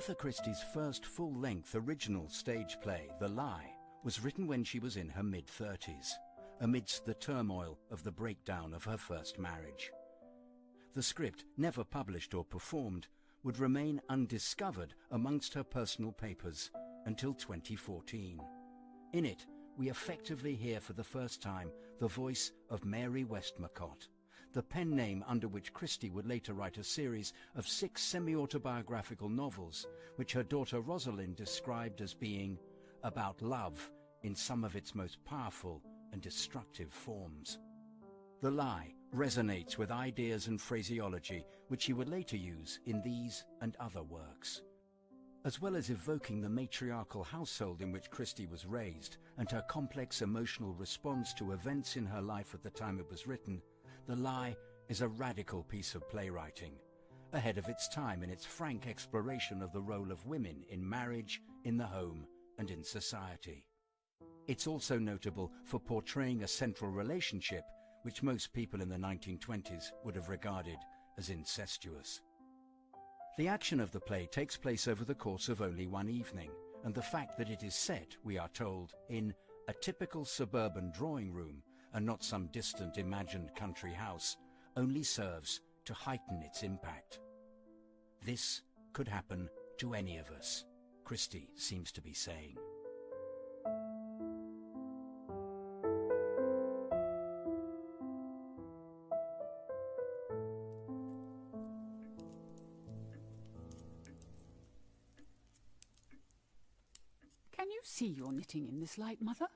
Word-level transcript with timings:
Agatha 0.00 0.14
Christie's 0.14 0.62
first 0.72 1.04
full-length 1.04 1.74
original 1.74 2.26
stage 2.30 2.78
play, 2.80 3.10
The 3.20 3.28
Lie, 3.28 3.70
was 4.02 4.24
written 4.24 4.46
when 4.46 4.64
she 4.64 4.78
was 4.78 4.96
in 4.96 5.10
her 5.10 5.22
mid-30s, 5.22 6.12
amidst 6.62 7.04
the 7.04 7.12
turmoil 7.12 7.78
of 7.90 8.02
the 8.02 8.10
breakdown 8.10 8.72
of 8.72 8.82
her 8.84 8.96
first 8.96 9.38
marriage. 9.38 9.90
The 10.94 11.02
script, 11.02 11.44
never 11.58 11.84
published 11.84 12.32
or 12.32 12.46
performed, 12.46 13.08
would 13.42 13.58
remain 13.58 14.00
undiscovered 14.08 14.94
amongst 15.10 15.52
her 15.52 15.62
personal 15.62 16.12
papers 16.12 16.70
until 17.04 17.34
2014. 17.34 18.40
In 19.12 19.26
it, 19.26 19.44
we 19.76 19.90
effectively 19.90 20.54
hear 20.54 20.80
for 20.80 20.94
the 20.94 21.04
first 21.04 21.42
time 21.42 21.70
the 21.98 22.08
voice 22.08 22.52
of 22.70 22.86
Mary 22.86 23.24
Westmacott, 23.24 24.08
the 24.52 24.62
pen 24.62 24.96
name 24.96 25.24
under 25.28 25.46
which 25.46 25.72
Christie 25.72 26.10
would 26.10 26.26
later 26.26 26.54
write 26.54 26.78
a 26.78 26.84
series 26.84 27.32
of 27.54 27.68
six 27.68 28.02
semi-autobiographical 28.02 29.28
novels, 29.28 29.86
which 30.16 30.32
her 30.32 30.42
daughter 30.42 30.80
Rosalind 30.80 31.36
described 31.36 32.00
as 32.00 32.14
being 32.14 32.58
about 33.04 33.42
love 33.42 33.90
in 34.22 34.34
some 34.34 34.64
of 34.64 34.74
its 34.74 34.94
most 34.94 35.24
powerful 35.24 35.82
and 36.12 36.20
destructive 36.20 36.92
forms. 36.92 37.58
The 38.40 38.50
lie 38.50 38.94
resonates 39.14 39.78
with 39.78 39.90
ideas 39.90 40.48
and 40.48 40.60
phraseology 40.60 41.44
which 41.68 41.82
she 41.82 41.92
would 41.92 42.08
later 42.08 42.36
use 42.36 42.80
in 42.86 43.00
these 43.02 43.44
and 43.60 43.76
other 43.78 44.02
works. 44.02 44.62
As 45.44 45.60
well 45.60 45.76
as 45.76 45.88
evoking 45.90 46.40
the 46.40 46.48
matriarchal 46.48 47.24
household 47.24 47.80
in 47.80 47.92
which 47.92 48.10
Christie 48.10 48.46
was 48.46 48.66
raised 48.66 49.16
and 49.38 49.50
her 49.50 49.64
complex 49.68 50.20
emotional 50.20 50.74
response 50.74 51.32
to 51.34 51.52
events 51.52 51.96
in 51.96 52.04
her 52.04 52.20
life 52.20 52.52
at 52.52 52.62
the 52.62 52.70
time 52.70 52.98
it 52.98 53.08
was 53.08 53.26
written, 53.26 53.62
The 54.06 54.16
Lie 54.16 54.56
is 54.88 55.02
a 55.02 55.08
radical 55.08 55.62
piece 55.62 55.94
of 55.94 56.08
playwriting, 56.08 56.72
ahead 57.32 57.58
of 57.58 57.68
its 57.68 57.88
time 57.88 58.22
in 58.22 58.30
its 58.30 58.44
frank 58.44 58.86
exploration 58.86 59.62
of 59.62 59.72
the 59.72 59.82
role 59.82 60.10
of 60.10 60.26
women 60.26 60.64
in 60.68 60.88
marriage, 60.88 61.40
in 61.64 61.76
the 61.76 61.86
home, 61.86 62.26
and 62.58 62.70
in 62.70 62.82
society. 62.82 63.66
It's 64.48 64.66
also 64.66 64.98
notable 64.98 65.52
for 65.64 65.78
portraying 65.78 66.42
a 66.42 66.48
central 66.48 66.90
relationship 66.90 67.62
which 68.02 68.22
most 68.22 68.52
people 68.52 68.80
in 68.80 68.88
the 68.88 68.96
1920s 68.96 69.92
would 70.04 70.16
have 70.16 70.28
regarded 70.28 70.78
as 71.18 71.30
incestuous. 71.30 72.20
The 73.38 73.48
action 73.48 73.78
of 73.78 73.92
the 73.92 74.00
play 74.00 74.26
takes 74.26 74.56
place 74.56 74.88
over 74.88 75.04
the 75.04 75.14
course 75.14 75.48
of 75.48 75.62
only 75.62 75.86
one 75.86 76.08
evening, 76.08 76.50
and 76.84 76.94
the 76.94 77.02
fact 77.02 77.38
that 77.38 77.50
it 77.50 77.62
is 77.62 77.74
set, 77.74 78.16
we 78.24 78.38
are 78.38 78.48
told, 78.48 78.92
in 79.08 79.34
a 79.68 79.74
typical 79.74 80.24
suburban 80.24 80.90
drawing 80.90 81.32
room 81.32 81.62
and 81.94 82.06
not 82.06 82.22
some 82.24 82.48
distant 82.52 82.98
imagined 82.98 83.50
country 83.56 83.92
house 83.92 84.36
only 84.76 85.02
serves 85.02 85.60
to 85.84 85.94
heighten 85.94 86.42
its 86.42 86.62
impact. 86.62 87.20
This 88.24 88.62
could 88.92 89.08
happen 89.08 89.48
to 89.78 89.94
any 89.94 90.18
of 90.18 90.30
us, 90.30 90.64
Christie 91.04 91.50
seems 91.56 91.90
to 91.92 92.00
be 92.00 92.12
saying. 92.12 92.56
Can 107.52 107.70
you 107.70 107.80
see 107.82 108.06
your 108.06 108.32
knitting 108.32 108.68
in 108.68 108.80
this 108.80 108.96
light, 108.96 109.20
Mother? 109.20 109.46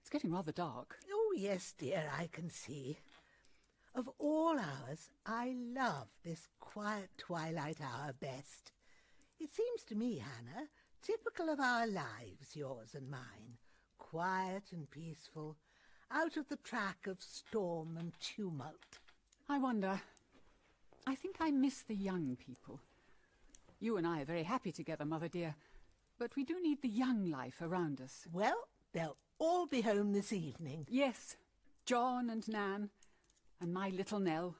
It's 0.00 0.10
getting 0.10 0.32
rather 0.32 0.52
dark. 0.52 0.96
Oh, 1.12 1.19
Oh, 1.30 1.36
yes, 1.36 1.74
dear, 1.78 2.10
I 2.18 2.28
can 2.32 2.50
see. 2.50 2.98
Of 3.94 4.10
all 4.18 4.58
hours, 4.58 5.10
I 5.24 5.54
love 5.56 6.08
this 6.24 6.48
quiet 6.58 7.08
twilight 7.18 7.78
hour 7.80 8.12
best. 8.20 8.72
It 9.38 9.54
seems 9.54 9.84
to 9.84 9.94
me, 9.94 10.18
Hannah, 10.18 10.66
typical 11.02 11.48
of 11.48 11.60
our 11.60 11.86
lives, 11.86 12.54
yours 12.54 12.96
and 12.96 13.08
mine. 13.08 13.58
Quiet 13.98 14.64
and 14.72 14.90
peaceful, 14.90 15.56
out 16.10 16.36
of 16.36 16.48
the 16.48 16.56
track 16.56 17.06
of 17.06 17.22
storm 17.22 17.96
and 17.96 18.12
tumult. 18.20 18.98
I 19.48 19.58
wonder. 19.58 20.00
I 21.06 21.14
think 21.14 21.36
I 21.38 21.52
miss 21.52 21.82
the 21.82 21.94
young 21.94 22.36
people. 22.44 22.80
You 23.78 23.98
and 23.98 24.06
I 24.06 24.22
are 24.22 24.26
very 24.26 24.42
happy 24.42 24.72
together, 24.72 25.04
Mother 25.04 25.28
dear, 25.28 25.54
but 26.18 26.34
we 26.34 26.44
do 26.44 26.60
need 26.60 26.82
the 26.82 26.88
young 26.88 27.30
life 27.30 27.62
around 27.62 28.00
us. 28.00 28.26
Well, 28.32 28.66
they'll 28.92 29.16
all 29.40 29.66
be 29.66 29.80
home 29.80 30.12
this 30.12 30.32
evening. 30.32 30.86
Yes, 30.88 31.36
John 31.86 32.28
and 32.28 32.46
Nan, 32.46 32.90
and 33.60 33.72
my 33.72 33.88
little 33.88 34.20
Nell. 34.20 34.54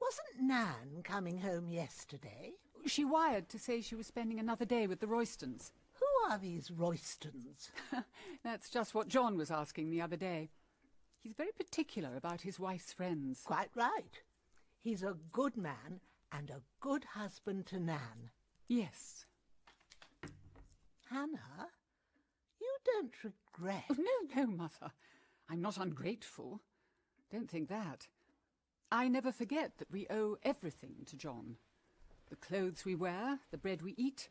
Wasn't 0.00 0.46
Nan 0.46 1.02
coming 1.04 1.38
home 1.38 1.68
yesterday? 1.68 2.54
She 2.86 3.04
wired 3.04 3.48
to 3.48 3.58
say 3.58 3.80
she 3.80 3.94
was 3.94 4.08
spending 4.08 4.38
another 4.38 4.64
day 4.64 4.86
with 4.86 5.00
the 5.00 5.06
Roystons. 5.06 5.70
Who 5.94 6.30
are 6.30 6.38
these 6.38 6.70
Roystons? 6.70 7.70
That's 8.44 8.68
just 8.68 8.94
what 8.94 9.08
John 9.08 9.38
was 9.38 9.50
asking 9.50 9.90
the 9.90 10.02
other 10.02 10.16
day. 10.16 10.50
He's 11.22 11.34
very 11.34 11.52
particular 11.56 12.16
about 12.16 12.42
his 12.42 12.60
wife's 12.60 12.92
friends. 12.92 13.42
Quite 13.44 13.70
right. 13.74 14.20
He's 14.80 15.02
a 15.02 15.16
good 15.32 15.56
man 15.56 16.00
and 16.32 16.50
a 16.50 16.62
good 16.80 17.04
husband 17.14 17.66
to 17.66 17.78
Nan. 17.78 18.30
Yes. 18.68 19.24
Hannah, 21.10 21.70
you 22.60 22.76
don't 22.84 23.12
regret. 23.58 23.84
Oh, 23.90 23.96
no, 23.98 24.42
no, 24.42 24.46
Mother. 24.46 24.92
I'm 25.48 25.60
not 25.60 25.76
ungrateful. 25.76 26.60
Don't 27.30 27.50
think 27.50 27.68
that. 27.68 28.06
I 28.90 29.08
never 29.08 29.32
forget 29.32 29.78
that 29.78 29.90
we 29.90 30.06
owe 30.10 30.36
everything 30.42 30.96
to 31.06 31.16
John. 31.16 31.56
The 32.30 32.36
clothes 32.36 32.84
we 32.84 32.94
wear, 32.94 33.40
the 33.50 33.58
bread 33.58 33.82
we 33.82 33.94
eat, 33.96 34.28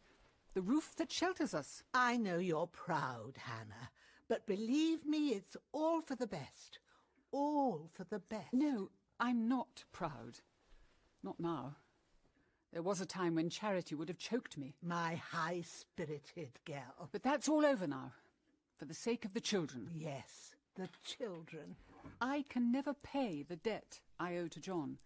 the 0.53 0.61
roof 0.61 0.93
that 0.97 1.11
shelters 1.11 1.53
us. 1.53 1.83
I 1.93 2.17
know 2.17 2.37
you're 2.37 2.67
proud, 2.67 3.37
Hannah, 3.37 3.89
but 4.27 4.45
believe 4.45 5.05
me, 5.05 5.29
it's 5.29 5.57
all 5.71 6.01
for 6.01 6.15
the 6.15 6.27
best. 6.27 6.79
All 7.31 7.89
for 7.93 8.05
the 8.05 8.19
best. 8.19 8.53
No, 8.53 8.89
I'm 9.19 9.47
not 9.47 9.83
proud. 9.91 10.39
Not 11.23 11.39
now. 11.39 11.75
There 12.71 12.81
was 12.81 12.99
a 12.99 13.05
time 13.05 13.35
when 13.35 13.49
charity 13.49 13.95
would 13.95 14.09
have 14.09 14.17
choked 14.17 14.57
me. 14.57 14.73
My 14.81 15.15
high-spirited 15.15 16.59
girl. 16.65 17.09
But 17.11 17.23
that's 17.23 17.47
all 17.47 17.65
over 17.65 17.87
now. 17.87 18.11
For 18.77 18.85
the 18.85 18.93
sake 18.93 19.23
of 19.23 19.33
the 19.33 19.41
children. 19.41 19.89
Yes, 19.93 20.53
the 20.75 20.89
children. 21.03 21.75
I 22.19 22.43
can 22.49 22.71
never 22.71 22.93
pay 22.93 23.41
the 23.43 23.55
debt 23.55 24.01
I 24.19 24.35
owe 24.37 24.47
to 24.49 24.59
John. 24.59 24.97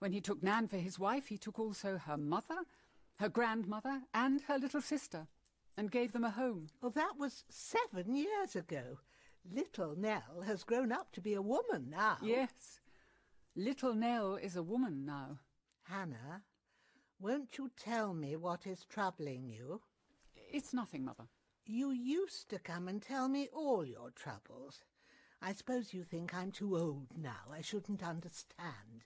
When 0.00 0.12
he 0.12 0.20
took 0.20 0.42
Nan 0.42 0.68
for 0.68 0.76
his 0.76 0.98
wife, 0.98 1.26
he 1.28 1.38
took 1.38 1.58
also 1.58 1.98
her 1.98 2.16
mother, 2.16 2.58
her 3.16 3.28
grandmother, 3.28 4.02
and 4.14 4.42
her 4.42 4.58
little 4.58 4.82
sister, 4.82 5.26
and 5.76 5.90
gave 5.90 6.12
them 6.12 6.24
a 6.24 6.30
home. 6.30 6.68
Well, 6.80 6.92
that 6.92 7.14
was 7.18 7.44
seven 7.48 8.14
years 8.14 8.54
ago. 8.54 8.98
Little 9.50 9.96
Nell 9.96 10.42
has 10.46 10.62
grown 10.62 10.92
up 10.92 11.10
to 11.12 11.20
be 11.20 11.34
a 11.34 11.42
woman 11.42 11.88
now. 11.88 12.18
Yes, 12.22 12.80
little 13.56 13.94
Nell 13.94 14.36
is 14.36 14.56
a 14.56 14.62
woman 14.62 15.06
now. 15.06 15.38
Hannah, 15.84 16.42
won't 17.18 17.56
you 17.56 17.70
tell 17.76 18.12
me 18.12 18.36
what 18.36 18.66
is 18.66 18.84
troubling 18.84 19.48
you? 19.48 19.80
It's 20.52 20.74
nothing, 20.74 21.04
Mother. 21.04 21.24
You 21.70 21.90
used 21.90 22.48
to 22.48 22.58
come 22.58 22.88
and 22.88 23.02
tell 23.02 23.28
me 23.28 23.50
all 23.52 23.84
your 23.84 24.10
troubles. 24.10 24.84
I 25.42 25.52
suppose 25.52 25.92
you 25.92 26.02
think 26.02 26.34
I'm 26.34 26.50
too 26.50 26.78
old 26.78 27.08
now. 27.14 27.52
I 27.52 27.60
shouldn't 27.60 28.02
understand. 28.02 29.04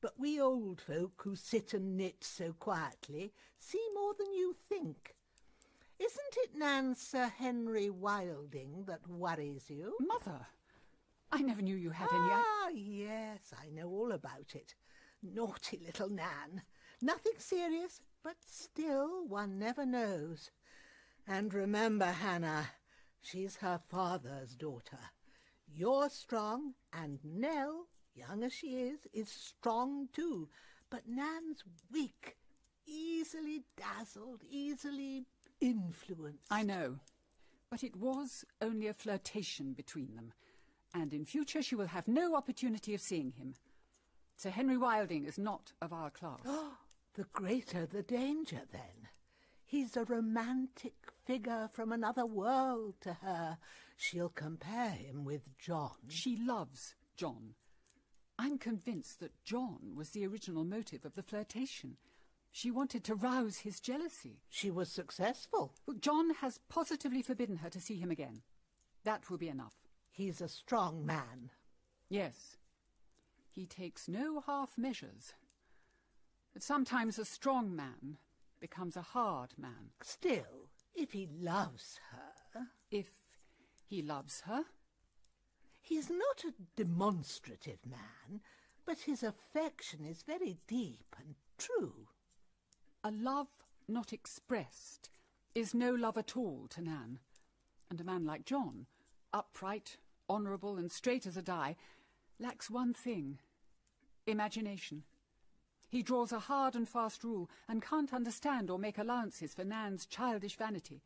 But 0.00 0.18
we 0.18 0.40
old 0.40 0.80
folk 0.80 1.20
who 1.22 1.36
sit 1.36 1.74
and 1.74 1.98
knit 1.98 2.24
so 2.24 2.54
quietly 2.54 3.34
see 3.58 3.84
more 3.94 4.14
than 4.18 4.32
you 4.32 4.56
think. 4.70 5.16
Isn't 5.98 6.36
it 6.38 6.56
Nan's 6.56 6.98
Sir 6.98 7.26
Henry 7.26 7.90
Wilding 7.90 8.84
that 8.86 9.06
worries 9.06 9.68
you? 9.68 9.94
Mother, 10.00 10.46
I 11.30 11.42
never 11.42 11.60
knew 11.60 11.76
you 11.76 11.90
had 11.90 12.08
any. 12.10 12.30
Ah, 12.32 12.68
yes, 12.70 13.52
I 13.60 13.68
know 13.68 13.90
all 13.90 14.12
about 14.12 14.54
it. 14.54 14.74
Naughty 15.22 15.78
little 15.84 16.08
Nan. 16.08 16.62
Nothing 17.02 17.34
serious, 17.36 18.00
But 18.22 18.36
still, 18.40 19.26
one 19.26 19.58
never 19.58 19.84
knows. 19.84 20.50
And 21.30 21.52
remember, 21.52 22.06
Hannah, 22.06 22.70
she's 23.20 23.56
her 23.56 23.78
father's 23.90 24.54
daughter. 24.54 24.98
You're 25.66 26.08
strong, 26.08 26.72
and 26.90 27.18
Nell, 27.22 27.86
young 28.14 28.42
as 28.42 28.54
she 28.54 28.76
is, 28.76 29.00
is 29.12 29.28
strong 29.28 30.08
too. 30.14 30.48
But 30.88 31.06
Nan's 31.06 31.64
weak, 31.92 32.38
easily 32.86 33.64
dazzled, 33.76 34.40
easily 34.48 35.26
influenced. 35.60 36.50
I 36.50 36.62
know. 36.62 36.96
But 37.70 37.84
it 37.84 37.94
was 37.94 38.46
only 38.62 38.86
a 38.86 38.94
flirtation 38.94 39.74
between 39.74 40.14
them, 40.16 40.32
and 40.94 41.12
in 41.12 41.26
future 41.26 41.60
she 41.60 41.74
will 41.74 41.88
have 41.88 42.08
no 42.08 42.36
opportunity 42.36 42.94
of 42.94 43.02
seeing 43.02 43.32
him. 43.32 43.52
Sir 44.36 44.48
Henry 44.48 44.78
Wilding 44.78 45.26
is 45.26 45.38
not 45.38 45.72
of 45.82 45.92
our 45.92 46.08
class. 46.08 46.40
the 47.14 47.26
greater 47.34 47.84
the 47.84 48.02
danger, 48.02 48.62
then. 48.72 49.08
He's 49.66 49.94
a 49.98 50.04
romantic 50.04 50.94
figure 51.28 51.68
from 51.70 51.92
another 51.92 52.24
world 52.24 52.94
to 53.02 53.12
her. 53.12 53.58
She'll 53.98 54.30
compare 54.30 54.92
him 54.92 55.24
with 55.24 55.42
John. 55.58 56.08
She 56.08 56.38
loves 56.40 56.94
John. 57.18 57.54
I'm 58.38 58.56
convinced 58.56 59.20
that 59.20 59.44
John 59.44 59.94
was 59.94 60.10
the 60.10 60.26
original 60.26 60.64
motive 60.64 61.04
of 61.04 61.14
the 61.16 61.22
flirtation. 61.22 61.98
She 62.50 62.70
wanted 62.70 63.04
to 63.04 63.14
rouse 63.14 63.58
his 63.58 63.78
jealousy. 63.78 64.40
She 64.48 64.70
was 64.70 64.90
successful. 64.90 65.74
Well, 65.86 65.98
John 66.00 66.30
has 66.36 66.60
positively 66.70 67.20
forbidden 67.20 67.56
her 67.56 67.68
to 67.68 67.80
see 67.80 67.96
him 67.96 68.10
again. 68.10 68.40
That 69.04 69.28
will 69.28 69.36
be 69.36 69.50
enough. 69.50 69.74
He's 70.10 70.40
a 70.40 70.48
strong 70.48 71.04
man. 71.04 71.50
Yes. 72.08 72.56
He 73.50 73.66
takes 73.66 74.08
no 74.08 74.40
half 74.46 74.78
measures. 74.78 75.34
But 76.54 76.62
sometimes 76.62 77.18
a 77.18 77.26
strong 77.26 77.76
man 77.76 78.16
becomes 78.60 78.96
a 78.96 79.02
hard 79.02 79.50
man. 79.58 79.90
Still, 80.02 80.67
if 80.94 81.12
he 81.12 81.28
loves 81.40 82.00
her. 82.10 82.66
If 82.90 83.08
he 83.86 84.02
loves 84.02 84.42
her? 84.42 84.64
He's 85.80 86.10
not 86.10 86.44
a 86.44 86.54
demonstrative 86.76 87.78
man, 87.86 88.40
but 88.84 89.00
his 89.00 89.22
affection 89.22 90.04
is 90.04 90.22
very 90.22 90.58
deep 90.66 91.16
and 91.18 91.34
true. 91.56 92.08
A 93.02 93.10
love 93.10 93.48
not 93.88 94.12
expressed 94.12 95.10
is 95.54 95.74
no 95.74 95.92
love 95.92 96.18
at 96.18 96.36
all 96.36 96.66
to 96.70 96.82
Nan. 96.82 97.20
And 97.90 98.00
a 98.00 98.04
man 98.04 98.24
like 98.26 98.44
John, 98.44 98.86
upright, 99.32 99.96
honourable, 100.28 100.76
and 100.76 100.92
straight 100.92 101.26
as 101.26 101.36
a 101.36 101.42
die, 101.42 101.76
lacks 102.38 102.70
one 102.70 102.92
thing 102.92 103.38
imagination. 104.26 105.04
He 105.88 106.02
draws 106.02 106.32
a 106.32 106.38
hard 106.38 106.74
and 106.74 106.88
fast 106.88 107.24
rule 107.24 107.48
and 107.68 107.82
can't 107.82 108.12
understand 108.12 108.70
or 108.70 108.78
make 108.78 108.98
allowances 108.98 109.54
for 109.54 109.64
Nan's 109.64 110.06
childish 110.06 110.56
vanity. 110.56 111.02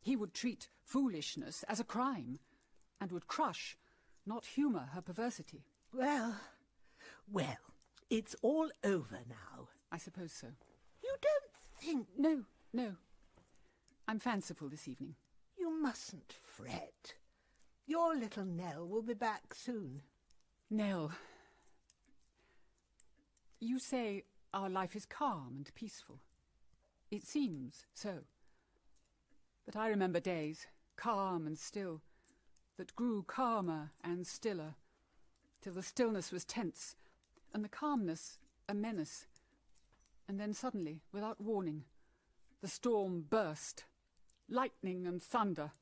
He 0.00 0.16
would 0.16 0.32
treat 0.32 0.68
foolishness 0.84 1.64
as 1.68 1.80
a 1.80 1.84
crime 1.84 2.38
and 3.00 3.12
would 3.12 3.26
crush, 3.26 3.76
not 4.24 4.46
humour 4.46 4.88
her 4.94 5.02
perversity. 5.02 5.64
Well, 5.92 6.36
well, 7.30 7.58
it's 8.08 8.34
all 8.40 8.70
over 8.84 9.18
now. 9.28 9.68
I 9.92 9.98
suppose 9.98 10.32
so. 10.32 10.48
You 11.02 11.14
don't 11.20 11.50
think... 11.80 12.06
No, 12.16 12.42
no. 12.72 12.96
I'm 14.08 14.18
fanciful 14.18 14.68
this 14.68 14.88
evening. 14.88 15.14
You 15.58 15.70
mustn't 15.70 16.32
fret. 16.42 17.14
Your 17.86 18.16
little 18.16 18.44
Nell 18.44 18.86
will 18.86 19.02
be 19.02 19.14
back 19.14 19.54
soon. 19.54 20.02
Nell. 20.70 21.12
You 23.66 23.80
say 23.80 24.22
our 24.54 24.70
life 24.70 24.94
is 24.94 25.04
calm 25.06 25.54
and 25.56 25.74
peaceful. 25.74 26.20
It 27.10 27.26
seems 27.26 27.84
so. 27.94 28.18
But 29.64 29.74
I 29.74 29.88
remember 29.88 30.20
days, 30.20 30.68
calm 30.94 31.48
and 31.48 31.58
still, 31.58 32.00
that 32.76 32.94
grew 32.94 33.24
calmer 33.24 33.90
and 34.04 34.24
stiller, 34.24 34.76
till 35.60 35.72
the 35.72 35.82
stillness 35.82 36.30
was 36.30 36.44
tense, 36.44 36.94
and 37.52 37.64
the 37.64 37.68
calmness 37.68 38.38
a 38.68 38.74
menace. 38.74 39.26
And 40.28 40.38
then 40.38 40.54
suddenly, 40.54 41.00
without 41.10 41.40
warning, 41.40 41.82
the 42.62 42.68
storm 42.68 43.24
burst, 43.28 43.82
lightning 44.48 45.08
and 45.08 45.20
thunder, 45.20 45.72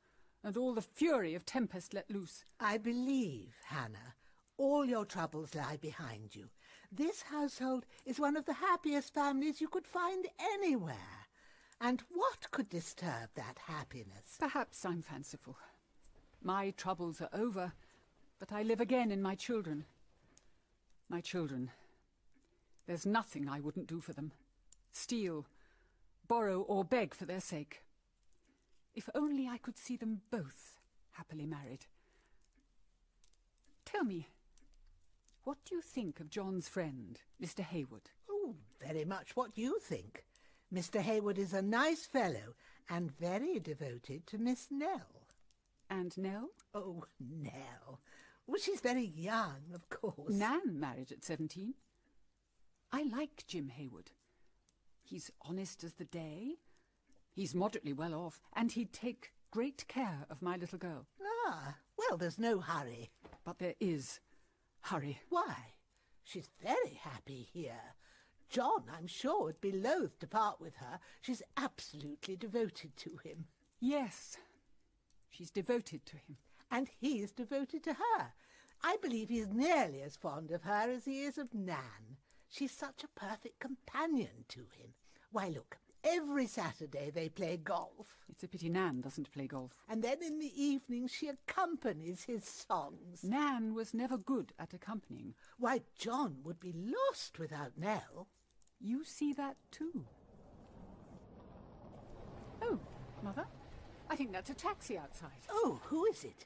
and 0.43 0.57
all 0.57 0.73
the 0.73 0.81
fury 0.81 1.35
of 1.35 1.45
tempest 1.45 1.93
let 1.93 2.09
loose. 2.09 2.45
I 2.59 2.79
believe, 2.79 3.53
Hannah, 3.65 4.15
all 4.57 4.85
your 4.85 5.05
troubles 5.05 5.53
lie 5.53 5.77
behind 5.77 6.35
you. 6.35 6.49
This 6.91 7.23
household 7.23 7.85
is 8.05 8.19
one 8.19 8.37
of 8.37 8.45
the 8.45 8.53
happiest 8.53 9.13
families 9.13 9.61
you 9.61 9.67
could 9.67 9.87
find 9.87 10.25
anywhere. 10.39 11.27
And 11.81 12.01
what 12.09 12.51
could 12.51 12.69
disturb 12.69 13.29
that 13.35 13.57
happiness? 13.67 14.37
Perhaps 14.39 14.85
I'm 14.85 15.01
fanciful. 15.01 15.57
My 16.41 16.71
troubles 16.71 17.21
are 17.21 17.29
over, 17.33 17.73
but 18.39 18.51
I 18.51 18.63
live 18.63 18.79
again 18.79 19.11
in 19.11 19.21
my 19.21 19.35
children. 19.35 19.85
My 21.09 21.21
children. 21.21 21.71
There's 22.87 23.05
nothing 23.05 23.49
I 23.49 23.59
wouldn't 23.59 23.87
do 23.87 23.99
for 23.99 24.13
them. 24.13 24.31
Steal, 24.91 25.47
borrow, 26.27 26.61
or 26.61 26.85
beg 26.85 27.13
for 27.13 27.25
their 27.25 27.41
sake. 27.41 27.83
If 28.93 29.09
only 29.13 29.47
I 29.47 29.57
could 29.57 29.77
see 29.77 29.97
them 29.97 30.21
both 30.31 30.79
happily 31.11 31.45
married. 31.45 31.85
Tell 33.83 34.03
me, 34.03 34.27
what 35.45 35.57
do 35.63 35.75
you 35.75 35.81
think 35.81 36.19
of 36.19 36.29
John's 36.29 36.67
friend, 36.67 37.19
Mr. 37.41 37.61
Hayward? 37.61 38.09
Oh, 38.29 38.55
very 38.83 39.05
much 39.05 39.35
what 39.35 39.57
you 39.57 39.79
think. 39.79 40.25
Mr. 40.73 40.99
Hayward 40.99 41.37
is 41.37 41.53
a 41.53 41.61
nice 41.61 42.05
fellow 42.05 42.55
and 42.89 43.15
very 43.17 43.59
devoted 43.59 44.25
to 44.27 44.39
Miss 44.39 44.67
Nell. 44.71 45.27
And 45.89 46.17
Nell? 46.17 46.49
Oh, 46.73 47.03
Nell. 47.19 48.01
Well, 48.47 48.59
she's 48.59 48.81
very 48.81 49.05
young, 49.05 49.71
of 49.73 49.87
course. 49.89 50.33
Nan 50.33 50.79
married 50.79 51.11
at 51.11 51.23
seventeen. 51.23 51.75
I 52.91 53.03
like 53.03 53.45
Jim 53.47 53.69
Hayward. 53.69 54.11
He's 55.03 55.31
honest 55.41 55.83
as 55.83 55.93
the 55.93 56.05
day. 56.05 56.55
He's 57.31 57.53
moderately 57.53 57.93
well 57.93 58.15
off, 58.15 58.41
and 58.55 58.71
he'd 58.71 58.93
take 58.93 59.33
great 59.51 59.87
care 59.87 60.25
of 60.29 60.41
my 60.41 60.57
little 60.57 60.79
girl. 60.79 61.05
Ah, 61.47 61.75
well, 61.97 62.17
there's 62.17 62.39
no 62.39 62.59
hurry. 62.59 63.11
But 63.43 63.59
there 63.59 63.75
is 63.79 64.19
hurry. 64.85 65.19
Why? 65.29 65.73
She's 66.23 66.49
very 66.63 66.99
happy 67.01 67.47
here. 67.51 67.95
John, 68.49 68.83
I'm 68.95 69.07
sure, 69.07 69.45
would 69.45 69.61
be 69.61 69.71
loath 69.71 70.19
to 70.19 70.27
part 70.27 70.61
with 70.61 70.75
her. 70.75 70.99
She's 71.21 71.41
absolutely 71.57 72.35
devoted 72.35 72.95
to 72.97 73.17
him. 73.23 73.45
Yes, 73.79 74.37
she's 75.29 75.51
devoted 75.51 76.05
to 76.05 76.15
him. 76.17 76.37
And 76.71 76.87
he's 76.99 77.31
devoted 77.31 77.83
to 77.83 77.93
her. 77.93 78.33
I 78.83 78.97
believe 79.01 79.29
he's 79.29 79.47
nearly 79.47 80.01
as 80.01 80.15
fond 80.15 80.51
of 80.51 80.63
her 80.63 80.89
as 80.91 81.05
he 81.05 81.23
is 81.23 81.37
of 81.37 81.53
Nan. 81.53 82.17
She's 82.49 82.71
such 82.71 83.03
a 83.03 83.19
perfect 83.19 83.59
companion 83.59 84.45
to 84.49 84.61
him. 84.77 84.93
Why, 85.31 85.49
look, 85.49 85.77
every 86.05 86.47
Saturday 86.47 87.09
they 87.09 87.29
play 87.29 87.57
golf. 87.57 88.25
It's 88.29 88.43
a 88.43 88.47
pity 88.47 88.69
Nan 88.69 89.01
doesn't 89.01 89.31
play 89.31 89.47
golf. 89.47 89.71
And 89.89 90.03
then 90.03 90.17
in 90.21 90.39
the 90.39 90.51
evening 90.55 91.07
she 91.07 91.27
accompanies 91.27 92.23
his 92.23 92.45
songs. 92.45 93.23
Nan 93.23 93.73
was 93.73 93.93
never 93.93 94.17
good 94.17 94.53
at 94.59 94.73
accompanying. 94.73 95.33
Why, 95.57 95.81
John 95.97 96.37
would 96.43 96.59
be 96.59 96.73
lost 96.73 97.39
without 97.39 97.71
Nell. 97.77 98.27
You 98.79 99.03
see 99.03 99.33
that 99.33 99.55
too. 99.71 100.05
Oh, 102.61 102.79
Mother, 103.23 103.45
I 104.09 104.15
think 104.15 104.31
that's 104.31 104.49
a 104.49 104.53
taxi 104.55 104.97
outside. 104.97 105.29
Oh, 105.49 105.79
who 105.85 106.05
is 106.05 106.23
it? 106.23 106.45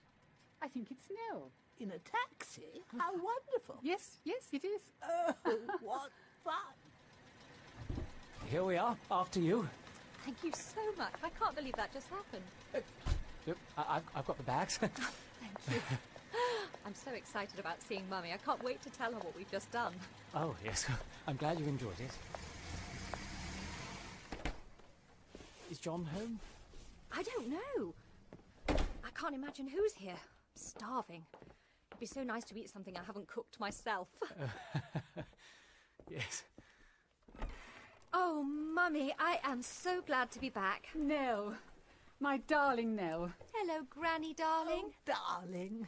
I 0.61 0.67
think 0.67 0.91
it's 0.91 1.09
Nell. 1.29 1.51
In 1.79 1.91
a 1.91 1.99
taxi? 1.99 2.83
How 2.97 3.11
wonderful. 3.11 3.79
Yes, 3.81 4.17
yes, 4.25 4.47
it 4.51 4.65
is. 4.65 4.81
Oh, 5.03 5.33
what 5.81 6.11
fun. 6.43 6.53
Here 8.49 8.63
we 8.63 8.77
are, 8.77 8.97
after 9.11 9.39
you. 9.39 9.67
Thank 10.25 10.37
you 10.43 10.51
so 10.53 10.81
much. 10.97 11.13
I 11.23 11.29
can't 11.29 11.55
believe 11.55 11.75
that 11.75 11.93
just 11.93 12.07
happened. 12.07 12.43
Look, 13.45 13.57
I- 13.77 13.97
I've, 13.97 14.03
I've 14.15 14.25
got 14.25 14.37
the 14.37 14.43
bags. 14.43 14.77
Thank 14.81 14.93
you. 15.69 15.75
I'm 16.85 16.95
so 16.95 17.11
excited 17.11 17.59
about 17.59 17.81
seeing 17.81 18.03
Mummy. 18.09 18.33
I 18.33 18.37
can't 18.37 18.63
wait 18.63 18.81
to 18.81 18.89
tell 18.89 19.11
her 19.11 19.19
what 19.19 19.35
we've 19.35 19.51
just 19.51 19.69
done. 19.71 19.93
oh, 20.33 20.55
yes. 20.63 20.87
I'm 21.27 21.35
glad 21.35 21.59
you 21.59 21.65
enjoyed 21.67 21.99
it. 21.99 22.11
Is 25.71 25.77
John 25.77 26.05
home? 26.15 26.39
I 27.11 27.21
don't 27.21 27.49
know. 27.49 27.93
I 28.69 29.11
can't 29.15 29.35
imagine 29.35 29.67
who's 29.67 29.93
here. 29.93 30.13
I'm 30.13 30.55
starving. 30.55 31.23
It'd 31.91 31.99
be 31.99 32.05
so 32.07 32.23
nice 32.23 32.45
to 32.45 32.59
eat 32.59 32.69
something 32.71 32.97
I 32.97 33.03
haven't 33.05 33.27
cooked 33.27 33.59
myself. 33.59 34.07
Yes. 36.09 36.43
Oh, 38.13 38.43
Mummy, 38.43 39.13
I 39.19 39.39
am 39.43 39.61
so 39.61 40.01
glad 40.01 40.31
to 40.31 40.39
be 40.39 40.49
back. 40.49 40.87
Nell, 40.95 41.55
my 42.19 42.37
darling 42.37 42.95
Nell. 42.95 43.31
Hello, 43.53 43.81
Granny 43.89 44.33
darling. 44.33 44.85
Oh, 44.85 44.91
darling. 45.05 45.87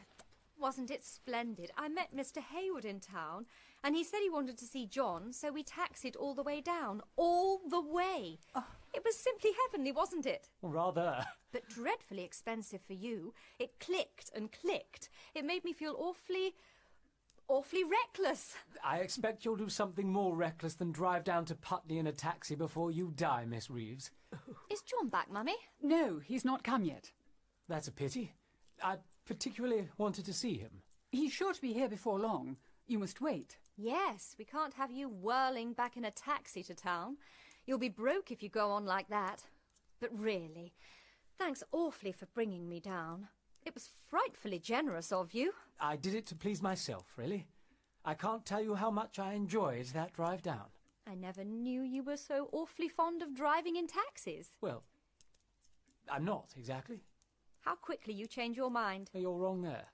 Wasn't 0.58 0.90
it 0.90 1.04
splendid? 1.04 1.72
I 1.76 1.88
met 1.88 2.16
Mr. 2.16 2.38
Hayward 2.38 2.84
in 2.84 3.00
town, 3.00 3.46
and 3.82 3.96
he 3.96 4.04
said 4.04 4.20
he 4.22 4.30
wanted 4.30 4.56
to 4.58 4.64
see 4.64 4.86
John, 4.86 5.32
so 5.32 5.50
we 5.50 5.64
taxied 5.64 6.16
all 6.16 6.34
the 6.34 6.42
way 6.42 6.60
down. 6.60 7.02
All 7.16 7.60
the 7.68 7.80
way. 7.80 8.38
Oh. 8.54 8.64
It 8.94 9.02
was 9.04 9.16
simply 9.16 9.50
heavenly, 9.64 9.90
wasn't 9.90 10.26
it? 10.26 10.48
Rather. 10.60 11.24
But 11.50 11.68
dreadfully 11.68 12.24
expensive 12.24 12.82
for 12.82 12.92
you. 12.92 13.34
It 13.58 13.80
clicked 13.80 14.30
and 14.34 14.52
clicked. 14.52 15.08
It 15.34 15.44
made 15.44 15.64
me 15.64 15.72
feel 15.72 15.96
awfully. 15.98 16.54
Awfully 17.52 17.84
reckless. 17.84 18.54
I 18.82 18.98
expect 18.98 19.44
you'll 19.44 19.56
do 19.56 19.68
something 19.68 20.10
more 20.10 20.34
reckless 20.34 20.74
than 20.74 20.90
drive 20.90 21.22
down 21.22 21.44
to 21.44 21.54
Putney 21.54 21.98
in 21.98 22.06
a 22.06 22.12
taxi 22.12 22.54
before 22.54 22.90
you 22.90 23.12
die, 23.14 23.44
Miss 23.46 23.70
Reeves. 23.70 24.10
Is 24.70 24.80
John 24.80 25.10
back, 25.10 25.30
Mummy? 25.30 25.56
No, 25.82 26.18
he's 26.18 26.46
not 26.46 26.64
come 26.64 26.84
yet. 26.84 27.12
That's 27.68 27.88
a 27.88 27.92
pity. 27.92 28.32
I 28.82 28.96
particularly 29.26 29.88
wanted 29.98 30.24
to 30.24 30.32
see 30.32 30.56
him. 30.56 30.82
He's 31.10 31.32
sure 31.32 31.52
to 31.52 31.60
be 31.60 31.74
here 31.74 31.90
before 31.90 32.18
long. 32.18 32.56
You 32.86 32.98
must 32.98 33.20
wait. 33.20 33.58
Yes, 33.76 34.34
we 34.38 34.46
can't 34.46 34.74
have 34.74 34.90
you 34.90 35.10
whirling 35.10 35.74
back 35.74 35.98
in 35.98 36.06
a 36.06 36.10
taxi 36.10 36.62
to 36.62 36.74
town. 36.74 37.18
You'll 37.66 37.78
be 37.78 37.90
broke 37.90 38.32
if 38.32 38.42
you 38.42 38.48
go 38.48 38.70
on 38.70 38.86
like 38.86 39.08
that. 39.08 39.44
But 40.00 40.18
really, 40.18 40.72
thanks 41.38 41.62
awfully 41.70 42.12
for 42.12 42.26
bringing 42.34 42.66
me 42.66 42.80
down. 42.80 43.28
It 43.64 43.74
was 43.74 43.90
frightfully 44.08 44.58
generous 44.58 45.12
of 45.12 45.32
you. 45.32 45.52
I 45.80 45.96
did 45.96 46.14
it 46.14 46.26
to 46.26 46.34
please 46.34 46.62
myself, 46.62 47.06
really. 47.16 47.46
I 48.04 48.14
can't 48.14 48.44
tell 48.44 48.62
you 48.62 48.74
how 48.74 48.90
much 48.90 49.18
I 49.18 49.34
enjoyed 49.34 49.86
that 49.86 50.12
drive 50.12 50.42
down. 50.42 50.66
I 51.06 51.14
never 51.14 51.44
knew 51.44 51.82
you 51.82 52.02
were 52.02 52.16
so 52.16 52.48
awfully 52.52 52.88
fond 52.88 53.22
of 53.22 53.34
driving 53.34 53.76
in 53.76 53.86
taxis. 53.86 54.48
Well, 54.60 54.84
I'm 56.10 56.24
not 56.24 56.54
exactly. 56.56 57.00
How 57.60 57.76
quickly 57.76 58.14
you 58.14 58.26
change 58.26 58.56
your 58.56 58.70
mind. 58.70 59.10
You're 59.14 59.38
wrong 59.38 59.62
there. 59.62 59.86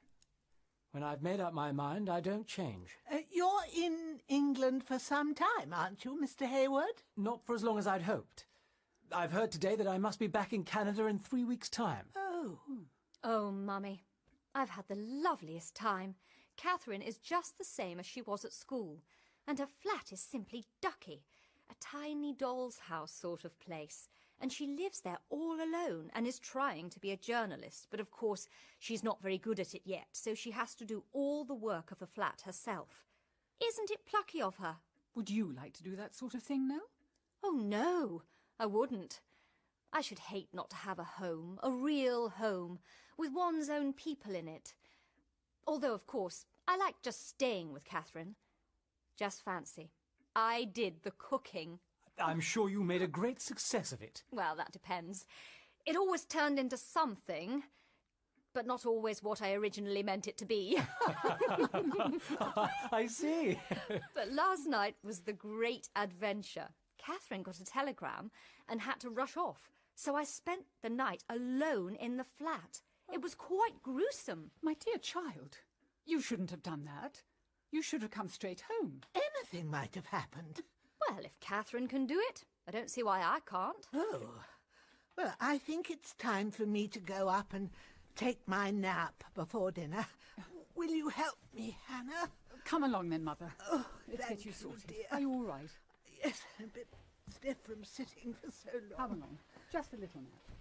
When 0.92 1.02
I've 1.02 1.22
made 1.22 1.40
up 1.40 1.52
my 1.52 1.70
mind, 1.70 2.08
I 2.08 2.20
don't 2.20 2.46
change. 2.46 2.96
Uh, 3.12 3.18
you're 3.30 3.60
in 3.76 4.20
England 4.28 4.84
for 4.84 4.98
some 4.98 5.34
time, 5.34 5.72
aren't 5.72 6.04
you, 6.04 6.18
Mr. 6.22 6.46
Hayward? 6.46 7.02
Not 7.16 7.44
for 7.44 7.54
as 7.54 7.62
long 7.62 7.78
as 7.78 7.86
I'd 7.86 8.02
hoped. 8.02 8.46
I've 9.12 9.32
heard 9.32 9.52
today 9.52 9.76
that 9.76 9.86
I 9.86 9.98
must 9.98 10.18
be 10.18 10.26
back 10.26 10.52
in 10.54 10.64
Canada 10.64 11.06
in 11.06 11.18
three 11.18 11.44
weeks' 11.44 11.68
time. 11.68 12.06
Oh. 12.16 12.58
Oh, 13.24 13.50
Mummy, 13.50 14.04
I've 14.54 14.70
had 14.70 14.86
the 14.88 14.94
loveliest 14.94 15.74
time. 15.74 16.14
Catherine 16.56 17.02
is 17.02 17.18
just 17.18 17.58
the 17.58 17.64
same 17.64 17.98
as 17.98 18.06
she 18.06 18.22
was 18.22 18.44
at 18.44 18.52
school, 18.52 19.02
and 19.46 19.58
her 19.58 19.66
flat 19.66 20.12
is 20.12 20.20
simply 20.20 20.66
ducky. 20.80 21.24
A 21.70 21.74
tiny 21.80 22.32
doll's 22.32 22.78
house 22.78 23.12
sort 23.12 23.44
of 23.44 23.58
place. 23.58 24.08
And 24.40 24.52
she 24.52 24.68
lives 24.68 25.00
there 25.00 25.18
all 25.30 25.56
alone 25.56 26.12
and 26.14 26.24
is 26.24 26.38
trying 26.38 26.90
to 26.90 27.00
be 27.00 27.10
a 27.10 27.16
journalist, 27.16 27.88
but 27.90 27.98
of 27.98 28.12
course 28.12 28.46
she's 28.78 29.02
not 29.02 29.20
very 29.20 29.36
good 29.36 29.58
at 29.58 29.74
it 29.74 29.82
yet, 29.84 30.06
so 30.12 30.34
she 30.34 30.52
has 30.52 30.76
to 30.76 30.84
do 30.84 31.02
all 31.12 31.44
the 31.44 31.54
work 31.54 31.90
of 31.90 31.98
the 31.98 32.06
flat 32.06 32.42
herself. 32.44 33.04
Isn't 33.60 33.90
it 33.90 34.06
plucky 34.06 34.40
of 34.40 34.56
her? 34.58 34.76
Would 35.16 35.28
you 35.28 35.52
like 35.52 35.72
to 35.74 35.82
do 35.82 35.96
that 35.96 36.14
sort 36.14 36.34
of 36.34 36.42
thing 36.44 36.68
now? 36.68 36.82
Oh, 37.42 37.60
no, 37.60 38.22
I 38.60 38.66
wouldn't. 38.66 39.20
I 39.92 40.00
should 40.00 40.18
hate 40.18 40.48
not 40.52 40.70
to 40.70 40.76
have 40.76 40.98
a 40.98 41.04
home, 41.04 41.58
a 41.62 41.70
real 41.70 42.28
home, 42.28 42.78
with 43.16 43.32
one's 43.32 43.70
own 43.70 43.92
people 43.92 44.34
in 44.34 44.46
it. 44.48 44.74
Although, 45.66 45.94
of 45.94 46.06
course, 46.06 46.46
I 46.66 46.76
like 46.76 46.96
just 47.02 47.28
staying 47.28 47.72
with 47.72 47.84
Catherine. 47.84 48.34
Just 49.18 49.44
fancy. 49.44 49.90
I 50.36 50.64
did 50.64 51.02
the 51.02 51.12
cooking. 51.12 51.78
I'm 52.20 52.40
sure 52.40 52.68
you 52.68 52.82
made 52.82 53.02
a 53.02 53.06
great 53.06 53.40
success 53.40 53.92
of 53.92 54.02
it. 54.02 54.22
Well, 54.30 54.56
that 54.56 54.72
depends. 54.72 55.26
It 55.86 55.96
always 55.96 56.24
turned 56.24 56.58
into 56.58 56.76
something, 56.76 57.62
but 58.54 58.66
not 58.66 58.84
always 58.84 59.22
what 59.22 59.40
I 59.40 59.54
originally 59.54 60.02
meant 60.02 60.28
it 60.28 60.36
to 60.38 60.44
be. 60.44 60.78
I 62.92 63.06
see. 63.08 63.58
but 64.14 64.30
last 64.30 64.66
night 64.66 64.96
was 65.02 65.20
the 65.20 65.32
great 65.32 65.88
adventure. 65.96 66.68
Catherine 66.98 67.42
got 67.42 67.60
a 67.60 67.64
telegram 67.64 68.30
and 68.68 68.80
had 68.80 69.00
to 69.00 69.10
rush 69.10 69.36
off, 69.36 69.70
so 69.98 70.14
I 70.14 70.22
spent 70.22 70.62
the 70.80 70.88
night 70.88 71.24
alone 71.28 71.96
in 71.96 72.18
the 72.18 72.24
flat. 72.24 72.82
It 73.12 73.20
was 73.20 73.34
quite 73.34 73.82
gruesome. 73.82 74.52
My 74.62 74.74
dear 74.74 74.96
child, 74.98 75.58
you 76.06 76.20
shouldn't 76.20 76.52
have 76.52 76.62
done 76.62 76.84
that. 76.84 77.22
You 77.72 77.82
should 77.82 78.02
have 78.02 78.12
come 78.12 78.28
straight 78.28 78.62
home. 78.70 79.00
Anything 79.16 79.68
might 79.68 79.96
have 79.96 80.06
happened. 80.06 80.60
Well, 81.08 81.18
if 81.24 81.40
Catherine 81.40 81.88
can 81.88 82.06
do 82.06 82.16
it, 82.30 82.44
I 82.68 82.70
don't 82.70 82.88
see 82.90 83.02
why 83.02 83.18
I 83.22 83.40
can't. 83.44 83.88
Oh. 83.92 84.30
Well, 85.16 85.34
I 85.40 85.58
think 85.58 85.90
it's 85.90 86.14
time 86.14 86.52
for 86.52 86.64
me 86.64 86.86
to 86.88 87.00
go 87.00 87.28
up 87.28 87.52
and 87.52 87.68
take 88.14 88.38
my 88.46 88.70
nap 88.70 89.24
before 89.34 89.72
dinner. 89.72 90.06
Will 90.76 90.90
you 90.90 91.08
help 91.08 91.38
me, 91.52 91.76
Hannah? 91.88 92.30
Come 92.64 92.84
along 92.84 93.08
then, 93.10 93.24
Mother. 93.24 93.52
Oh, 93.72 93.84
Let's 94.06 94.24
thank 94.24 94.38
get 94.38 94.44
you 94.44 94.52
you, 94.52 94.56
sorted. 94.56 94.86
dear. 94.86 95.06
Are 95.10 95.18
you 95.18 95.32
all 95.32 95.42
right? 95.42 95.70
Yes, 96.22 96.40
a 96.62 96.68
bit 96.68 96.86
stiff 97.34 97.56
from 97.64 97.82
sitting 97.82 98.32
for 98.32 98.52
so 98.52 98.70
long. 98.90 98.96
Come 98.96 99.18
along. 99.18 99.38
Just 99.70 99.92
a 99.92 99.96
little 99.96 100.20
nap. 100.20 100.56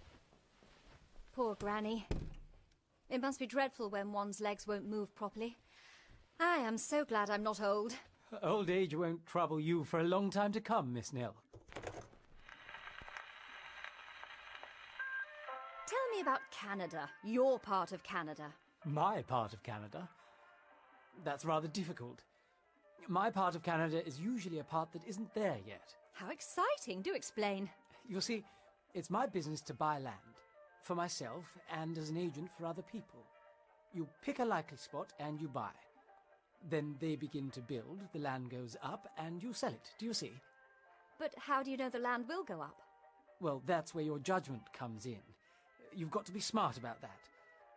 Poor 1.33 1.55
Granny. 1.55 2.05
It 3.09 3.21
must 3.21 3.39
be 3.39 3.45
dreadful 3.45 3.89
when 3.89 4.11
one's 4.11 4.41
legs 4.41 4.67
won't 4.67 4.85
move 4.87 5.15
properly. 5.15 5.55
I 6.39 6.57
am 6.57 6.77
so 6.77 7.05
glad 7.05 7.29
I'm 7.29 7.43
not 7.43 7.61
old. 7.61 7.95
Old 8.43 8.69
age 8.69 8.93
won't 8.93 9.25
trouble 9.25 9.59
you 9.59 9.85
for 9.85 9.99
a 9.99 10.03
long 10.03 10.29
time 10.29 10.51
to 10.51 10.59
come, 10.59 10.93
Miss 10.93 11.13
Nell. 11.13 11.35
Tell 15.87 16.07
me 16.13 16.21
about 16.21 16.41
Canada, 16.51 17.09
your 17.23 17.57
part 17.59 17.93
of 17.93 18.03
Canada. 18.03 18.53
My 18.83 19.21
part 19.21 19.53
of 19.53 19.63
Canada? 19.63 20.09
That's 21.23 21.45
rather 21.45 21.69
difficult. 21.69 22.23
My 23.07 23.29
part 23.29 23.55
of 23.55 23.63
Canada 23.63 24.05
is 24.05 24.19
usually 24.19 24.59
a 24.59 24.65
part 24.65 24.91
that 24.91 25.07
isn't 25.07 25.33
there 25.33 25.57
yet. 25.65 25.95
How 26.11 26.29
exciting! 26.29 27.01
Do 27.01 27.13
explain. 27.13 27.69
You 28.09 28.19
see, 28.19 28.43
it's 28.97 29.11
my 29.11 29.27
business 29.27 29.61
to 29.61 29.75
buy 29.75 29.99
land, 29.99 30.33
for 30.81 30.95
myself 30.95 31.55
and 31.71 31.99
as 31.99 32.09
an 32.09 32.17
agent 32.17 32.49
for 32.57 32.65
other 32.65 32.81
people. 32.81 33.19
You 33.93 34.07
pick 34.23 34.39
a 34.39 34.45
likely 34.45 34.77
spot 34.77 35.13
and 35.19 35.39
you 35.39 35.47
buy. 35.47 35.69
Then 36.67 36.95
they 36.99 37.15
begin 37.15 37.51
to 37.51 37.61
build, 37.61 37.99
the 38.11 38.19
land 38.19 38.49
goes 38.49 38.75
up, 38.81 39.07
and 39.19 39.41
you 39.43 39.53
sell 39.53 39.69
it. 39.69 39.91
Do 39.99 40.07
you 40.07 40.15
see? 40.15 40.31
But 41.19 41.35
how 41.37 41.61
do 41.61 41.69
you 41.69 41.77
know 41.77 41.89
the 41.89 41.99
land 41.99 42.25
will 42.27 42.43
go 42.43 42.59
up? 42.59 42.81
Well, 43.39 43.61
that's 43.67 43.93
where 43.93 44.03
your 44.03 44.17
judgment 44.17 44.63
comes 44.73 45.05
in. 45.05 45.21
You've 45.95 46.09
got 46.09 46.25
to 46.25 46.31
be 46.31 46.39
smart 46.39 46.77
about 46.77 46.99
that. 47.01 47.19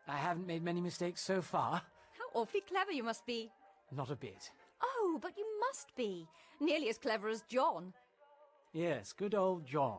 I 0.08 0.16
haven't 0.16 0.46
made 0.46 0.64
many 0.64 0.80
mistakes 0.80 1.20
so 1.20 1.42
far. 1.42 1.82
How 2.18 2.40
awfully 2.40 2.62
clever 2.66 2.92
you 2.92 3.02
must 3.02 3.26
be. 3.26 3.50
Not 3.94 4.10
a 4.10 4.16
bit. 4.16 4.50
Oh, 4.82 5.18
but 5.20 5.36
you 5.36 5.44
must 5.60 5.94
be. 5.94 6.26
Nearly 6.60 6.88
as 6.88 6.96
clever 6.96 7.28
as 7.28 7.44
John. 7.46 7.92
Yes, 8.72 9.12
good 9.12 9.34
old 9.34 9.66
John. 9.66 9.98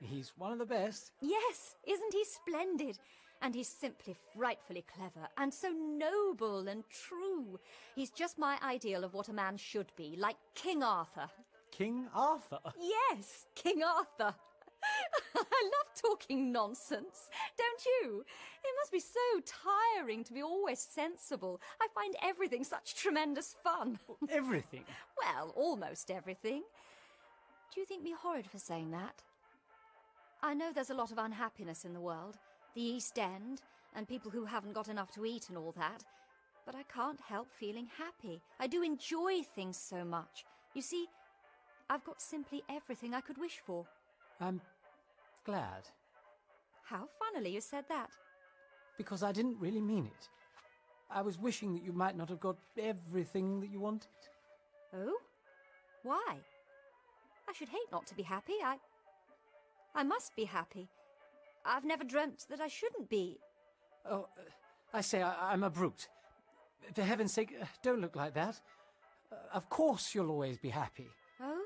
He's 0.00 0.32
one 0.36 0.52
of 0.52 0.58
the 0.58 0.66
best. 0.66 1.12
Yes, 1.20 1.74
isn't 1.86 2.12
he 2.12 2.24
splendid? 2.24 2.98
And 3.42 3.54
he's 3.54 3.68
simply 3.68 4.16
frightfully 4.34 4.84
clever 4.94 5.28
and 5.36 5.52
so 5.52 5.68
noble 5.70 6.68
and 6.68 6.84
true. 6.88 7.58
He's 7.94 8.10
just 8.10 8.38
my 8.38 8.58
ideal 8.62 9.04
of 9.04 9.14
what 9.14 9.28
a 9.28 9.32
man 9.32 9.56
should 9.56 9.92
be, 9.96 10.16
like 10.18 10.36
King 10.54 10.82
Arthur. 10.82 11.28
King 11.70 12.06
Arthur. 12.14 12.60
Yes, 12.80 13.46
King 13.54 13.82
Arthur. 13.82 14.34
I 15.36 15.38
love 15.38 16.00
talking 16.00 16.50
nonsense, 16.52 17.28
don't 17.58 17.84
you? 17.84 18.24
It 18.64 18.74
must 18.80 18.92
be 18.92 19.00
so 19.00 19.40
tiring 19.98 20.24
to 20.24 20.32
be 20.32 20.42
always 20.42 20.78
sensible. 20.78 21.60
I 21.80 21.88
find 21.94 22.14
everything 22.22 22.64
such 22.64 22.94
tremendous 22.94 23.54
fun. 23.62 23.98
Everything. 24.30 24.84
well, 25.22 25.52
almost 25.56 26.10
everything. 26.10 26.62
Do 27.74 27.80
you 27.80 27.86
think 27.86 28.02
me 28.02 28.14
horrid 28.18 28.46
for 28.46 28.58
saying 28.58 28.92
that? 28.92 29.22
I 30.42 30.54
know 30.54 30.70
there's 30.72 30.90
a 30.90 30.94
lot 30.94 31.12
of 31.12 31.18
unhappiness 31.18 31.84
in 31.84 31.92
the 31.92 32.00
world, 32.00 32.36
the 32.74 32.82
East 32.82 33.18
End, 33.18 33.62
and 33.94 34.06
people 34.06 34.30
who 34.30 34.44
haven't 34.44 34.74
got 34.74 34.88
enough 34.88 35.10
to 35.12 35.24
eat 35.24 35.48
and 35.48 35.58
all 35.58 35.72
that. 35.76 36.04
But 36.64 36.74
I 36.74 36.82
can't 36.84 37.20
help 37.20 37.48
feeling 37.52 37.88
happy. 37.96 38.40
I 38.60 38.66
do 38.66 38.82
enjoy 38.82 39.42
things 39.42 39.76
so 39.76 40.04
much. 40.04 40.44
You 40.74 40.82
see, 40.82 41.06
I've 41.88 42.04
got 42.04 42.20
simply 42.20 42.62
everything 42.68 43.14
I 43.14 43.20
could 43.20 43.38
wish 43.38 43.60
for. 43.64 43.86
I'm 44.40 44.60
glad. 45.44 45.88
How 46.84 47.08
funnily 47.18 47.54
you 47.54 47.60
said 47.60 47.84
that. 47.88 48.10
Because 48.98 49.22
I 49.22 49.32
didn't 49.32 49.58
really 49.58 49.80
mean 49.80 50.06
it. 50.06 50.28
I 51.10 51.22
was 51.22 51.38
wishing 51.38 51.74
that 51.74 51.84
you 51.84 51.92
might 51.92 52.16
not 52.16 52.28
have 52.28 52.40
got 52.40 52.56
everything 52.78 53.60
that 53.60 53.70
you 53.70 53.80
wanted. 53.80 54.08
Oh? 54.94 55.16
Why? 56.02 56.36
I 57.48 57.52
should 57.52 57.68
hate 57.68 57.90
not 57.92 58.06
to 58.08 58.14
be 58.14 58.22
happy. 58.22 58.54
I. 58.62 58.76
I 59.96 60.02
must 60.02 60.36
be 60.36 60.44
happy. 60.44 60.90
I've 61.64 61.84
never 61.84 62.04
dreamt 62.04 62.44
that 62.50 62.60
I 62.60 62.68
shouldn't 62.68 63.08
be. 63.08 63.38
Oh, 64.08 64.28
uh, 64.38 64.42
I 64.92 65.00
say, 65.00 65.22
I, 65.22 65.52
I'm 65.52 65.64
a 65.64 65.70
brute. 65.70 66.08
For 66.94 67.02
heaven's 67.02 67.32
sake, 67.32 67.54
uh, 67.60 67.64
don't 67.82 68.00
look 68.00 68.14
like 68.14 68.34
that. 68.34 68.60
Uh, 69.32 69.36
of 69.54 69.68
course 69.70 70.14
you'll 70.14 70.30
always 70.30 70.58
be 70.58 70.68
happy. 70.68 71.08
Oh? 71.42 71.64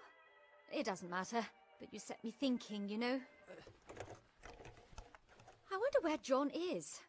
It 0.73 0.87
doesn't 0.87 1.11
matter, 1.11 1.45
but 1.81 1.93
you 1.93 1.99
set 1.99 2.23
me 2.23 2.31
thinking, 2.31 2.89
you 2.89 2.99
know. 2.99 3.21
I 5.73 5.77
wonder 5.77 5.99
where 6.01 6.17
John 6.19 6.51
is. 6.55 7.01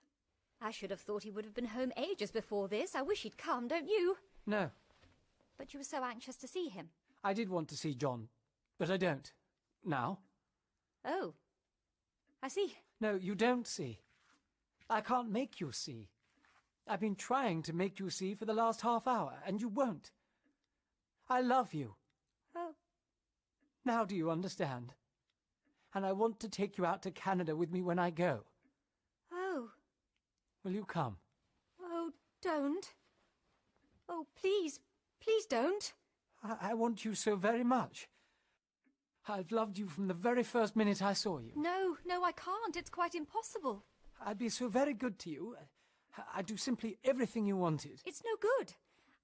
I 0.59 0.71
should 0.71 0.89
have 0.89 1.01
thought 1.01 1.23
he 1.23 1.31
would 1.31 1.45
have 1.45 1.53
been 1.53 1.65
home 1.65 1.91
ages 1.97 2.31
before 2.31 2.67
this. 2.67 2.95
I 2.95 3.03
wish 3.03 3.21
he'd 3.21 3.37
come, 3.37 3.67
don't 3.67 3.87
you? 3.87 4.17
No, 4.47 4.71
But 5.57 5.71
you 5.71 5.79
were 5.79 5.83
so 5.83 6.03
anxious 6.03 6.35
to 6.37 6.47
see 6.47 6.67
him. 6.67 6.89
I 7.23 7.33
did 7.33 7.47
want 7.47 7.67
to 7.69 7.77
see 7.77 7.93
John, 7.93 8.27
but 8.79 8.89
I 8.89 8.97
don't. 8.97 9.31
Now? 9.85 10.17
Oh. 11.05 11.33
I 12.43 12.47
see. 12.47 12.75
No, 12.99 13.15
you 13.15 13.35
don't 13.35 13.67
see. 13.67 13.99
I 14.89 15.01
can't 15.01 15.31
make 15.31 15.59
you 15.59 15.71
see. 15.71 16.09
I've 16.87 16.99
been 16.99 17.15
trying 17.15 17.61
to 17.63 17.73
make 17.73 17.99
you 17.99 18.09
see 18.09 18.33
for 18.33 18.45
the 18.45 18.53
last 18.53 18.81
half 18.81 19.07
hour, 19.07 19.33
and 19.45 19.61
you 19.61 19.69
won't. 19.69 20.11
I 21.29 21.41
love 21.41 21.73
you. 21.73 21.95
Oh. 22.55 22.75
Now 23.85 24.03
do 24.03 24.15
you 24.15 24.29
understand? 24.29 24.93
And 25.93 26.05
I 26.05 26.11
want 26.11 26.39
to 26.41 26.49
take 26.49 26.77
you 26.77 26.85
out 26.85 27.01
to 27.03 27.11
Canada 27.11 27.55
with 27.55 27.71
me 27.71 27.81
when 27.81 27.99
I 27.99 28.09
go. 28.09 28.41
Oh. 29.31 29.69
Will 30.63 30.71
you 30.71 30.85
come? 30.85 31.17
Oh, 31.81 32.11
don't. 32.41 32.93
Oh, 34.09 34.27
please, 34.39 34.79
please 35.23 35.45
don't. 35.45 35.93
I, 36.43 36.71
I 36.71 36.73
want 36.73 37.05
you 37.05 37.15
so 37.15 37.35
very 37.35 37.63
much. 37.63 38.07
I've 39.27 39.51
loved 39.51 39.77
you 39.77 39.87
from 39.87 40.07
the 40.07 40.13
very 40.13 40.43
first 40.43 40.75
minute 40.75 41.01
I 41.01 41.13
saw 41.13 41.39
you. 41.39 41.51
No, 41.55 41.97
no, 42.05 42.23
I 42.23 42.31
can't. 42.31 42.75
It's 42.75 42.89
quite 42.89 43.15
impossible. 43.15 43.85
I'd 44.23 44.37
be 44.37 44.49
so 44.49 44.67
very 44.67 44.93
good 44.93 45.19
to 45.19 45.29
you. 45.29 45.55
I'd 46.35 46.45
do 46.47 46.57
simply 46.57 46.97
everything 47.03 47.45
you 47.45 47.55
wanted. 47.55 48.01
It's 48.05 48.23
no 48.25 48.31
good. 48.39 48.73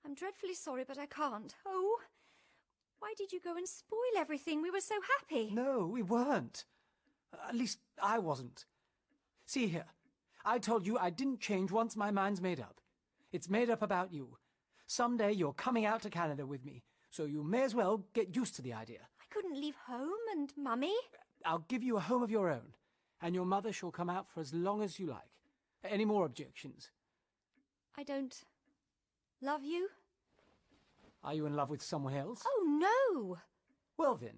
I'm 0.06 0.14
dreadfully 0.16 0.54
sorry, 0.54 0.86
but 0.88 0.98
I 0.98 1.06
can't. 1.06 1.54
Oh. 1.66 1.98
Why 3.00 3.14
did 3.18 3.32
you 3.32 3.40
go 3.40 3.56
and 3.58 3.68
spoil 3.68 4.00
everything? 4.18 4.62
We 4.62 4.72
were 4.72 4.80
so 4.80 4.96
happy. 5.20 5.52
No, 5.54 5.88
we 5.92 6.02
weren't. 6.02 6.66
At 7.48 7.56
least 7.56 7.80
I 8.02 8.20
wasn't. 8.20 8.66
See 9.46 9.68
here. 9.68 9.86
I 10.46 10.60
told 10.60 10.88
you 10.88 10.98
I 10.98 11.10
didn't 11.10 11.42
change 11.42 11.72
once 11.72 11.96
my 11.96 12.12
mind's 12.12 12.42
made 12.42 12.60
up. 12.60 12.80
It's 13.32 13.50
made 13.50 13.70
up 13.70 13.82
about 13.82 14.14
you. 14.14 14.38
Someday 14.88 15.34
you're 15.34 15.54
coming 15.54 15.86
out 15.86 16.04
to 16.04 16.10
Canada 16.10 16.46
with 16.46 16.64
me, 16.64 16.84
so 17.10 17.26
you 17.26 17.44
may 17.44 17.64
as 17.64 17.76
well 17.76 18.06
get 18.14 18.36
used 18.36 18.56
to 18.56 18.62
the 18.62 18.74
idea. 18.74 19.00
I 19.30 19.34
couldn't 19.34 19.60
leave 19.60 19.76
home 19.88 20.10
and 20.32 20.54
Mummy. 20.58 20.96
I'll 21.46 21.66
give 21.68 21.84
you 21.84 21.98
a 21.98 22.02
home 22.02 22.24
of 22.24 22.32
your 22.32 22.50
own, 22.50 22.74
and 23.22 23.36
your 23.36 23.46
mother 23.46 23.72
shall 23.74 23.92
come 23.92 24.10
out 24.10 24.28
for 24.30 24.40
as 24.40 24.54
long 24.54 24.82
as 24.82 25.00
you 25.00 25.08
like. 25.08 25.20
Any 25.84 26.06
more 26.06 26.26
objections? 26.26 26.90
I 27.98 28.04
don't 28.04 28.44
love 29.42 29.64
you. 29.64 29.90
Are 31.24 31.34
you 31.34 31.46
in 31.46 31.56
love 31.56 31.70
with 31.70 31.82
someone 31.82 32.14
else? 32.14 32.42
Oh, 32.46 32.80
no. 33.20 33.38
Well 33.98 34.16
then, 34.16 34.38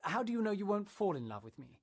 how 0.00 0.22
do 0.22 0.32
you 0.32 0.40
know 0.40 0.50
you 0.50 0.66
won't 0.66 0.90
fall 0.90 1.16
in 1.16 1.28
love 1.28 1.44
with 1.44 1.58
me? 1.58 1.78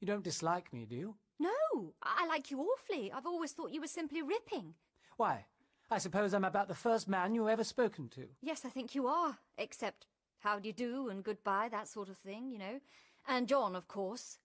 You 0.00 0.06
don't 0.06 0.24
dislike 0.24 0.72
me, 0.72 0.86
do 0.86 0.96
you? 0.96 1.14
No, 1.38 1.94
I 2.02 2.24
I 2.24 2.26
like 2.26 2.50
you 2.50 2.60
awfully. 2.60 3.12
I've 3.12 3.26
always 3.26 3.52
thought 3.52 3.72
you 3.72 3.80
were 3.80 3.86
simply 3.86 4.22
ripping. 4.22 4.74
Why? 5.16 5.44
I 5.90 5.98
suppose 5.98 6.32
I'm 6.32 6.44
about 6.44 6.68
the 6.68 6.74
first 6.74 7.08
man 7.08 7.34
you've 7.34 7.48
ever 7.48 7.64
spoken 7.64 8.08
to. 8.10 8.26
Yes, 8.42 8.64
I 8.64 8.70
think 8.70 8.94
you 8.94 9.06
are. 9.06 9.38
Except 9.58 10.06
how 10.40 10.58
do 10.58 10.68
you 10.68 10.72
do 10.72 11.08
and 11.08 11.24
goodbye, 11.24 11.68
that 11.70 11.88
sort 11.88 12.08
of 12.08 12.16
thing, 12.16 12.50
you 12.50 12.58
know. 12.58 12.80
And 13.26 13.48
John, 13.48 13.74
of 13.74 13.88
course. 13.88 14.38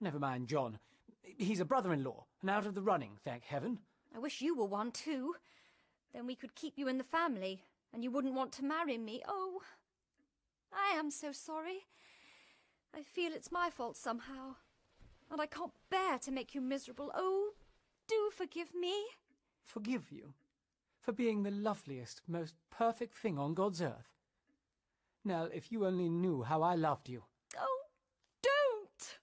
Never 0.00 0.18
mind 0.18 0.48
John. 0.48 0.78
He's 1.22 1.60
a 1.60 1.64
brother-in-law, 1.64 2.24
and 2.40 2.50
out 2.50 2.66
of 2.66 2.74
the 2.74 2.82
running, 2.82 3.18
thank 3.24 3.44
heaven. 3.44 3.78
I 4.14 4.18
wish 4.18 4.40
you 4.40 4.56
were 4.56 4.66
one 4.66 4.92
too. 4.92 5.34
Then 6.12 6.26
we 6.26 6.34
could 6.34 6.54
keep 6.54 6.74
you 6.76 6.88
in 6.88 6.98
the 6.98 7.04
family, 7.04 7.62
and 7.92 8.04
you 8.04 8.10
wouldn't 8.10 8.34
want 8.34 8.52
to 8.52 8.64
marry 8.64 8.96
me. 8.96 9.22
Oh, 9.26 9.60
I 10.72 10.96
am 10.96 11.10
so 11.10 11.32
sorry. 11.32 11.86
I 12.94 13.02
feel 13.02 13.32
it's 13.32 13.52
my 13.52 13.70
fault 13.70 13.96
somehow. 13.96 14.56
And 15.30 15.40
I 15.40 15.46
can't 15.46 15.72
bear 15.90 16.18
to 16.20 16.30
make 16.30 16.54
you 16.54 16.60
miserable. 16.60 17.10
Oh, 17.14 17.50
do 18.08 18.30
forgive 18.32 18.74
me. 18.74 18.94
Forgive 19.64 20.12
you 20.12 20.34
for 21.00 21.12
being 21.12 21.42
the 21.42 21.50
loveliest, 21.50 22.22
most 22.28 22.54
perfect 22.70 23.16
thing 23.16 23.38
on 23.38 23.54
God's 23.54 23.82
earth. 23.82 24.15
Nell, 25.26 25.50
if 25.52 25.72
you 25.72 25.84
only 25.84 26.08
knew 26.08 26.42
how 26.44 26.62
I 26.62 26.76
loved 26.76 27.08
you. 27.08 27.24
Oh, 27.58 27.80
don't. 28.42 29.18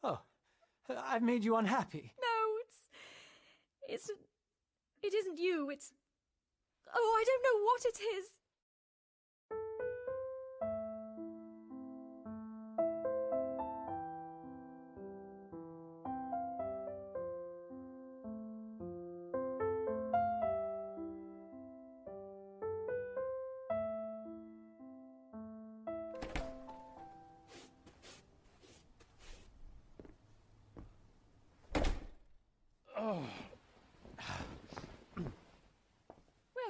Oh, 0.04 0.20
I've 0.96 1.24
made 1.24 1.44
you 1.44 1.56
unhappy. 1.56 2.12
No, 2.20 2.36
it's. 2.62 2.78
It's. 3.88 4.10
It 5.02 5.12
isn't 5.12 5.38
you, 5.38 5.68
it's. 5.70 5.92
Oh, 6.94 7.16
I 7.20 7.24
don't 7.26 7.42
know 7.42 7.64
what 7.64 7.84
it 7.84 7.98
is. 8.16 8.26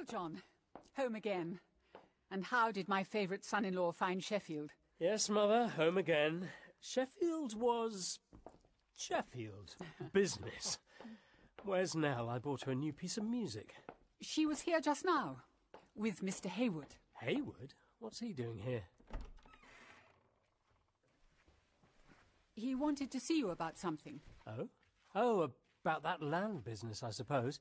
John, 0.09 0.41
home 0.97 1.13
again. 1.13 1.59
And 2.31 2.43
how 2.43 2.71
did 2.71 2.89
my 2.89 3.03
favourite 3.03 3.45
son-in-law 3.45 3.91
find 3.91 4.23
Sheffield? 4.23 4.71
Yes, 4.99 5.29
Mother, 5.29 5.67
home 5.67 5.99
again. 5.99 6.49
Sheffield 6.81 7.59
was. 7.59 8.19
Sheffield. 8.97 9.75
Business. 10.13 10.79
Where's 11.63 11.93
Nell? 11.93 12.27
I 12.27 12.39
bought 12.39 12.63
her 12.63 12.71
a 12.71 12.75
new 12.75 12.91
piece 12.91 13.17
of 13.17 13.23
music. 13.23 13.75
She 14.19 14.47
was 14.47 14.61
here 14.61 14.81
just 14.81 15.05
now, 15.05 15.43
with 15.95 16.21
Mr. 16.23 16.47
Hayward. 16.47 16.95
Hayward? 17.21 17.75
What's 17.99 18.19
he 18.19 18.33
doing 18.33 18.57
here? 18.57 18.83
He 22.55 22.73
wanted 22.73 23.11
to 23.11 23.19
see 23.19 23.37
you 23.37 23.51
about 23.51 23.77
something. 23.77 24.21
Oh? 24.47 24.69
Oh, 25.13 25.51
about 25.83 26.03
that 26.03 26.23
land 26.23 26.63
business, 26.63 27.03
I 27.03 27.11
suppose. 27.11 27.59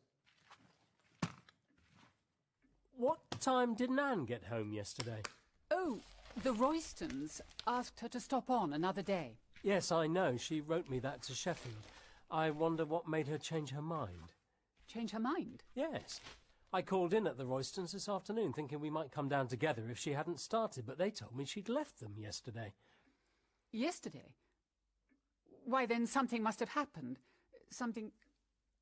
What 2.99 3.19
time 3.49 3.73
did 3.75 3.91
Nan 3.91 4.27
get 4.27 4.45
home 4.45 4.75
yesterday? 4.75 5.23
Oh, 5.71 5.99
the 6.43 6.53
Roystons 6.53 7.41
asked 7.67 8.01
her 8.01 8.09
to 8.09 8.21
stop 8.21 8.51
on 8.51 8.75
another 8.75 9.01
day. 9.01 9.39
Yes, 9.63 9.91
I 9.91 10.07
know. 10.07 10.37
She 10.37 10.61
wrote 10.61 10.91
me 10.91 10.99
that 10.99 11.23
to 11.23 11.35
Sheffield. 11.35 11.75
I 12.31 12.51
wonder 12.51 12.85
what 12.85 13.09
made 13.09 13.27
her 13.29 13.39
change 13.39 13.71
her 13.71 13.81
mind. 13.81 14.35
Change 14.87 15.13
her 15.13 15.19
mind? 15.19 15.63
Yes. 15.75 16.21
I 16.75 16.83
called 16.83 17.15
in 17.15 17.27
at 17.27 17.39
the 17.39 17.47
Roystons 17.47 17.93
this 17.93 18.07
afternoon 18.07 18.53
thinking 18.53 18.81
we 18.81 18.91
might 18.91 19.13
come 19.13 19.31
down 19.31 19.49
together 19.49 19.89
if 19.91 19.99
she 19.99 20.13
hadn't 20.13 20.41
started, 20.41 20.85
but 20.87 20.99
they 20.99 21.11
told 21.11 21.35
me 21.35 21.47
she'd 21.47 21.71
left 21.71 22.01
them 22.01 22.17
yesterday. 22.19 22.75
Yesterday? 23.73 24.35
Why, 25.65 25.87
then 25.87 26.07
something 26.07 26.43
must 26.43 26.61
have 26.61 26.71
happened. 26.71 27.19
Something. 27.71 28.13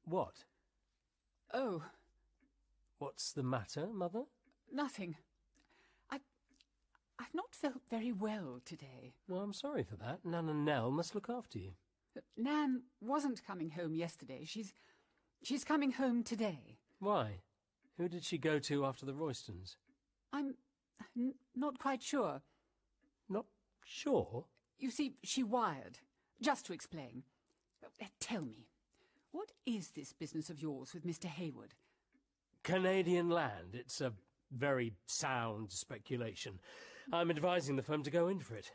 What? 0.05 0.43
Oh, 1.55 1.85
What's 2.99 3.33
the 3.33 3.43
matter, 3.43 3.89
Mother? 3.93 4.23
Nothing. 4.73 5.17
I. 6.11 6.21
I've 7.19 7.35
not 7.35 7.55
felt 7.55 7.81
very 7.91 8.13
well 8.13 8.61
today. 8.65 9.15
Well, 9.29 9.41
I'm 9.41 9.53
sorry 9.53 9.83
for 9.83 9.97
that. 9.97 10.25
Nan 10.25 10.49
and 10.49 10.65
Nell 10.65 10.91
must 10.91 11.15
look 11.15 11.29
after 11.31 11.59
you. 11.59 11.73
Nan 12.37 12.83
wasn't 13.01 13.45
coming 13.47 13.71
home 13.71 13.95
yesterday. 13.95 14.45
She's. 14.45 14.73
She's 15.43 15.65
coming 15.65 15.93
home 15.93 16.23
today. 16.25 16.79
Why? 16.99 17.41
Who 17.99 18.09
did 18.09 18.25
she 18.25 18.39
go 18.39 18.59
to 18.61 18.85
after 18.87 19.05
the 19.07 19.13
Roystons? 19.13 19.77
I'm 20.33 20.55
n- 21.17 21.35
not 21.55 21.79
quite 21.79 22.03
sure. 22.03 22.43
Not 23.29 23.45
sure. 23.85 24.47
You 24.79 24.91
see, 24.91 25.15
she 25.23 25.43
wired. 25.43 25.99
Just 26.41 26.67
to 26.67 26.73
explain. 26.73 27.23
Uh, 27.85 28.07
Tell 28.19 28.43
me, 28.43 28.67
what 29.31 29.53
is 29.67 29.91
this 29.91 30.13
business 30.13 30.51
of 30.51 30.61
yours 30.61 30.93
with 30.95 31.07
Mr. 31.07 31.27
Hayward? 31.27 31.75
Canadian 32.63 33.29
land. 33.31 33.75
It's 33.75 34.01
a 34.01 34.13
very 34.51 34.95
sound 35.07 35.71
speculation. 35.73 36.59
I'm 37.13 37.31
advising 37.31 37.77
the 37.77 37.83
firm 37.83 38.03
to 38.03 38.11
go 38.11 38.29
in 38.29 38.41
for 38.41 38.57
it. 38.57 38.71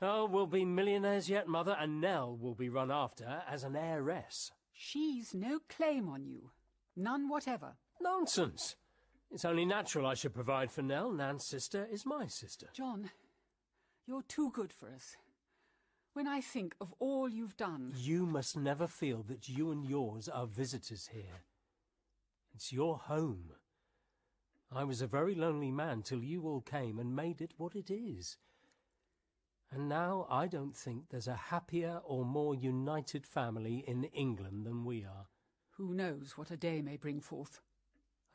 Oh, 0.00 0.26
we'll 0.26 0.46
be 0.46 0.64
millionaires 0.64 1.28
yet, 1.28 1.46
Mother, 1.46 1.76
and 1.78 2.00
Nell 2.00 2.36
will 2.36 2.54
be 2.54 2.68
run 2.68 2.90
after 2.90 3.42
as 3.48 3.62
an 3.62 3.76
heiress. 3.76 4.50
She's 4.72 5.32
no 5.32 5.60
claim 5.68 6.08
on 6.08 6.26
you. 6.26 6.50
None 6.96 7.28
whatever. 7.28 7.76
Nonsense. 8.00 8.76
It's 9.30 9.44
only 9.44 9.64
natural 9.64 10.06
I 10.06 10.14
should 10.14 10.34
provide 10.34 10.70
for 10.70 10.82
Nell. 10.82 11.12
Nan's 11.12 11.46
sister 11.46 11.86
is 11.90 12.04
my 12.04 12.26
sister. 12.26 12.66
John, 12.74 13.10
you're 14.06 14.24
too 14.28 14.50
good 14.50 14.72
for 14.72 14.88
us. 14.88 15.16
When 16.14 16.26
I 16.26 16.40
think 16.40 16.74
of 16.80 16.92
all 16.98 17.28
you've 17.28 17.56
done. 17.56 17.94
You 17.96 18.26
must 18.26 18.56
never 18.56 18.86
feel 18.86 19.22
that 19.28 19.48
you 19.48 19.70
and 19.70 19.86
yours 19.86 20.28
are 20.28 20.46
visitors 20.46 21.08
here. 21.12 21.44
It's 22.54 22.72
your 22.72 22.98
home. 22.98 23.52
I 24.74 24.84
was 24.84 25.02
a 25.02 25.06
very 25.06 25.34
lonely 25.34 25.70
man 25.70 26.02
till 26.02 26.22
you 26.22 26.42
all 26.42 26.62
came 26.62 26.98
and 26.98 27.14
made 27.14 27.40
it 27.40 27.52
what 27.58 27.74
it 27.74 27.90
is. 27.90 28.38
And 29.70 29.88
now 29.88 30.26
I 30.30 30.46
don't 30.46 30.76
think 30.76 31.08
there's 31.08 31.28
a 31.28 31.34
happier 31.34 32.00
or 32.04 32.24
more 32.24 32.54
united 32.54 33.26
family 33.26 33.84
in 33.86 34.04
England 34.04 34.66
than 34.66 34.84
we 34.84 35.04
are. 35.04 35.26
Who 35.76 35.94
knows 35.94 36.34
what 36.36 36.50
a 36.50 36.56
day 36.56 36.82
may 36.82 36.96
bring 36.96 37.20
forth? 37.20 37.60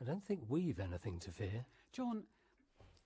I 0.00 0.04
don't 0.04 0.24
think 0.24 0.42
we've 0.48 0.80
anything 0.80 1.18
to 1.20 1.30
fear. 1.30 1.64
John, 1.92 2.24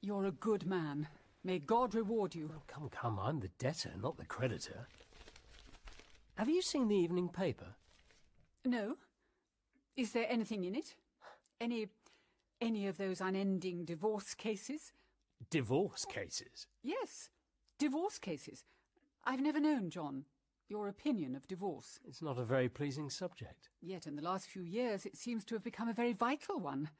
you're 0.00 0.26
a 0.26 0.32
good 0.32 0.66
man. 0.66 1.08
May 1.44 1.58
God 1.58 1.94
reward 1.94 2.34
you. 2.34 2.50
Oh, 2.54 2.62
come, 2.66 2.88
come, 2.88 3.18
I'm 3.18 3.40
the 3.40 3.50
debtor, 3.58 3.92
not 4.00 4.16
the 4.16 4.26
creditor. 4.26 4.86
Have 6.36 6.48
you 6.48 6.62
seen 6.62 6.88
the 6.88 6.96
evening 6.96 7.28
paper? 7.28 7.74
No. 8.64 8.96
Is 9.96 10.12
there 10.12 10.26
anything 10.28 10.64
in 10.64 10.74
it? 10.74 10.94
Any. 11.60 11.88
Any 12.62 12.86
of 12.86 12.96
those 12.96 13.20
unending 13.20 13.84
divorce 13.84 14.34
cases? 14.34 14.92
Divorce 15.50 16.04
cases? 16.04 16.68
Yes, 16.82 17.28
divorce 17.78 18.18
cases. 18.18 18.64
I've 19.24 19.40
never 19.40 19.60
known, 19.60 19.90
John, 19.90 20.24
your 20.68 20.88
opinion 20.88 21.34
of 21.34 21.48
divorce. 21.48 21.98
It's 22.06 22.22
not 22.22 22.38
a 22.38 22.44
very 22.44 22.68
pleasing 22.68 23.10
subject. 23.10 23.68
Yet 23.80 24.06
in 24.06 24.14
the 24.14 24.22
last 24.22 24.46
few 24.46 24.62
years 24.62 25.04
it 25.04 25.16
seems 25.16 25.44
to 25.46 25.54
have 25.56 25.64
become 25.64 25.88
a 25.88 25.92
very 25.92 26.12
vital 26.12 26.58
one. 26.60 26.90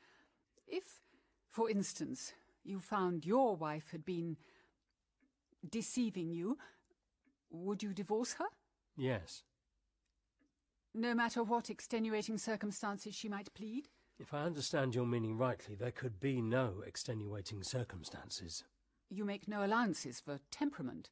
If, 0.67 1.01
for 1.49 1.71
instance, 1.71 2.33
you 2.65 2.81
found 2.81 3.25
your 3.25 3.55
wife 3.57 3.91
had 3.93 4.05
been 4.05 4.37
deceiving 5.69 6.33
you, 6.33 6.59
would 7.51 7.83
you 7.83 7.95
divorce 7.95 8.35
her? 8.35 8.47
Yes. 8.97 9.45
No 10.93 11.15
matter 11.15 11.43
what 11.43 11.71
extenuating 11.71 12.37
circumstances 12.37 13.15
she 13.15 13.29
might 13.29 13.55
plead? 13.55 13.89
If 14.23 14.33
I 14.33 14.45
understand 14.45 14.95
your 14.95 15.05
meaning 15.05 15.37
rightly, 15.37 15.75
there 15.75 15.91
could 15.91 16.21
be 16.21 16.41
no 16.41 16.75
extenuating 16.87 17.65
circumstances. 17.65 18.63
You 19.11 19.25
make 19.25 19.49
no 19.49 19.65
allowances 19.65 20.21
for 20.21 20.39
temperament, 20.53 21.11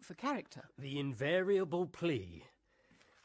for 0.00 0.14
character. 0.14 0.64
The 0.76 0.98
invariable 0.98 1.86
plea. 1.86 2.42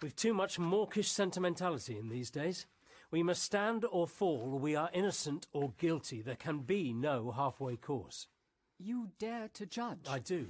We've 0.04 0.16
too 0.16 0.36
much 0.36 0.60
mawkish 0.60 1.10
sentimentality 1.10 1.98
in 1.98 2.10
these 2.10 2.30
days. 2.30 2.68
We 3.10 3.24
must 3.24 3.42
stand 3.42 3.86
or 3.92 4.06
fall, 4.06 4.60
we 4.60 4.76
are 4.76 4.92
innocent 4.94 5.48
or 5.52 5.74
guilty. 5.80 6.22
There 6.22 6.36
can 6.36 6.60
be 6.60 6.94
no 6.94 7.32
halfway 7.32 7.76
course. 7.76 8.28
You 8.78 9.10
dare 9.18 9.50
to 9.56 9.66
judge? 9.66 10.06
I 10.08 10.20
do. 10.20 10.46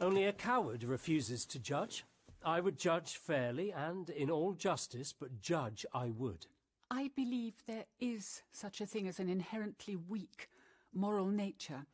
Only 0.00 0.24
a 0.24 0.32
coward 0.32 0.82
refuses 0.82 1.44
to 1.44 1.58
judge. 1.58 2.06
I 2.42 2.60
would 2.60 2.78
judge 2.78 3.18
fairly 3.18 3.70
and 3.70 4.08
in 4.08 4.30
all 4.30 4.54
justice, 4.54 5.12
but 5.12 5.42
judge 5.42 5.84
I 5.92 6.08
would. 6.08 6.46
I 6.92 7.08
believe 7.14 7.62
there 7.66 7.84
is 8.00 8.42
such 8.50 8.80
a 8.80 8.86
thing 8.86 9.06
as 9.06 9.20
an 9.20 9.28
inherently 9.28 9.94
weak 9.94 10.48
moral 10.92 11.28
nature, 11.28 11.86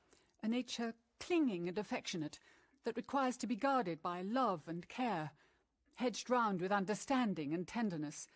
a 0.42 0.48
nature 0.48 0.94
clinging 1.20 1.68
and 1.68 1.76
affectionate, 1.76 2.38
that 2.84 2.96
requires 2.96 3.36
to 3.38 3.46
be 3.46 3.56
guarded 3.56 4.00
by 4.00 4.22
love 4.22 4.62
and 4.66 4.88
care, 4.88 5.32
hedged 5.96 6.30
round 6.30 6.62
with 6.62 6.72
understanding 6.72 7.52
and 7.52 7.68
tenderness. 7.68 8.26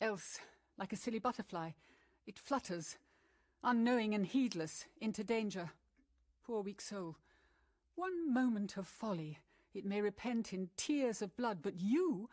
Else, 0.00 0.38
like 0.76 0.92
a 0.92 0.96
silly 0.96 1.18
butterfly, 1.18 1.70
it 2.26 2.38
flutters, 2.38 2.98
unknowing 3.64 4.14
and 4.14 4.26
heedless, 4.26 4.84
into 5.00 5.24
danger. 5.24 5.70
Poor 6.44 6.62
weak 6.62 6.82
soul. 6.82 7.16
One 7.94 8.34
moment 8.34 8.76
of 8.76 8.86
folly, 8.86 9.38
it 9.72 9.86
may 9.86 10.02
repent 10.02 10.52
in 10.52 10.68
tears 10.76 11.22
of 11.22 11.36
blood, 11.36 11.60
but 11.62 11.80
you, 11.80 12.28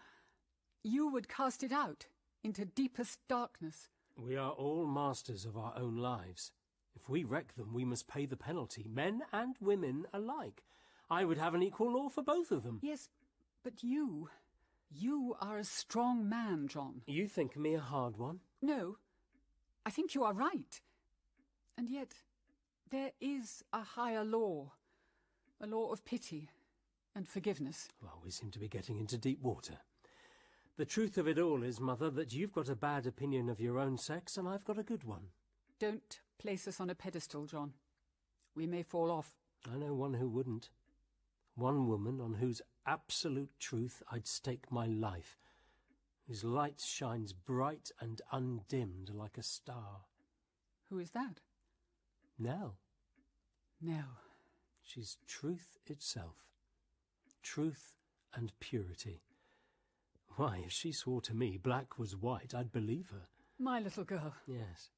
you 0.84 1.08
would 1.08 1.30
cast 1.30 1.63
it 1.63 1.71
out 1.71 2.08
into 2.43 2.65
deepest 2.65 3.19
darkness. 3.27 3.89
We 4.17 4.36
are 4.36 4.51
all 4.51 4.86
masters 4.86 5.45
of 5.45 5.58
our 5.58 5.73
own 5.77 5.97
lives. 5.97 6.51
If 6.95 7.10
we 7.10 7.23
wreck 7.23 7.56
them, 7.56 7.73
we 7.73 7.86
must 7.86 8.08
pay 8.08 8.25
the 8.25 8.38
penalty, 8.38 8.86
men 8.88 9.23
and 9.32 9.56
women 9.60 10.06
alike. 10.13 10.63
I 11.10 11.25
would 11.25 11.38
have 11.38 11.53
an 11.53 11.63
equal 11.63 11.93
law 11.93 12.10
for 12.10 12.21
both 12.21 12.51
of 12.51 12.63
them. 12.63 12.79
Yes, 12.82 13.10
but 13.63 13.84
you, 13.84 14.29
you 14.91 15.36
are 15.41 15.58
a 15.58 15.63
strong 15.63 16.29
man, 16.29 16.67
John. 16.67 17.01
You 17.08 17.27
think 17.27 17.58
me 17.58 17.73
a 17.73 17.79
hard 17.79 18.17
one? 18.17 18.39
No, 18.62 18.97
I 19.86 19.89
think 19.89 20.13
you 20.13 20.23
are 20.23 20.34
right. 20.34 20.82
And 21.77 21.89
yet, 21.89 22.13
there 22.91 23.12
is 23.19 23.63
a 23.73 23.82
higher 23.82 24.23
law, 24.23 24.73
a 25.60 25.65
law 25.65 25.91
of 25.91 26.06
pity 26.06 26.49
and 27.15 27.27
forgiveness. 27.27 27.88
Well, 28.01 28.21
we 28.23 28.29
seem 28.29 28.51
to 28.51 28.60
be 28.60 28.67
getting 28.67 28.99
into 28.99 29.17
deep 29.17 29.41
water. 29.41 29.77
The 30.75 30.86
truth 30.86 31.19
of 31.19 31.27
it 31.27 31.38
all 31.38 31.62
is, 31.62 31.79
Mother, 31.79 32.09
that 32.12 32.33
you've 32.33 32.51
got 32.51 32.67
a 32.67 32.75
bad 32.75 33.05
opinion 33.05 33.47
of 33.47 33.59
your 33.59 33.77
own 33.77 33.97
sex 33.97 34.38
and 34.38 34.47
I've 34.47 34.65
got 34.65 34.79
a 34.79 34.83
good 34.83 35.03
one. 35.03 35.27
Don't 35.79 36.19
place 36.39 36.67
us 36.67 36.79
on 36.79 36.89
a 36.89 36.95
pedestal, 36.95 37.45
John. 37.45 37.73
We 38.55 38.65
may 38.65 38.81
fall 38.81 39.12
off. 39.12 39.36
I 39.71 39.77
know 39.77 39.93
one 39.93 40.15
who 40.15 40.27
wouldn't. 40.27 40.69
One 41.55 41.88
woman 41.88 42.19
on 42.19 42.36
whose 42.36 42.62
absolute 42.88 43.51
truth 43.59 44.01
I'd 44.12 44.27
stake 44.27 44.71
my 44.71 44.88
life, 44.88 45.38
whose 46.27 46.43
light 46.43 46.81
shines 46.83 47.33
bright 47.33 47.91
and 47.99 48.21
undimmed 48.31 49.12
like 49.13 49.38
a 49.38 49.43
star. 49.43 50.05
Who 50.89 50.97
is 50.97 51.12
that? 51.12 51.41
Nell. 52.39 52.77
Nell. 53.79 54.17
She's 54.81 55.17
truth 55.27 55.77
itself. 55.86 56.38
Truth 57.43 57.93
and 58.33 58.51
purity. 58.59 59.21
Why, 60.36 60.63
if 60.65 60.72
she 60.72 60.91
swore 60.91 61.22
to 61.22 61.34
me 61.34 61.58
black 61.58 62.00
was 62.00 62.15
white, 62.15 62.54
I'd 62.56 62.72
believe 62.72 63.10
her. 63.12 63.28
My 63.60 63.80
little 63.80 64.04
girl. 64.04 64.34
Yes. 64.48 64.89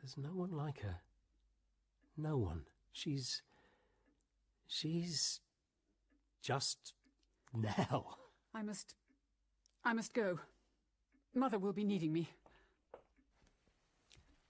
There's 0.00 0.16
no 0.16 0.30
one 0.30 0.50
like 0.50 0.80
her. 0.80 0.96
No 2.16 2.36
one. 2.36 2.62
She's. 2.92 3.42
She's. 4.66 5.40
just. 6.42 6.94
Nell. 7.54 8.18
I 8.54 8.62
must. 8.62 8.94
I 9.84 9.92
must 9.92 10.12
go. 10.12 10.40
Mother 11.34 11.58
will 11.58 11.72
be 11.72 11.84
needing 11.84 12.12
me. 12.12 12.28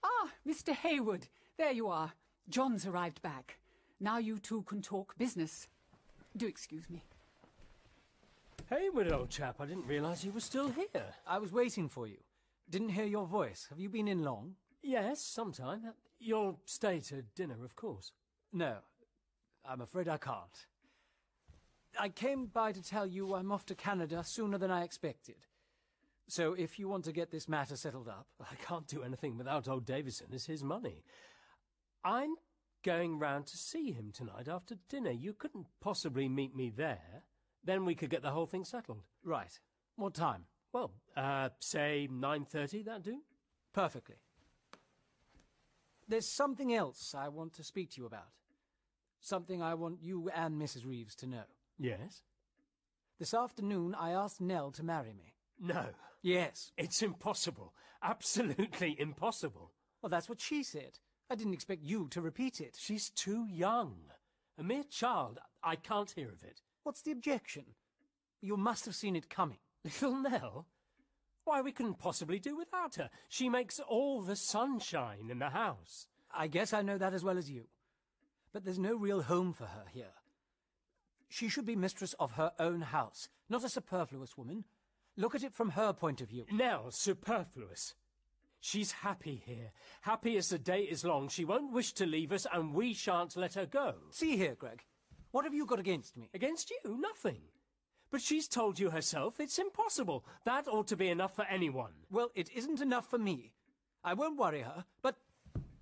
Ah, 0.03 0.31
Mr. 0.47 0.73
Hayward. 0.73 1.27
There 1.57 1.71
you 1.71 1.87
are. 1.87 2.13
John's 2.49 2.85
arrived 2.85 3.21
back. 3.21 3.59
Now 3.99 4.17
you 4.17 4.39
two 4.39 4.63
can 4.63 4.81
talk 4.81 5.17
business. 5.17 5.67
Do 6.35 6.47
excuse 6.47 6.89
me. 6.89 7.03
Hayward, 8.69 9.11
old 9.11 9.31
chap, 9.31 9.55
I 9.59 9.65
didn't 9.65 9.87
realise 9.87 10.23
you 10.23 10.31
were 10.31 10.39
still 10.39 10.69
here. 10.69 11.05
I 11.25 11.39
was 11.39 11.51
waiting 11.51 11.89
for 11.89 12.05
you. 12.05 12.17
Didn't 12.69 12.89
hear 12.89 13.05
your 13.05 13.25
voice. 13.25 13.65
Have 13.71 13.79
you 13.79 13.89
been 13.89 14.07
in 14.07 14.23
long? 14.23 14.53
Yes, 14.83 15.21
sometime. 15.21 15.81
You'll 16.19 16.59
stay 16.65 16.99
to 16.99 17.23
dinner, 17.35 17.65
of 17.65 17.75
course. 17.75 18.11
No, 18.53 18.77
I'm 19.67 19.81
afraid 19.81 20.07
I 20.07 20.17
can't. 20.17 20.67
I 21.99 22.09
came 22.09 22.45
by 22.45 22.71
to 22.71 22.83
tell 22.83 23.07
you 23.07 23.33
I'm 23.33 23.51
off 23.51 23.65
to 23.67 23.75
Canada 23.75 24.23
sooner 24.23 24.59
than 24.59 24.69
I 24.69 24.83
expected. 24.83 25.47
So 26.27 26.53
if 26.53 26.77
you 26.77 26.87
want 26.87 27.05
to 27.05 27.11
get 27.11 27.31
this 27.31 27.49
matter 27.49 27.75
settled 27.75 28.07
up... 28.07 28.27
I 28.39 28.53
can't 28.63 28.85
do 28.85 29.01
anything 29.01 29.35
without 29.35 29.67
old 29.67 29.87
Davison. 29.87 30.27
It's 30.31 30.45
his 30.45 30.63
money. 30.63 31.03
I'm 32.03 32.35
going 32.83 33.17
round 33.17 33.47
to 33.47 33.57
see 33.57 33.91
him 33.91 34.11
tonight 34.13 34.47
after 34.47 34.75
dinner. 34.89 35.09
You 35.09 35.33
couldn't 35.33 35.65
possibly 35.81 36.29
meet 36.29 36.55
me 36.55 36.69
there. 36.69 37.23
Then 37.63 37.85
we 37.85 37.95
could 37.95 38.09
get 38.09 38.21
the 38.21 38.31
whole 38.31 38.45
thing 38.45 38.65
settled. 38.65 39.03
Right. 39.23 39.59
What 39.95 40.13
time? 40.13 40.45
Well, 40.71 40.91
uh, 41.17 41.49
say 41.59 42.07
9.30, 42.11 42.85
that 42.85 43.03
do? 43.03 43.19
Perfectly. 43.73 44.15
There's 46.07 46.27
something 46.27 46.73
else 46.73 47.13
I 47.15 47.27
want 47.27 47.53
to 47.53 47.63
speak 47.63 47.91
to 47.91 48.01
you 48.01 48.07
about. 48.07 48.29
Something 49.21 49.61
I 49.61 49.73
want 49.73 50.01
you 50.01 50.29
and 50.33 50.59
Mrs. 50.59 50.85
Reeves 50.87 51.15
to 51.15 51.27
know. 51.27 51.43
Yes? 51.77 52.23
This 53.19 53.33
afternoon 53.33 53.95
I 53.95 54.11
asked 54.11 54.39
Nell 54.39 54.71
to 54.71 54.83
marry 54.83 55.13
me. 55.13 55.33
No. 55.59 55.87
Yes. 56.21 56.71
It's 56.77 57.01
impossible. 57.01 57.73
Absolutely 58.01 58.95
impossible. 58.99 59.71
Well, 60.01 60.09
that's 60.09 60.29
what 60.29 60.41
she 60.41 60.63
said. 60.63 60.99
I 61.29 61.35
didn't 61.35 61.53
expect 61.53 61.83
you 61.83 62.07
to 62.09 62.21
repeat 62.21 62.61
it. 62.61 62.75
She's 62.79 63.09
too 63.09 63.45
young. 63.45 63.95
A 64.57 64.63
mere 64.63 64.83
child. 64.83 65.39
I 65.63 65.75
can't 65.75 66.11
hear 66.11 66.29
of 66.29 66.43
it. 66.43 66.61
What's 66.83 67.01
the 67.01 67.11
objection? 67.11 67.65
You 68.41 68.57
must 68.57 68.85
have 68.85 68.95
seen 68.95 69.15
it 69.15 69.29
coming. 69.29 69.57
Little 69.83 70.15
Nell? 70.15 70.65
Why, 71.45 71.61
we 71.61 71.71
couldn't 71.71 71.99
possibly 71.99 72.39
do 72.39 72.55
without 72.55 72.95
her. 72.95 73.09
She 73.27 73.49
makes 73.49 73.79
all 73.79 74.21
the 74.21 74.35
sunshine 74.35 75.29
in 75.29 75.39
the 75.39 75.49
house. 75.49 76.07
I 76.31 76.47
guess 76.47 76.73
I 76.73 76.81
know 76.81 76.97
that 76.97 77.13
as 77.13 77.23
well 77.23 77.37
as 77.37 77.49
you. 77.49 77.63
But 78.53 78.65
there's 78.65 78.79
no 78.79 78.95
real 78.95 79.23
home 79.23 79.53
for 79.53 79.65
her 79.65 79.85
here. 79.91 80.13
She 81.27 81.49
should 81.49 81.65
be 81.65 81.75
mistress 81.75 82.13
of 82.19 82.33
her 82.33 82.51
own 82.59 82.81
house, 82.81 83.29
not 83.49 83.63
a 83.63 83.69
superfluous 83.69 84.37
woman. 84.37 84.65
Look 85.15 85.35
at 85.35 85.43
it 85.43 85.53
from 85.53 85.71
her 85.71 85.93
point 85.93 86.21
of 86.21 86.29
view. 86.29 86.45
Nell, 86.51 86.91
superfluous. 86.91 87.93
She's 88.61 88.91
happy 88.91 89.41
here. 89.45 89.71
Happy 90.01 90.37
as 90.37 90.49
the 90.49 90.57
day 90.57 90.81
is 90.81 91.05
long. 91.05 91.29
She 91.29 91.45
won't 91.45 91.71
wish 91.71 91.93
to 91.93 92.05
leave 92.05 92.31
us, 92.31 92.45
and 92.51 92.73
we 92.73 92.93
shan't 92.93 93.37
let 93.37 93.53
her 93.53 93.65
go. 93.65 93.95
See 94.11 94.37
here, 94.37 94.55
Gregg. 94.55 94.83
What 95.31 95.45
have 95.45 95.53
you 95.53 95.65
got 95.65 95.79
against 95.79 96.17
me? 96.17 96.29
Against 96.33 96.71
you? 96.71 96.97
Nothing. 96.99 97.41
But 98.11 98.21
she's 98.21 98.47
told 98.47 98.79
you 98.79 98.89
herself 98.89 99.39
it's 99.39 99.59
impossible. 99.59 100.25
That 100.45 100.67
ought 100.67 100.87
to 100.87 100.97
be 100.97 101.09
enough 101.09 101.35
for 101.35 101.45
anyone. 101.45 101.91
Well, 102.09 102.31
it 102.33 102.49
isn't 102.55 102.81
enough 102.81 103.09
for 103.09 103.19
me. 103.19 103.53
I 104.03 104.15
won't 104.15 104.39
worry 104.39 104.61
her, 104.61 104.85
but 105.01 105.15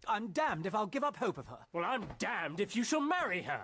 I'm 0.08 0.30
damned 0.30 0.66
if 0.66 0.76
I'll 0.76 0.88
give 0.88 1.04
up 1.04 1.18
hope 1.18 1.38
of 1.38 1.48
her. 1.48 1.60
Well, 1.72 1.86
I'm 1.86 2.06
damned 2.20 2.60
if 2.60 2.76
you 2.76 2.84
shall 2.84 3.00
marry 3.00 3.42
her. 3.44 3.64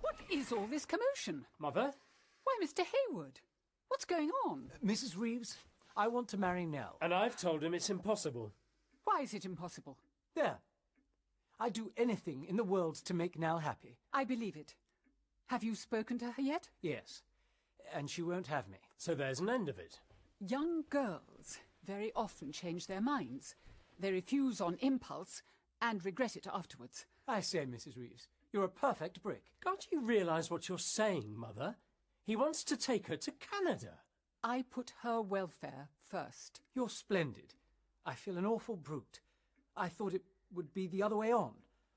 What 0.00 0.16
is 0.30 0.52
all 0.52 0.66
this 0.66 0.84
commotion? 0.84 1.46
Mother? 1.58 1.92
Why, 2.44 2.56
Mr. 2.62 2.84
Hayward, 2.84 3.40
what's 3.88 4.04
going 4.04 4.30
on? 4.46 4.70
Uh, 4.72 4.86
Mrs. 4.86 5.16
Reeves, 5.16 5.56
I 5.96 6.08
want 6.08 6.28
to 6.28 6.36
marry 6.36 6.66
Nell. 6.66 6.96
And 7.00 7.12
I've 7.12 7.36
told 7.36 7.64
him 7.64 7.74
it's 7.74 7.90
impossible. 7.90 8.52
Why 9.04 9.22
is 9.22 9.34
it 9.34 9.44
impossible? 9.44 9.98
There. 10.36 10.58
I'd 11.58 11.72
do 11.72 11.92
anything 11.96 12.46
in 12.48 12.56
the 12.56 12.64
world 12.64 12.96
to 13.04 13.14
make 13.14 13.38
Nell 13.38 13.58
happy. 13.58 13.98
I 14.12 14.24
believe 14.24 14.56
it. 14.56 14.74
Have 15.50 15.64
you 15.64 15.74
spoken 15.74 16.16
to 16.18 16.26
her 16.30 16.42
yet? 16.42 16.68
Yes. 16.80 17.22
And 17.92 18.08
she 18.08 18.22
won't 18.22 18.46
have 18.46 18.68
me. 18.68 18.78
So 18.96 19.16
there's 19.16 19.40
an 19.40 19.50
end 19.50 19.68
of 19.68 19.80
it. 19.80 19.98
Young 20.38 20.84
girls 20.90 21.58
very 21.84 22.12
often 22.14 22.52
change 22.52 22.86
their 22.86 23.00
minds. 23.00 23.56
They 23.98 24.12
refuse 24.12 24.60
on 24.60 24.78
impulse 24.80 25.42
and 25.82 26.04
regret 26.04 26.36
it 26.36 26.46
afterwards. 26.46 27.04
I 27.26 27.40
say, 27.40 27.66
Mrs. 27.66 27.98
Reeves, 27.98 28.28
you're 28.52 28.62
a 28.62 28.68
perfect 28.68 29.24
brick. 29.24 29.42
Can't 29.60 29.84
you 29.90 30.00
realise 30.00 30.52
what 30.52 30.68
you're 30.68 30.78
saying, 30.78 31.36
Mother? 31.36 31.74
He 32.22 32.36
wants 32.36 32.62
to 32.62 32.76
take 32.76 33.08
her 33.08 33.16
to 33.16 33.32
Canada. 33.32 33.94
I 34.44 34.62
put 34.70 34.92
her 35.02 35.20
welfare 35.20 35.88
first. 36.08 36.60
You're 36.76 36.88
splendid. 36.88 37.54
I 38.06 38.14
feel 38.14 38.38
an 38.38 38.46
awful 38.46 38.76
brute. 38.76 39.18
I 39.76 39.88
thought 39.88 40.14
it 40.14 40.22
would 40.54 40.72
be 40.72 40.86
the 40.86 41.02
other 41.02 41.16
way 41.16 41.32
on. 41.32 41.54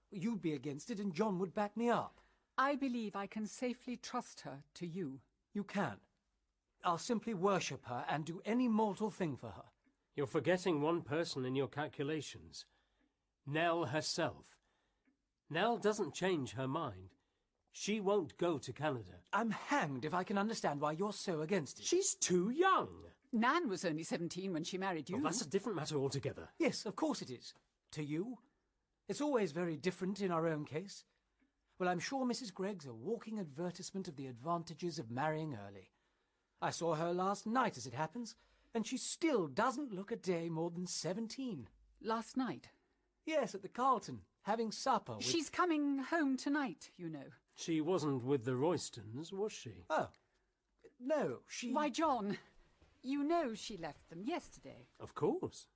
You'd 0.09 0.41
be 0.41 0.53
against 0.53 0.89
it 0.89 0.99
and 0.99 1.13
John 1.13 1.37
would 1.37 1.53
back 1.53 1.77
me 1.77 1.91
up. 1.91 2.19
I 2.57 2.75
believe 2.75 3.15
I 3.15 3.27
can 3.27 3.47
safely 3.47 3.97
trust 3.97 4.41
her 4.41 4.63
to 4.75 4.87
you. 4.87 5.19
You 5.53 5.63
can. 5.63 5.97
I'll 6.83 6.97
simply 6.97 7.33
worship 7.33 7.85
her 7.85 8.05
and 8.09 8.25
do 8.25 8.41
any 8.45 8.67
mortal 8.67 9.09
thing 9.09 9.37
for 9.37 9.47
her. 9.47 9.63
You're 10.15 10.27
forgetting 10.27 10.81
one 10.81 11.01
person 11.01 11.45
in 11.45 11.55
your 11.55 11.67
calculations. 11.67 12.65
Nell 13.47 13.85
herself. 13.85 14.57
Nell 15.49 15.77
doesn't 15.77 16.13
change 16.13 16.53
her 16.53 16.67
mind. 16.67 17.15
She 17.71 17.99
won't 17.99 18.37
go 18.37 18.59
to 18.59 18.71
Canada. 18.71 19.21
I'm 19.31 19.49
hanged 19.49 20.05
if 20.05 20.13
I 20.13 20.23
can 20.23 20.37
understand 20.37 20.79
why 20.79 20.91
you're 20.91 21.13
so 21.13 21.41
against 21.41 21.79
it. 21.79 21.85
She's 21.85 22.13
too 22.13 22.51
young. 22.51 22.89
Nan 23.31 23.67
was 23.67 23.83
only 23.83 24.03
17 24.03 24.53
when 24.53 24.63
she 24.63 24.77
married 24.77 25.09
you. 25.09 25.15
Well, 25.15 25.23
that's 25.23 25.41
a 25.41 25.49
different 25.49 25.77
matter 25.77 25.97
altogether. 25.97 26.49
Yes, 26.59 26.85
of 26.85 26.95
course 26.95 27.23
it 27.23 27.31
is. 27.31 27.55
To 27.93 28.03
you. 28.03 28.37
It's 29.09 29.21
always 29.21 29.51
very 29.51 29.75
different 29.75 30.21
in 30.21 30.31
our 30.31 30.47
own 30.47 30.65
case. 30.65 31.03
Well, 31.83 31.91
I'm 31.91 31.99
sure 31.99 32.25
Mrs. 32.25 32.53
Gregg's 32.53 32.85
a 32.85 32.93
walking 32.93 33.39
advertisement 33.39 34.07
of 34.07 34.15
the 34.15 34.27
advantages 34.27 34.99
of 34.99 35.11
marrying 35.11 35.57
early. 35.67 35.89
I 36.61 36.69
saw 36.69 36.95
her 36.95 37.11
last 37.11 37.45
night, 37.45 37.75
as 37.75 37.85
it 37.85 37.93
happens, 37.93 38.35
and 38.73 38.87
she 38.87 38.95
still 38.95 39.47
doesn't 39.47 39.93
look 39.93 40.09
a 40.09 40.15
day 40.15 40.47
more 40.47 40.69
than 40.69 40.87
seventeen. 40.87 41.67
Last 42.01 42.37
night? 42.37 42.69
Yes, 43.25 43.53
at 43.53 43.63
the 43.63 43.67
Carlton, 43.67 44.21
having 44.43 44.71
supper 44.71 45.17
with... 45.17 45.25
She's 45.25 45.49
coming 45.49 45.97
home 45.97 46.37
tonight, 46.37 46.89
you 46.95 47.09
know. 47.09 47.25
She 47.57 47.81
wasn't 47.81 48.23
with 48.23 48.45
the 48.45 48.55
Roystons, 48.55 49.33
was 49.33 49.51
she? 49.51 49.83
Oh. 49.89 50.07
No, 51.01 51.39
she... 51.49 51.73
Why, 51.73 51.89
John, 51.89 52.37
you 53.01 53.25
know 53.25 53.55
she 53.55 53.75
left 53.75 54.09
them 54.09 54.23
yesterday. 54.23 54.87
Of 55.01 55.15
course. 55.15 55.67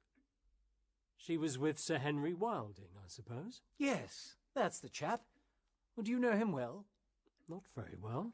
She 1.18 1.36
was 1.36 1.60
with 1.60 1.78
Sir 1.78 1.98
Henry 1.98 2.34
Wilding, 2.34 2.92
I 2.96 3.10
suppose? 3.10 3.62
Yes, 3.78 4.36
that's 4.56 4.80
the 4.80 4.88
chap. 4.88 5.24
Do 6.02 6.12
you 6.12 6.20
know 6.20 6.34
him 6.34 6.52
well? 6.52 6.86
Not 7.50 7.64
very 7.76 7.98
well. 8.02 8.32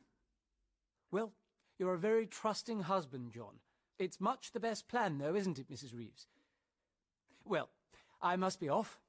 Well, 1.11 1.31
you're 1.79 1.93
a 1.93 1.99
very 1.99 2.25
trusting 2.25 2.81
husband, 2.81 3.31
John. 3.31 3.59
It's 3.99 4.19
much 4.19 4.51
the 4.51 4.59
best 4.59 4.87
plan, 4.87 5.17
though, 5.17 5.35
isn't 5.35 5.59
it, 5.59 5.71
Mrs. 5.71 5.95
Reeves? 5.95 6.27
Well, 7.45 7.69
I 8.21 8.35
must 8.35 8.59
be 8.59 8.69
off. 8.69 8.99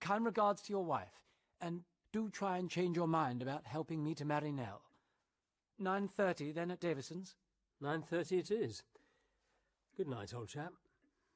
Kind 0.00 0.24
regards 0.24 0.62
to 0.62 0.72
your 0.72 0.84
wife, 0.84 1.20
and 1.60 1.82
do 2.12 2.30
try 2.30 2.56
and 2.56 2.70
change 2.70 2.96
your 2.96 3.08
mind 3.08 3.42
about 3.42 3.66
helping 3.66 4.02
me 4.02 4.14
to 4.14 4.24
marry 4.24 4.50
Nell. 4.50 4.82
Nine 5.78 6.08
thirty, 6.08 6.52
then 6.52 6.70
at 6.70 6.80
Davison's. 6.80 7.34
Nine 7.80 8.02
thirty 8.02 8.38
it 8.38 8.50
is. 8.50 8.82
Good 9.96 10.08
night, 10.08 10.32
old 10.34 10.48
chap. 10.48 10.72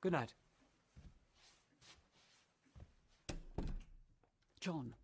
Good 0.01 0.13
night. 0.13 0.35
John. 4.61 4.95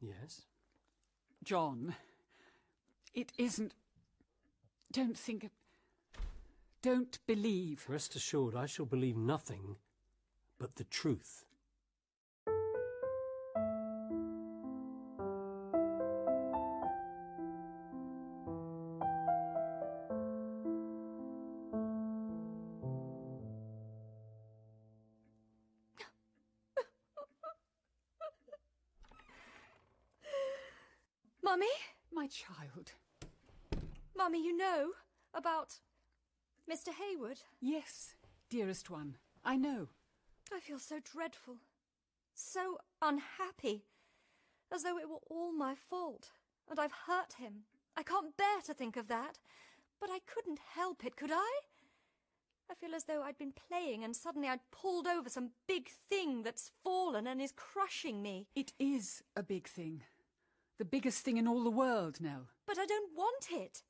Yes? 0.00 0.46
John, 1.42 1.94
it 3.14 3.32
isn't. 3.38 3.74
Don't 4.92 5.16
think. 5.16 5.44
It... 5.44 5.52
Don't 6.82 7.18
believe. 7.26 7.84
Rest 7.88 8.14
assured, 8.16 8.54
I 8.54 8.66
shall 8.66 8.86
believe 8.86 9.16
nothing 9.16 9.76
but 10.58 10.76
the 10.76 10.84
truth. 10.84 11.44
Hayward? 37.60 37.74
Yes, 37.82 38.14
dearest 38.48 38.90
one. 38.90 39.16
I 39.44 39.56
know. 39.56 39.88
I 40.52 40.60
feel 40.60 40.78
so 40.78 40.98
dreadful. 41.02 41.56
So 42.34 42.78
unhappy. 43.00 43.84
As 44.72 44.82
though 44.82 44.98
it 44.98 45.08
were 45.08 45.20
all 45.28 45.52
my 45.52 45.74
fault. 45.74 46.30
And 46.68 46.78
I've 46.78 46.92
hurt 47.06 47.34
him. 47.38 47.64
I 47.96 48.02
can't 48.02 48.36
bear 48.36 48.60
to 48.66 48.74
think 48.74 48.96
of 48.96 49.08
that. 49.08 49.38
But 50.00 50.10
I 50.10 50.20
couldn't 50.26 50.60
help 50.74 51.04
it, 51.04 51.16
could 51.16 51.32
I? 51.32 51.60
I 52.70 52.74
feel 52.74 52.94
as 52.94 53.04
though 53.04 53.22
I'd 53.22 53.36
been 53.36 53.52
playing 53.68 54.04
and 54.04 54.14
suddenly 54.14 54.48
I'd 54.48 54.70
pulled 54.70 55.06
over 55.06 55.28
some 55.28 55.50
big 55.66 55.88
thing 56.08 56.44
that's 56.44 56.70
fallen 56.84 57.26
and 57.26 57.40
is 57.40 57.52
crushing 57.52 58.22
me. 58.22 58.46
It 58.54 58.72
is 58.78 59.22
a 59.34 59.42
big 59.42 59.66
thing. 59.66 60.02
The 60.78 60.84
biggest 60.84 61.24
thing 61.24 61.36
in 61.36 61.48
all 61.48 61.64
the 61.64 61.70
world, 61.70 62.20
Nell. 62.20 62.46
But 62.66 62.78
I 62.78 62.86
don't 62.86 63.10
want 63.16 63.48
it. 63.50 63.82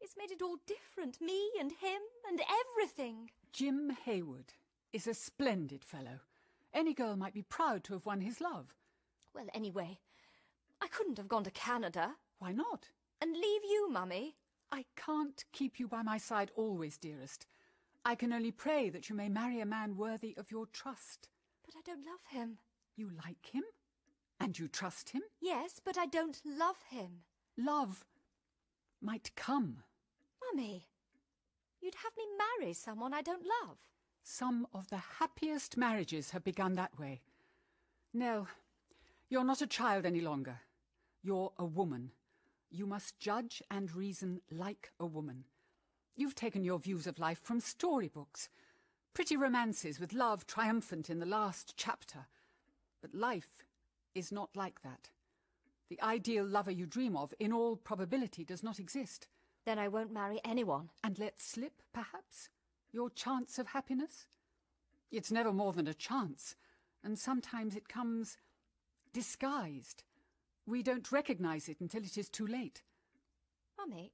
It's 0.00 0.16
made 0.16 0.30
it 0.30 0.42
all 0.42 0.56
different, 0.66 1.20
me 1.20 1.50
and 1.58 1.72
him 1.72 2.00
and 2.28 2.40
everything. 2.40 3.30
Jim 3.52 3.90
Hayward 4.04 4.54
is 4.92 5.06
a 5.06 5.14
splendid 5.14 5.84
fellow. 5.84 6.20
Any 6.72 6.94
girl 6.94 7.16
might 7.16 7.34
be 7.34 7.42
proud 7.42 7.84
to 7.84 7.92
have 7.92 8.06
won 8.06 8.20
his 8.20 8.40
love. 8.40 8.74
Well, 9.34 9.46
anyway, 9.54 9.98
I 10.80 10.88
couldn't 10.88 11.18
have 11.18 11.28
gone 11.28 11.44
to 11.44 11.50
Canada. 11.50 12.14
Why 12.38 12.52
not? 12.52 12.88
And 13.20 13.34
leave 13.34 13.64
you, 13.64 13.90
Mummy. 13.90 14.36
I 14.72 14.84
can't 14.96 15.44
keep 15.52 15.78
you 15.78 15.88
by 15.88 16.02
my 16.02 16.16
side 16.16 16.50
always, 16.56 16.96
dearest. 16.96 17.46
I 18.04 18.14
can 18.14 18.32
only 18.32 18.50
pray 18.52 18.88
that 18.90 19.08
you 19.10 19.14
may 19.16 19.28
marry 19.28 19.60
a 19.60 19.66
man 19.66 19.96
worthy 19.96 20.34
of 20.38 20.50
your 20.50 20.66
trust. 20.66 21.28
But 21.64 21.74
I 21.76 21.82
don't 21.84 22.06
love 22.06 22.24
him. 22.30 22.58
You 22.96 23.10
like 23.24 23.50
him? 23.52 23.64
And 24.38 24.58
you 24.58 24.68
trust 24.68 25.10
him? 25.10 25.22
Yes, 25.40 25.80
but 25.84 25.98
I 25.98 26.06
don't 26.06 26.40
love 26.44 26.78
him. 26.88 27.24
Love 27.58 28.04
might 29.02 29.30
come. 29.36 29.82
Mummy, 30.52 30.82
you'd 31.80 31.94
have 31.94 32.12
me 32.16 32.24
marry 32.58 32.72
someone 32.72 33.14
I 33.14 33.22
don't 33.22 33.46
love. 33.62 33.76
Some 34.22 34.66
of 34.74 34.88
the 34.88 35.00
happiest 35.18 35.76
marriages 35.76 36.30
have 36.30 36.42
begun 36.42 36.74
that 36.74 36.98
way. 36.98 37.20
Nell, 38.12 38.48
you're 39.28 39.44
not 39.44 39.62
a 39.62 39.66
child 39.66 40.04
any 40.04 40.20
longer. 40.20 40.60
You're 41.22 41.52
a 41.58 41.64
woman. 41.64 42.10
You 42.70 42.86
must 42.86 43.18
judge 43.20 43.62
and 43.70 43.94
reason 43.94 44.40
like 44.50 44.90
a 44.98 45.06
woman. 45.06 45.44
You've 46.16 46.34
taken 46.34 46.64
your 46.64 46.80
views 46.80 47.06
of 47.06 47.18
life 47.18 47.40
from 47.42 47.60
storybooks, 47.60 48.48
pretty 49.14 49.36
romances 49.36 50.00
with 50.00 50.12
love 50.12 50.46
triumphant 50.46 51.10
in 51.10 51.20
the 51.20 51.26
last 51.26 51.74
chapter. 51.76 52.26
But 53.00 53.14
life 53.14 53.64
is 54.14 54.32
not 54.32 54.50
like 54.56 54.82
that. 54.82 55.10
The 55.88 56.02
ideal 56.02 56.44
lover 56.44 56.70
you 56.70 56.86
dream 56.86 57.16
of, 57.16 57.34
in 57.38 57.52
all 57.52 57.76
probability, 57.76 58.44
does 58.44 58.62
not 58.62 58.80
exist. 58.80 59.28
Then 59.70 59.78
I 59.78 59.86
won't 59.86 60.12
marry 60.12 60.40
anyone. 60.44 60.90
And 61.04 61.16
let 61.16 61.40
slip, 61.40 61.74
perhaps, 61.92 62.48
your 62.90 63.08
chance 63.08 63.56
of 63.56 63.68
happiness? 63.68 64.26
It's 65.12 65.30
never 65.30 65.52
more 65.52 65.72
than 65.72 65.86
a 65.86 65.94
chance, 65.94 66.56
and 67.04 67.16
sometimes 67.16 67.76
it 67.76 67.88
comes 67.88 68.36
disguised. 69.12 70.02
We 70.66 70.82
don't 70.82 71.12
recognize 71.12 71.68
it 71.68 71.80
until 71.80 72.02
it 72.02 72.18
is 72.18 72.28
too 72.28 72.48
late. 72.48 72.82
Mummy, 73.78 74.10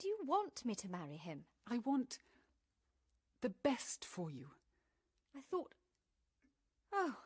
do 0.00 0.08
you 0.08 0.18
want 0.26 0.64
me 0.64 0.74
to 0.74 0.90
marry 0.90 1.16
him? 1.16 1.44
I 1.70 1.78
want 1.78 2.18
the 3.40 3.50
best 3.50 4.04
for 4.04 4.32
you. 4.32 4.48
I 5.32 5.42
thought. 5.48 5.76
Oh, 6.92 7.18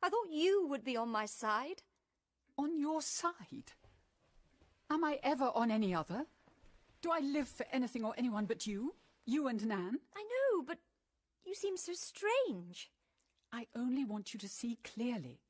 I 0.00 0.10
thought 0.10 0.30
you 0.30 0.64
would 0.68 0.84
be 0.84 0.96
on 0.96 1.08
my 1.08 1.26
side. 1.26 1.82
On 2.56 2.78
your 2.78 3.02
side? 3.02 3.72
Am 4.88 5.02
I 5.02 5.18
ever 5.24 5.50
on 5.56 5.72
any 5.72 5.92
other? 5.92 6.26
Do 7.00 7.10
I 7.12 7.20
live 7.20 7.48
for 7.48 7.64
anything 7.72 8.04
or 8.04 8.14
anyone 8.18 8.46
but 8.46 8.66
you? 8.66 8.94
You 9.24 9.46
and 9.46 9.64
Nan? 9.64 10.00
I 10.16 10.22
know, 10.22 10.62
but 10.66 10.78
you 11.44 11.54
seem 11.54 11.76
so 11.76 11.92
strange. 11.92 12.90
I 13.52 13.66
only 13.76 14.04
want 14.04 14.34
you 14.34 14.40
to 14.40 14.48
see 14.48 14.78
clearly. 14.82 15.40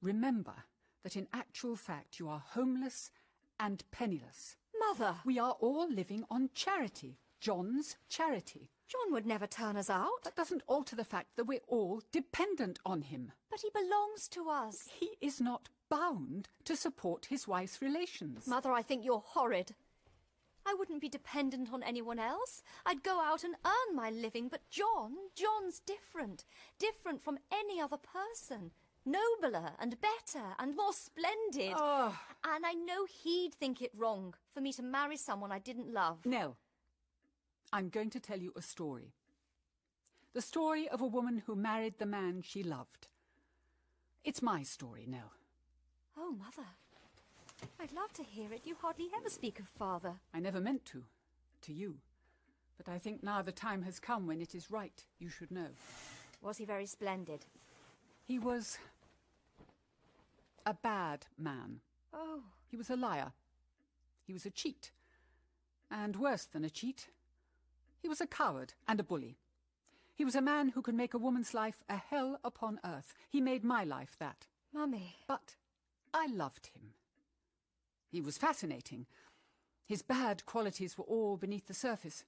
Remember 0.00 0.54
that 1.04 1.16
in 1.16 1.28
actual 1.32 1.76
fact 1.76 2.18
you 2.18 2.28
are 2.28 2.42
homeless 2.54 3.10
and 3.60 3.82
penniless. 3.90 4.56
Mother! 4.78 5.16
We 5.24 5.38
are 5.38 5.56
all 5.60 5.90
living 5.90 6.24
on 6.30 6.50
charity. 6.54 7.18
John's 7.40 7.96
charity. 8.08 8.70
John 8.88 9.12
would 9.12 9.26
never 9.26 9.46
turn 9.46 9.76
us 9.76 9.90
out. 9.90 10.22
That 10.24 10.36
doesn't 10.36 10.62
alter 10.66 10.96
the 10.96 11.04
fact 11.04 11.36
that 11.36 11.44
we're 11.44 11.60
all 11.68 12.02
dependent 12.10 12.78
on 12.86 13.02
him. 13.02 13.32
But 13.50 13.60
he 13.60 13.70
belongs 13.74 14.28
to 14.28 14.48
us. 14.48 14.88
He 14.98 15.10
is 15.20 15.40
not 15.40 15.68
bound 15.90 16.48
to 16.64 16.74
support 16.74 17.26
his 17.26 17.46
wife's 17.46 17.82
relations. 17.82 18.46
Mother, 18.46 18.72
I 18.72 18.82
think 18.82 19.04
you're 19.04 19.22
horrid. 19.24 19.74
I 20.68 20.74
wouldn't 20.74 21.00
be 21.00 21.08
dependent 21.08 21.72
on 21.72 21.82
anyone 21.82 22.18
else. 22.18 22.62
I'd 22.84 23.02
go 23.02 23.22
out 23.22 23.42
and 23.42 23.54
earn 23.64 23.96
my 23.96 24.10
living, 24.10 24.48
but 24.48 24.68
John, 24.68 25.12
John's 25.34 25.80
different. 25.80 26.44
Different 26.78 27.22
from 27.22 27.38
any 27.50 27.80
other 27.80 27.96
person. 27.96 28.72
Nobler 29.06 29.70
and 29.78 29.96
better 30.02 30.44
and 30.58 30.76
more 30.76 30.92
splendid. 30.92 31.72
Oh. 31.74 32.14
And 32.44 32.66
I 32.66 32.74
know 32.74 33.06
he'd 33.06 33.54
think 33.54 33.80
it 33.80 33.92
wrong 33.96 34.34
for 34.52 34.60
me 34.60 34.74
to 34.74 34.82
marry 34.82 35.16
someone 35.16 35.50
I 35.50 35.58
didn't 35.58 35.90
love. 35.90 36.26
Nell, 36.26 36.58
I'm 37.72 37.88
going 37.88 38.10
to 38.10 38.20
tell 38.20 38.38
you 38.38 38.52
a 38.54 38.60
story. 38.60 39.14
The 40.34 40.42
story 40.42 40.86
of 40.86 41.00
a 41.00 41.06
woman 41.06 41.44
who 41.46 41.56
married 41.56 41.98
the 41.98 42.04
man 42.04 42.42
she 42.42 42.62
loved. 42.62 43.08
It's 44.22 44.42
my 44.42 44.62
story, 44.64 45.06
Nell. 45.08 45.32
Oh, 46.14 46.32
Mother. 46.32 46.68
I'd 47.80 47.92
love 47.92 48.12
to 48.14 48.22
hear 48.22 48.52
it. 48.52 48.62
You 48.64 48.76
hardly 48.80 49.08
ever 49.16 49.28
speak 49.28 49.58
of 49.60 49.68
father. 49.68 50.14
I 50.34 50.40
never 50.40 50.60
meant 50.60 50.84
to, 50.86 51.04
to 51.62 51.72
you. 51.72 51.96
But 52.76 52.88
I 52.88 52.98
think 52.98 53.22
now 53.22 53.42
the 53.42 53.52
time 53.52 53.82
has 53.82 53.98
come 53.98 54.26
when 54.26 54.40
it 54.40 54.54
is 54.54 54.70
right 54.70 55.04
you 55.18 55.28
should 55.28 55.50
know. 55.50 55.68
Was 56.42 56.58
he 56.58 56.64
very 56.64 56.86
splendid? 56.86 57.46
He 58.24 58.38
was 58.38 58.78
a 60.64 60.74
bad 60.74 61.26
man. 61.38 61.80
Oh, 62.12 62.42
He 62.70 62.76
was 62.76 62.90
a 62.90 62.96
liar. 62.96 63.32
He 64.26 64.32
was 64.32 64.46
a 64.46 64.50
cheat. 64.50 64.92
And 65.90 66.16
worse 66.16 66.44
than 66.44 66.64
a 66.64 66.70
cheat, 66.70 67.08
he 68.02 68.08
was 68.08 68.20
a 68.20 68.26
coward 68.26 68.74
and 68.86 69.00
a 69.00 69.02
bully. 69.02 69.38
He 70.14 70.24
was 70.24 70.34
a 70.34 70.42
man 70.42 70.70
who 70.70 70.82
could 70.82 70.94
make 70.94 71.14
a 71.14 71.18
woman's 71.18 71.54
life 71.54 71.82
a 71.88 71.96
hell 71.96 72.38
upon 72.44 72.80
earth. 72.84 73.14
He 73.30 73.40
made 73.40 73.64
my 73.64 73.84
life 73.84 74.16
that. 74.18 74.46
Mummy. 74.74 75.16
But 75.26 75.56
I 76.12 76.26
loved 76.26 76.68
him. 76.68 76.92
He 78.10 78.20
was 78.20 78.38
fascinating. 78.38 79.06
His 79.86 80.02
bad 80.02 80.46
qualities 80.46 80.96
were 80.96 81.04
all 81.04 81.36
beneath 81.36 81.66
the 81.66 81.74
surface. 81.74 82.24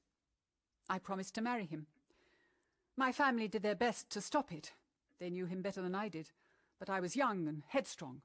I 0.88 0.98
promised 0.98 1.34
to 1.34 1.40
marry 1.42 1.66
him. 1.66 1.86
My 2.96 3.12
family 3.12 3.48
did 3.48 3.62
their 3.62 3.74
best 3.74 4.10
to 4.10 4.20
stop 4.20 4.52
it. 4.52 4.72
They 5.18 5.30
knew 5.30 5.46
him 5.46 5.62
better 5.62 5.82
than 5.82 5.94
I 5.94 6.08
did, 6.08 6.30
but 6.78 6.90
I 6.90 7.00
was 7.00 7.16
young 7.16 7.46
and 7.46 7.62
headstrong. 7.68 8.22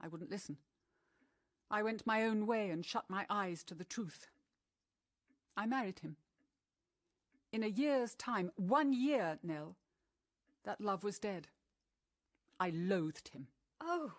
I 0.00 0.08
wouldn't 0.08 0.30
listen. 0.30 0.58
I 1.70 1.82
went 1.82 2.06
my 2.06 2.24
own 2.24 2.46
way 2.46 2.70
and 2.70 2.84
shut 2.84 3.04
my 3.08 3.26
eyes 3.28 3.62
to 3.64 3.74
the 3.74 3.84
truth. 3.84 4.26
I 5.56 5.66
married 5.66 6.00
him. 6.00 6.16
In 7.52 7.62
a 7.62 7.68
year's 7.68 8.14
time, 8.14 8.50
one 8.56 8.92
year, 8.92 9.38
Nell, 9.42 9.76
that 10.64 10.80
love 10.80 11.02
was 11.02 11.18
dead. 11.18 11.48
I 12.60 12.70
loathed 12.70 13.28
him. 13.28 13.48
Oh, 13.80 14.12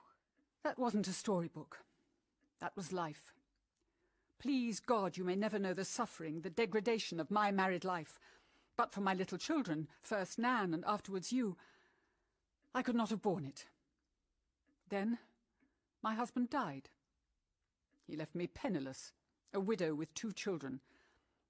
That 0.63 0.79
wasn't 0.79 1.07
a 1.07 1.13
storybook. 1.13 1.79
That 2.61 2.75
was 2.75 2.91
life. 2.91 3.33
Please 4.39 4.79
God, 4.79 5.17
you 5.17 5.23
may 5.23 5.35
never 5.35 5.59
know 5.59 5.73
the 5.73 5.85
suffering, 5.85 6.41
the 6.41 6.49
degradation 6.49 7.19
of 7.19 7.31
my 7.31 7.51
married 7.51 7.83
life. 7.83 8.19
But 8.77 8.93
for 8.93 9.01
my 9.01 9.13
little 9.13 9.37
children, 9.37 9.87
first 10.01 10.39
Nan 10.39 10.73
and 10.73 10.83
afterwards 10.87 11.33
you, 11.33 11.57
I 12.73 12.81
could 12.81 12.95
not 12.95 13.09
have 13.09 13.21
borne 13.21 13.45
it. 13.45 13.65
Then 14.89 15.17
my 16.01 16.13
husband 16.15 16.49
died. 16.49 16.89
He 18.07 18.15
left 18.15 18.33
me 18.33 18.47
penniless, 18.47 19.11
a 19.53 19.59
widow 19.59 19.93
with 19.93 20.13
two 20.13 20.31
children. 20.31 20.79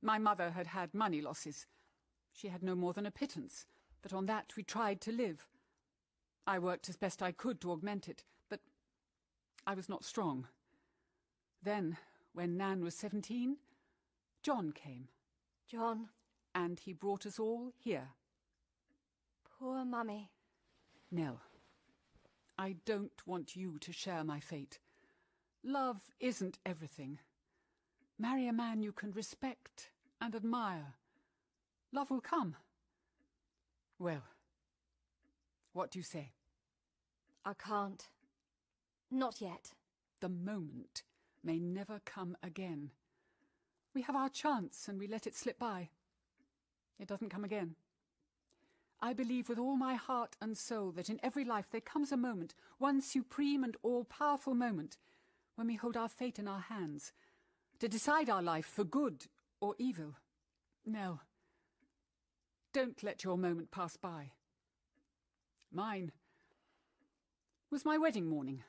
My 0.01 0.17
mother 0.17 0.51
had 0.51 0.67
had 0.67 0.93
money 0.93 1.21
losses. 1.21 1.67
She 2.33 2.47
had 2.47 2.63
no 2.63 2.73
more 2.73 2.93
than 2.93 3.05
a 3.05 3.11
pittance, 3.11 3.65
but 4.01 4.13
on 4.13 4.25
that 4.25 4.53
we 4.55 4.63
tried 4.63 5.01
to 5.01 5.11
live. 5.11 5.47
I 6.47 6.57
worked 6.57 6.89
as 6.89 6.97
best 6.97 7.21
I 7.21 7.31
could 7.31 7.61
to 7.61 7.71
augment 7.71 8.07
it, 8.07 8.23
but 8.49 8.61
I 9.67 9.75
was 9.75 9.87
not 9.87 10.03
strong. 10.03 10.47
Then, 11.61 11.97
when 12.33 12.57
Nan 12.57 12.83
was 12.83 12.95
seventeen, 12.95 13.57
John 14.43 14.71
came, 14.71 15.09
John. 15.67 16.09
and 16.55 16.79
he 16.79 16.93
brought 16.93 17.25
us 17.25 17.39
all 17.39 17.71
here. 17.77 18.09
Poor 19.59 19.85
Mummy. 19.85 20.29
Nell, 21.11 21.41
I 22.57 22.75
don't 22.85 23.21
want 23.25 23.55
you 23.55 23.77
to 23.79 23.91
share 23.91 24.23
my 24.23 24.39
fate. 24.39 24.79
Love 25.63 26.01
isn't 26.19 26.59
everything. 26.65 27.19
Marry 28.17 28.47
a 28.47 28.53
man 28.53 28.81
you 28.81 28.91
can 28.91 29.11
respect 29.11 29.89
and 30.21 30.35
admire. 30.35 30.93
Love 31.91 32.09
will 32.11 32.21
come. 32.21 32.55
Well, 33.97 34.23
what 35.73 35.91
do 35.91 35.99
you 35.99 36.03
say? 36.03 36.31
I 37.45 37.53
can't. 37.53 38.07
Not 39.11 39.41
yet. 39.41 39.73
The 40.21 40.29
moment 40.29 41.03
may 41.43 41.59
never 41.59 42.01
come 42.05 42.35
again. 42.43 42.91
We 43.93 44.01
have 44.03 44.15
our 44.15 44.29
chance 44.29 44.87
and 44.87 44.99
we 44.99 45.07
let 45.07 45.27
it 45.27 45.35
slip 45.35 45.57
by. 45.59 45.89
It 46.99 47.07
doesn't 47.07 47.29
come 47.29 47.43
again. 47.43 47.75
I 49.01 49.13
believe 49.13 49.47
with 49.47 49.57
all 49.57 49.77
my 49.77 49.95
heart 49.95 50.35
and 50.41 50.57
soul 50.57 50.91
that 50.91 51.09
in 51.09 51.19
every 51.23 51.45
life 51.45 51.67
there 51.71 51.79
comes 51.79 52.11
a 52.11 52.17
moment, 52.17 52.53
one 52.77 53.01
supreme 53.01 53.63
and 53.63 53.77
all 53.81 54.03
powerful 54.03 54.53
moment, 54.53 54.97
when 55.55 55.67
we 55.67 55.75
hold 55.75 55.95
our 55.95 56.09
fate 56.09 56.37
in 56.37 56.47
our 56.47 56.59
hands, 56.59 57.13
to 57.79 57.87
decide 57.87 58.29
our 58.29 58.41
life 58.41 58.65
for 58.65 58.83
good 58.83 59.27
or 59.61 59.75
evil. 59.77 60.15
Nell, 60.85 61.21
don't 62.73 63.01
let 63.03 63.23
your 63.23 63.37
moment 63.37 63.71
pass 63.71 63.95
by. 63.95 64.31
Mine 65.71 66.11
was 67.71 67.85
my 67.85 67.97
wedding 67.97 68.27
morning. 68.27 68.63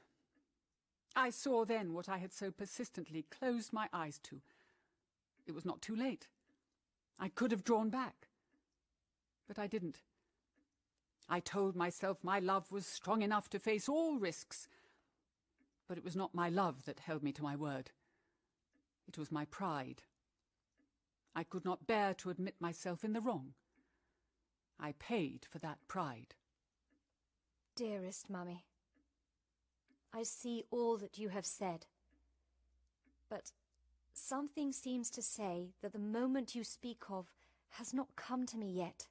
I 1.15 1.31
saw 1.31 1.65
then 1.65 1.93
what 1.93 2.09
I 2.09 2.19
had 2.19 2.33
so 2.33 2.51
persistently 2.51 3.27
closed 3.31 3.73
my 3.73 3.89
eyes 3.93 4.19
to. 4.25 4.41
It 5.47 5.55
was 5.55 5.65
not 5.65 5.83
too 5.83 5.97
late. 5.97 6.29
I 7.19 7.29
could 7.29 7.51
have 7.51 7.65
drawn 7.65 7.91
back. 7.91 8.29
But 9.49 9.59
I 9.59 9.67
didn't. 9.67 10.01
I 11.29 11.41
told 11.41 11.77
myself 11.77 12.19
my 12.23 12.39
love 12.39 12.73
was 12.73 12.87
strong 12.87 13.23
enough 13.23 13.49
to 13.51 13.59
face 13.59 13.89
all 13.89 14.19
risks. 14.19 14.69
But 15.89 15.99
it 15.99 16.05
was 16.05 16.17
not 16.17 16.35
my 16.35 16.49
love 16.49 16.85
that 16.87 17.01
held 17.01 17.23
me 17.23 17.33
to 17.33 17.43
my 17.43 17.57
word. 17.57 17.91
It 19.09 19.19
was 19.19 19.33
my 19.33 19.45
pride. 19.45 20.03
I 21.35 21.43
could 21.45 21.65
not 21.65 21.87
bear 21.87 22.15
to 22.15 22.31
admit 22.31 22.55
myself 22.61 23.05
in 23.05 23.13
the 23.13 23.21
wrong. 23.21 23.55
I 24.79 24.93
paid 24.93 25.47
for 25.51 25.59
that 25.59 25.79
pride. 25.89 26.35
Dearest 27.77 28.31
Mummy, 28.31 28.65
I 30.13 30.23
see 30.23 30.65
all 30.71 30.97
that 30.99 31.19
you 31.19 31.29
have 31.29 31.47
said. 31.47 31.87
But 33.29 33.53
something 34.13 34.73
seems 34.73 35.11
to 35.11 35.23
say 35.23 35.71
that 35.83 35.93
the 35.93 35.99
moment 35.99 36.55
you 36.55 36.65
speak 36.65 37.03
of 37.09 37.31
has 37.71 37.95
not 37.95 38.17
come 38.17 38.47
to 38.47 38.59
me 38.59 38.71
yet. 38.71 39.07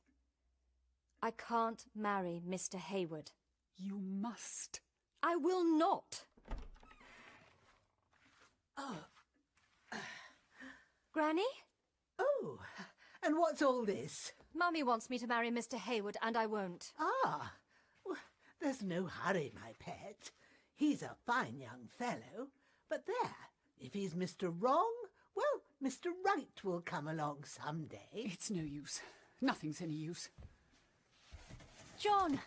I 1.22 1.32
can't 1.32 1.86
marry 1.96 2.42
Mr. 2.48 2.76
Hayward. 2.76 3.32
You 3.78 4.00
must. 4.00 4.82
I 5.24 5.36
will 5.36 5.64
not. 5.64 6.26
Oh. 8.78 9.06
Granny? 11.14 11.48
Oh, 12.18 12.60
and 13.24 13.38
what's 13.38 13.62
all 13.62 13.84
this? 13.84 14.32
Mummy 14.54 14.84
wants 14.84 15.10
me 15.10 15.18
to 15.20 15.28
marry 15.28 15.50
Mr. 15.50 15.76
Hayward, 15.76 16.18
and 16.22 16.38
I 16.38 16.46
won't. 16.46 16.92
Ah, 17.00 17.54
well, 18.06 18.18
there's 18.62 18.82
no 18.82 19.06
hurry, 19.06 19.52
my 19.56 19.74
pet. 19.80 20.32
He's 20.80 21.02
a 21.02 21.18
fine 21.26 21.60
young 21.60 21.90
fellow. 21.98 22.48
But 22.90 23.06
there, 23.06 23.36
if 23.82 23.94
he's 23.94 24.14
Mr. 24.14 24.50
Wrong, 24.58 24.90
well, 25.36 25.62
Mr. 25.84 26.12
Right 26.26 26.64
will 26.64 26.80
come 26.80 27.10
along 27.10 27.44
some 27.44 27.88
day. 27.88 28.08
It's 28.14 28.50
no 28.50 28.64
use. 28.64 29.02
Nothing's 29.42 29.82
any 29.82 29.96
use. 29.96 30.30
John! 32.00 32.40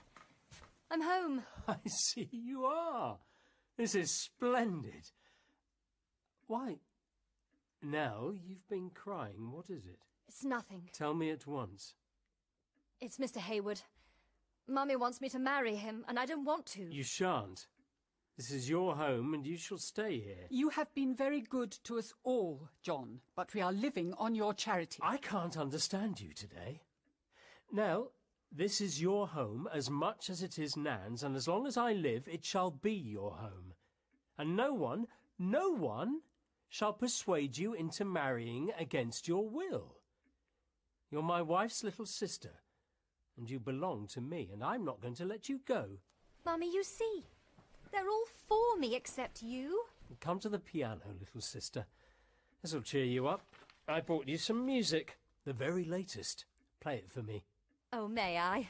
I'm 0.91 1.03
home. 1.03 1.43
I 1.69 1.77
see 1.87 2.31
you 2.33 2.65
are. 2.65 3.19
This 3.77 3.95
is 3.95 4.19
splendid. 4.19 5.11
Why, 6.47 6.77
Nell, 7.83 8.33
you've 8.35 8.67
been 8.67 8.89
crying. 8.95 9.51
What 9.53 9.69
is 9.69 9.85
it? 9.85 10.07
It's 10.27 10.43
nothing. 10.43 10.89
Tell 10.95 11.13
me 11.13 11.31
at 11.31 11.47
once. 11.47 11.93
It's 12.99 13.19
Mr. 13.19 13.37
Hayward. 13.37 13.83
Mummy 14.67 14.97
wants 14.97 15.21
me 15.21 15.29
to 15.29 15.39
marry 15.39 15.77
him, 15.77 16.07
and 16.09 16.19
I 16.19 16.25
don't 16.25 16.47
want 16.47 16.65
to. 16.67 16.89
You 16.91 17.03
shan't. 17.03 17.67
This 18.37 18.51
is 18.51 18.69
your 18.69 18.97
home, 18.97 19.35
and 19.35 19.47
you 19.47 19.59
shall 19.59 19.79
stay 19.79 20.19
here. 20.19 20.47
You 20.49 20.71
have 20.71 20.93
been 20.95 21.15
very 21.15 21.43
good 21.43 21.71
to 21.85 21.99
us 21.99 22.15
all, 22.25 22.71
John, 22.83 23.21
but 23.37 23.53
we 23.53 23.61
are 23.61 23.73
living 23.73 24.15
on 24.17 24.35
your 24.35 24.55
charity. 24.55 25.01
I 25.03 25.19
can't 25.19 25.57
understand 25.57 26.21
you 26.21 26.33
today. 26.33 26.81
Nell, 27.71 28.13
this 28.51 28.81
is 28.81 29.03
your 29.03 29.29
home 29.29 29.69
as 29.73 29.91
much 29.91 30.31
as 30.31 30.43
it 30.43 30.59
is 30.59 30.77
Nan's, 30.79 31.23
and 31.23 31.37
as 31.37 31.47
long 31.47 31.67
as 31.67 31.77
I 31.77 31.93
live, 31.93 32.27
it 32.27 32.45
shall 32.45 32.71
be 32.71 32.95
your 32.95 33.33
home. 33.33 33.75
And 34.39 34.57
no 34.57 34.73
one, 34.73 35.09
no 35.39 35.71
one 35.71 36.21
shall 36.71 36.95
persuade 36.95 37.59
you 37.59 37.75
into 37.75 38.05
marrying 38.05 38.71
against 38.79 39.29
your 39.29 39.47
will. 39.47 39.99
You're 41.11 41.23
my 41.23 41.43
wife's 41.43 41.85
little 41.85 42.07
sister, 42.07 42.63
and 43.37 43.49
you 43.49 43.61
belong 43.61 44.07
to 44.09 44.23
me, 44.23 44.49
and 44.51 44.65
I'm 44.65 44.87
not 44.87 45.03
going 45.03 45.17
to 45.17 45.27
let 45.27 45.51
you 45.51 45.61
go. 45.67 45.99
Mummy, 46.47 46.73
you 46.73 46.83
see, 46.83 47.27
they're 47.93 48.09
all 48.09 48.25
for 48.49 48.79
me 48.79 48.95
except 48.95 49.43
you. 49.43 49.85
Come 50.21 50.39
to 50.41 50.49
the 50.49 50.59
piano, 50.59 51.03
little 51.21 51.41
sister. 51.41 51.87
This'll 52.63 52.83
cheer 52.83 53.05
you 53.05 53.27
up. 53.27 53.43
I 53.89 54.01
brought 54.01 54.29
you 54.29 54.39
some 54.39 54.65
music, 54.65 55.19
the 55.45 55.53
very 55.53 55.85
latest. 55.85 56.45
Play 56.81 56.97
it 56.97 57.11
for 57.11 57.23
me. 57.23 57.45
Oh, 57.93 58.09
may 58.09 58.39
I? 58.39 58.69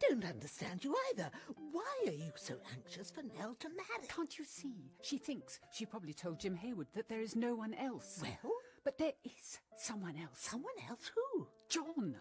Don't 0.00 0.24
understand 0.24 0.84
you 0.84 0.96
either. 1.10 1.30
Why 1.72 2.04
are 2.06 2.12
you 2.12 2.32
so 2.34 2.54
anxious 2.74 3.10
for 3.10 3.22
Nell 3.22 3.54
to 3.60 3.68
marry? 3.68 4.08
Can't 4.08 4.38
you 4.38 4.44
see? 4.44 4.90
She 5.02 5.18
thinks 5.18 5.60
she 5.72 5.86
probably 5.86 6.14
told 6.14 6.40
Jim 6.40 6.56
Hayward 6.56 6.88
that 6.94 7.08
there 7.08 7.20
is 7.20 7.36
no 7.36 7.54
one 7.54 7.74
else. 7.74 8.20
Well? 8.22 8.52
But 8.84 8.98
there 8.98 9.12
is 9.24 9.58
someone 9.76 10.16
else. 10.16 10.40
Someone 10.40 10.72
else 10.88 11.10
who? 11.14 11.46
John. 11.68 12.16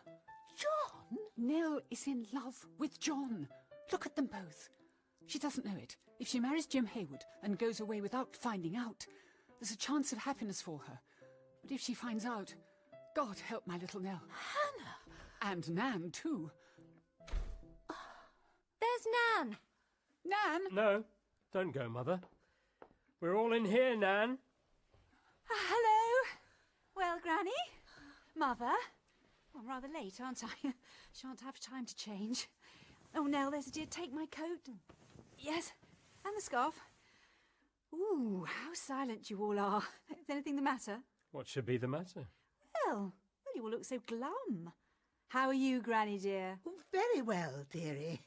John? 0.58 1.18
Nell 1.38 1.80
is 1.90 2.06
in 2.08 2.26
love 2.34 2.66
with 2.78 3.00
John. 3.00 3.48
Look 3.92 4.06
at 4.06 4.16
them 4.16 4.28
both. 4.28 4.70
She 5.26 5.40
doesn't 5.40 5.66
know 5.66 5.78
it. 5.78 5.96
If 6.20 6.28
she 6.28 6.40
marries 6.40 6.66
Jim 6.66 6.86
Hayward 6.86 7.24
and 7.44 7.58
goes 7.58 7.80
away 7.80 8.02
without 8.02 8.36
finding 8.36 8.76
out, 8.76 9.06
there's 9.60 9.72
a 9.72 9.78
chance 9.78 10.12
of 10.12 10.18
happiness 10.18 10.62
for 10.62 10.80
her. 10.80 11.00
But 11.62 11.72
if 11.72 11.82
she 11.82 11.94
finds 11.94 12.26
out, 12.26 12.54
God 13.16 13.38
help 13.40 13.66
my 13.66 13.78
little 13.78 14.02
Nell. 14.02 14.22
Hannah! 14.28 15.54
And 15.54 15.70
Nan, 15.70 16.12
too. 16.12 16.52
There's 19.00 19.16
Nan. 19.38 19.58
Nan! 20.26 20.62
No, 20.74 21.04
don't 21.54 21.72
go, 21.72 21.88
Mother. 21.88 22.20
We're 23.22 23.36
all 23.36 23.54
in 23.54 23.66
here, 23.66 23.96
Nan. 23.96 24.38
Ah, 25.50 25.66
hello. 25.70 26.28
Well, 26.96 27.20
Granny? 27.22 27.52
Mother? 28.36 28.74
I'm 29.58 29.68
rather 29.68 29.88
late, 29.88 30.20
aren't 30.22 30.44
I? 30.44 30.74
Shan't 31.14 31.42
have 31.42 31.60
time 31.60 31.86
to 31.86 31.96
change. 31.96 32.50
Oh, 33.16 33.24
Nell, 33.24 33.52
there's 33.52 33.68
a 33.68 33.72
dear. 33.72 33.86
Take 33.90 34.14
my 34.14 34.26
coat. 34.26 34.70
Yes, 35.38 35.72
and 36.26 36.36
the 36.36 36.42
scarf. 36.42 36.80
Ooh, 37.94 38.46
how 38.46 38.74
silent 38.74 39.30
you 39.30 39.42
all 39.42 39.60
are. 39.60 39.84
Is 40.12 40.30
anything 40.30 40.56
the 40.56 40.62
matter? 40.62 41.00
What 41.32 41.48
should 41.48 41.66
be 41.66 41.78
the 41.78 41.88
matter? 41.88 42.28
Well, 42.86 43.14
well, 43.46 43.56
you 43.56 43.64
all 43.64 43.72
look 43.72 43.86
so 43.86 44.00
glum. 44.06 44.74
How 45.30 45.48
are 45.48 45.54
you, 45.54 45.82
Granny 45.82 46.18
dear? 46.18 46.60
Oh, 46.68 46.80
very 46.92 47.22
well, 47.22 47.66
dearie. 47.72 48.22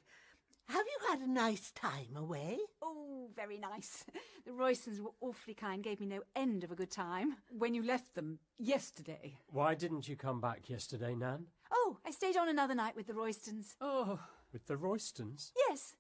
Have 0.73 0.87
you 0.87 1.09
had 1.11 1.21
a 1.21 1.31
nice 1.31 1.71
time 1.73 2.17
away? 2.17 2.59
Oh, 2.81 3.29
very 3.37 3.59
nice. 3.59 4.05
The 4.45 4.51
Roystons 4.51 4.99
were 5.01 5.13
awfully 5.21 5.55
kind, 5.55 5.85
gave 5.85 6.01
me 6.01 6.07
no 6.07 6.23
end 6.35 6.65
of 6.65 6.73
a 6.73 6.75
good 6.75 6.91
time. 6.91 7.37
When 7.57 7.75
you 7.75 7.83
left 7.85 8.15
them 8.17 8.41
yesterday. 8.59 9.37
Why 9.47 9.75
didn't 9.77 10.09
you 10.09 10.17
come 10.17 10.41
back 10.41 10.69
yesterday, 10.69 11.15
Nan? 11.15 11.47
Oh, 11.71 11.99
I 12.05 12.11
stayed 12.11 12.37
on 12.37 12.49
another 12.49 12.75
night 12.75 12.97
with 12.97 13.07
the 13.07 13.13
Roystons. 13.13 13.77
Oh, 13.81 14.19
With 14.53 14.67
the 14.67 14.75
Roystons? 14.75 15.53
Yes, 15.69 15.95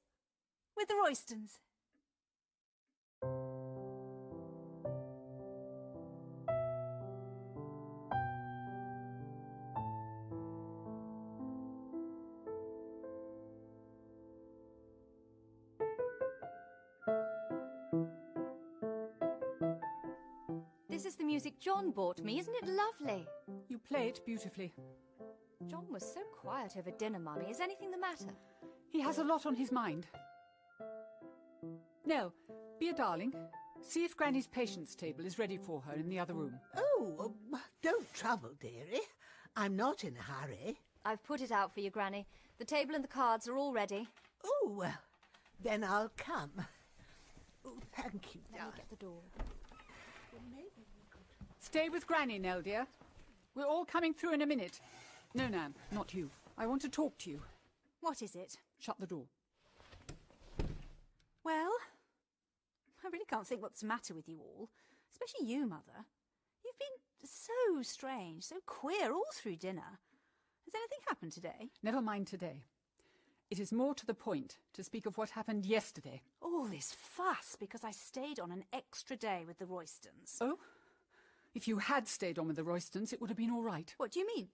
with 0.76 0.88
the 0.88 0.94
Roystons. 0.94 1.60
John 21.82 21.90
bought 21.90 22.22
me. 22.22 22.38
Isn't 22.38 22.54
it 22.62 22.68
lovely? 22.68 23.26
you 23.68 23.76
play 23.76 24.06
it 24.06 24.20
beautifully. 24.24 24.72
John 25.66 25.84
was 25.90 26.04
so 26.04 26.20
quiet 26.40 26.74
over 26.78 26.92
dinner, 26.92 27.18
Mummy. 27.18 27.46
Is 27.50 27.58
anything 27.58 27.90
the 27.90 27.98
matter? 27.98 28.32
He 28.88 29.00
has 29.00 29.18
a 29.18 29.24
lot 29.24 29.46
on 29.46 29.56
his 29.56 29.72
mind. 29.72 30.06
Nell, 32.06 32.32
be 32.78 32.90
a 32.90 32.94
darling. 32.94 33.34
See 33.80 34.04
if 34.04 34.16
Granny's 34.16 34.46
patience 34.46 34.94
table 34.94 35.26
is 35.26 35.40
ready 35.40 35.56
for 35.56 35.80
her 35.80 35.94
in 35.94 36.08
the 36.08 36.20
other 36.20 36.34
room. 36.34 36.54
Oh, 36.76 37.34
um, 37.52 37.60
don't 37.82 38.14
trouble, 38.14 38.50
dearie. 38.60 39.00
I'm 39.56 39.74
not 39.74 40.04
in 40.04 40.16
a 40.16 40.22
hurry. 40.22 40.78
I've 41.04 41.24
put 41.24 41.40
it 41.40 41.50
out 41.50 41.74
for 41.74 41.80
you, 41.80 41.90
Granny. 41.90 42.28
The 42.58 42.64
table 42.64 42.94
and 42.94 43.02
the 43.02 43.08
cards 43.08 43.48
are 43.48 43.56
all 43.56 43.72
ready. 43.72 44.06
Oh, 44.44 44.72
well, 44.76 44.98
then 45.60 45.82
I'll 45.82 46.12
come. 46.16 46.52
Oh, 47.64 47.78
thank 47.92 48.34
you, 48.36 48.40
Let 48.44 48.52
me 48.52 48.58
darling. 48.58 48.76
get 48.76 48.90
the 48.90 49.04
door. 49.04 49.20
Stay 51.72 51.88
with 51.88 52.06
Granny, 52.06 52.38
Nell, 52.38 52.60
dear. 52.60 52.86
We're 53.54 53.64
all 53.64 53.86
coming 53.86 54.12
through 54.12 54.34
in 54.34 54.42
a 54.42 54.46
minute. 54.46 54.78
No, 55.34 55.48
Nan, 55.48 55.74
not 55.90 56.12
you. 56.12 56.28
I 56.58 56.66
want 56.66 56.82
to 56.82 56.88
talk 56.90 57.16
to 57.20 57.30
you. 57.30 57.40
What 58.02 58.20
is 58.20 58.34
it? 58.34 58.58
Shut 58.78 59.00
the 59.00 59.06
door. 59.06 59.24
Well, 61.42 61.72
I 63.02 63.08
really 63.10 63.24
can't 63.24 63.46
think 63.46 63.62
what's 63.62 63.80
the 63.80 63.86
matter 63.86 64.12
with 64.12 64.28
you 64.28 64.36
all, 64.38 64.68
especially 65.12 65.46
you, 65.46 65.66
Mother. 65.66 66.04
You've 66.62 66.78
been 66.78 67.24
so 67.24 67.80
strange, 67.80 68.44
so 68.44 68.56
queer 68.66 69.10
all 69.10 69.24
through 69.32 69.56
dinner. 69.56 69.98
Has 70.66 70.74
anything 70.74 70.98
happened 71.08 71.32
today? 71.32 71.70
Never 71.82 72.02
mind 72.02 72.26
today. 72.26 72.64
It 73.50 73.58
is 73.58 73.72
more 73.72 73.94
to 73.94 74.04
the 74.04 74.12
point 74.12 74.58
to 74.74 74.84
speak 74.84 75.06
of 75.06 75.16
what 75.16 75.30
happened 75.30 75.64
yesterday. 75.64 76.20
All 76.42 76.66
this 76.66 76.94
fuss 76.94 77.56
because 77.58 77.82
I 77.82 77.92
stayed 77.92 78.38
on 78.38 78.52
an 78.52 78.64
extra 78.74 79.16
day 79.16 79.44
with 79.46 79.58
the 79.58 79.64
Roystons. 79.64 80.36
Oh? 80.42 80.58
If 81.54 81.68
you 81.68 81.78
had 81.78 82.08
stayed 82.08 82.38
on 82.38 82.46
with 82.46 82.56
the 82.56 82.62
Roystons, 82.62 83.12
it 83.12 83.20
would 83.20 83.30
have 83.30 83.36
been 83.36 83.50
all 83.50 83.62
right. 83.62 83.94
What 83.98 84.12
do 84.12 84.20
you 84.20 84.26
mean? 84.26 84.48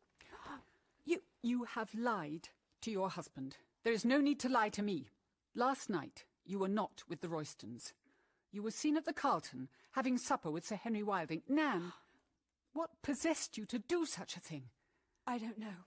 You, 1.04 1.22
you 1.42 1.64
have 1.64 1.94
lied 1.94 2.48
to 2.82 2.90
your 2.90 3.08
husband. 3.08 3.56
There 3.84 3.92
is 3.92 4.04
no 4.04 4.20
need 4.20 4.40
to 4.40 4.48
lie 4.48 4.68
to 4.70 4.82
me. 4.82 5.06
Last 5.54 5.88
night, 5.88 6.24
you 6.44 6.58
were 6.58 6.68
not 6.68 7.02
with 7.08 7.20
the 7.20 7.28
Roystons. 7.28 7.92
You 8.50 8.62
were 8.62 8.70
seen 8.70 8.96
at 8.96 9.04
the 9.04 9.12
Carlton, 9.12 9.68
having 9.92 10.18
supper 10.18 10.50
with 10.50 10.66
Sir 10.66 10.76
Henry 10.76 11.02
Wilding. 11.02 11.42
Nan, 11.48 11.92
what 12.72 12.90
possessed 13.02 13.56
you 13.56 13.64
to 13.66 13.78
do 13.78 14.04
such 14.04 14.36
a 14.36 14.40
thing? 14.40 14.64
I 15.26 15.38
don't 15.38 15.58
know. 15.58 15.84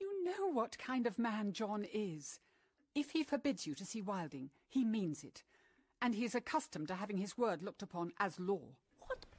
You 0.00 0.24
know 0.24 0.50
what 0.50 0.78
kind 0.78 1.06
of 1.06 1.18
man 1.18 1.52
John 1.52 1.84
is. 1.92 2.40
If 2.94 3.10
he 3.10 3.22
forbids 3.22 3.66
you 3.66 3.74
to 3.74 3.84
see 3.84 4.00
Wilding, 4.00 4.50
he 4.68 4.84
means 4.84 5.22
it. 5.22 5.42
And 6.02 6.14
he 6.14 6.24
is 6.24 6.34
accustomed 6.34 6.88
to 6.88 6.94
having 6.94 7.18
his 7.18 7.36
word 7.36 7.62
looked 7.62 7.82
upon 7.82 8.12
as 8.18 8.40
law. 8.40 8.74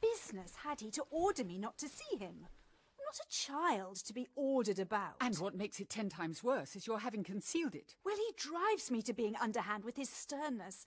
What 0.02 0.14
business 0.14 0.54
had 0.64 0.82
he 0.82 0.92
to 0.92 1.04
order 1.10 1.44
me 1.44 1.58
not 1.58 1.78
to 1.80 1.88
see 1.88 2.18
him? 2.18 2.46
I'm 2.46 3.06
not 3.06 3.20
a 3.20 3.30
child 3.30 3.96
to 3.98 4.14
be 4.14 4.28
ordered 4.36 4.80
about. 4.80 5.16
And 5.22 5.38
what 5.38 5.56
makes 5.56 5.80
it 5.80 5.90
ten 5.90 6.10
times 6.10 6.44
worse 6.44 6.76
is 6.76 6.88
your 6.88 7.00
having 7.00 7.24
concealed 7.24 7.76
it. 7.76 7.96
Well, 8.06 8.16
he 8.16 8.34
drives 8.36 8.90
me 8.90 9.02
to 9.04 9.14
being 9.14 9.36
underhand 9.42 9.84
with 9.84 9.98
his 9.98 10.10
sternness. 10.10 10.86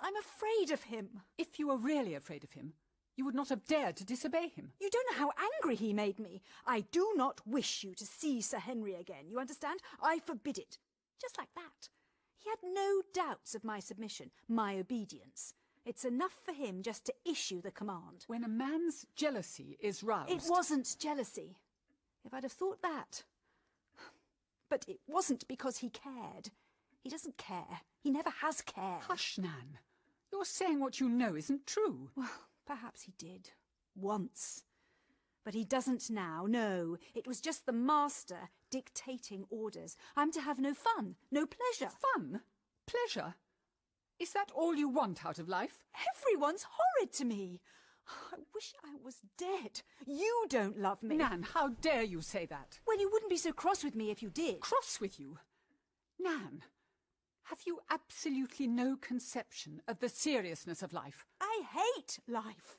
I'm 0.00 0.14
afraid 0.16 0.72
of 0.72 0.84
him. 0.84 1.20
If 1.38 1.58
you 1.58 1.68
were 1.68 1.76
really 1.76 2.14
afraid 2.14 2.44
of 2.44 2.52
him, 2.52 2.74
you 3.16 3.24
would 3.24 3.34
not 3.34 3.48
have 3.48 3.66
dared 3.66 3.96
to 3.96 4.04
disobey 4.04 4.48
him. 4.48 4.72
You 4.80 4.90
don't 4.90 5.06
know 5.12 5.18
how 5.18 5.32
angry 5.62 5.76
he 5.76 5.92
made 5.92 6.18
me. 6.18 6.42
I 6.66 6.80
do 6.92 7.12
not 7.16 7.40
wish 7.46 7.84
you 7.84 7.94
to 7.94 8.06
see 8.06 8.40
Sir 8.40 8.58
Henry 8.58 8.94
again. 8.94 9.28
You 9.28 9.38
understand? 9.38 9.80
I 10.02 10.18
forbid 10.18 10.58
it. 10.58 10.78
Just 11.20 11.38
like 11.38 11.54
that. 11.54 11.88
He 12.36 12.50
had 12.50 12.58
no 12.62 13.02
doubts 13.12 13.54
of 13.54 13.64
my 13.64 13.80
submission, 13.80 14.30
my 14.48 14.78
obedience. 14.78 15.54
It's 15.84 16.04
enough 16.04 16.32
for 16.44 16.52
him 16.52 16.82
just 16.82 17.04
to 17.06 17.14
issue 17.24 17.60
the 17.60 17.70
command. 17.70 18.24
When 18.26 18.42
a 18.42 18.48
man's 18.48 19.06
jealousy 19.14 19.76
is 19.80 20.02
roused. 20.02 20.30
It 20.30 20.42
wasn't 20.48 20.96
jealousy. 20.98 21.58
If 22.24 22.32
I'd 22.32 22.44
have 22.44 22.52
thought 22.52 22.80
that. 22.82 23.24
But 24.70 24.86
it 24.88 25.00
wasn't 25.06 25.46
because 25.46 25.78
he 25.78 25.90
cared. 25.90 26.50
He 27.02 27.10
doesn't 27.10 27.36
care. 27.36 27.82
He 28.00 28.10
never 28.10 28.30
has 28.30 28.62
cared. 28.62 29.02
Hush, 29.02 29.36
Nan. 29.36 29.78
You're 30.32 30.46
saying 30.46 30.80
what 30.80 31.00
you 31.00 31.08
know 31.08 31.36
isn't 31.36 31.66
true. 31.66 32.10
Well, 32.16 32.30
perhaps 32.66 33.02
he 33.02 33.12
did. 33.18 33.50
Once. 33.94 34.64
But 35.44 35.54
he 35.54 35.64
doesn't 35.64 36.08
now, 36.08 36.46
no. 36.48 36.96
It 37.14 37.26
was 37.26 37.42
just 37.42 37.66
the 37.66 37.72
master 37.72 38.48
dictating 38.70 39.44
orders. 39.50 39.96
I'm 40.16 40.32
to 40.32 40.40
have 40.40 40.58
no 40.58 40.72
fun, 40.72 41.16
no 41.30 41.46
pleasure. 41.46 41.92
Fun? 42.14 42.40
Pleasure? 42.86 43.34
Is 44.18 44.32
that 44.32 44.50
all 44.54 44.74
you 44.74 44.88
want 44.88 45.24
out 45.24 45.38
of 45.38 45.48
life? 45.48 45.78
Everyone's 46.16 46.66
horrid 46.68 47.12
to 47.14 47.24
me. 47.24 47.60
I 48.32 48.36
wish 48.54 48.72
I 48.84 48.96
was 49.02 49.16
dead. 49.38 49.82
You 50.06 50.46
don't 50.48 50.78
love 50.78 51.02
me. 51.02 51.16
Nan, 51.16 51.46
how 51.54 51.68
dare 51.80 52.02
you 52.02 52.20
say 52.20 52.46
that? 52.46 52.78
Well, 52.86 53.00
you 53.00 53.10
wouldn't 53.10 53.30
be 53.30 53.36
so 53.36 53.52
cross 53.52 53.82
with 53.82 53.94
me 53.94 54.10
if 54.10 54.22
you 54.22 54.30
did. 54.30 54.60
Cross 54.60 55.00
with 55.00 55.18
you? 55.18 55.38
Nan, 56.20 56.62
have 57.44 57.60
you 57.66 57.80
absolutely 57.90 58.66
no 58.66 58.96
conception 58.96 59.80
of 59.88 60.00
the 60.00 60.08
seriousness 60.08 60.82
of 60.82 60.92
life? 60.92 61.24
I 61.40 61.62
hate 61.72 62.18
life. 62.28 62.78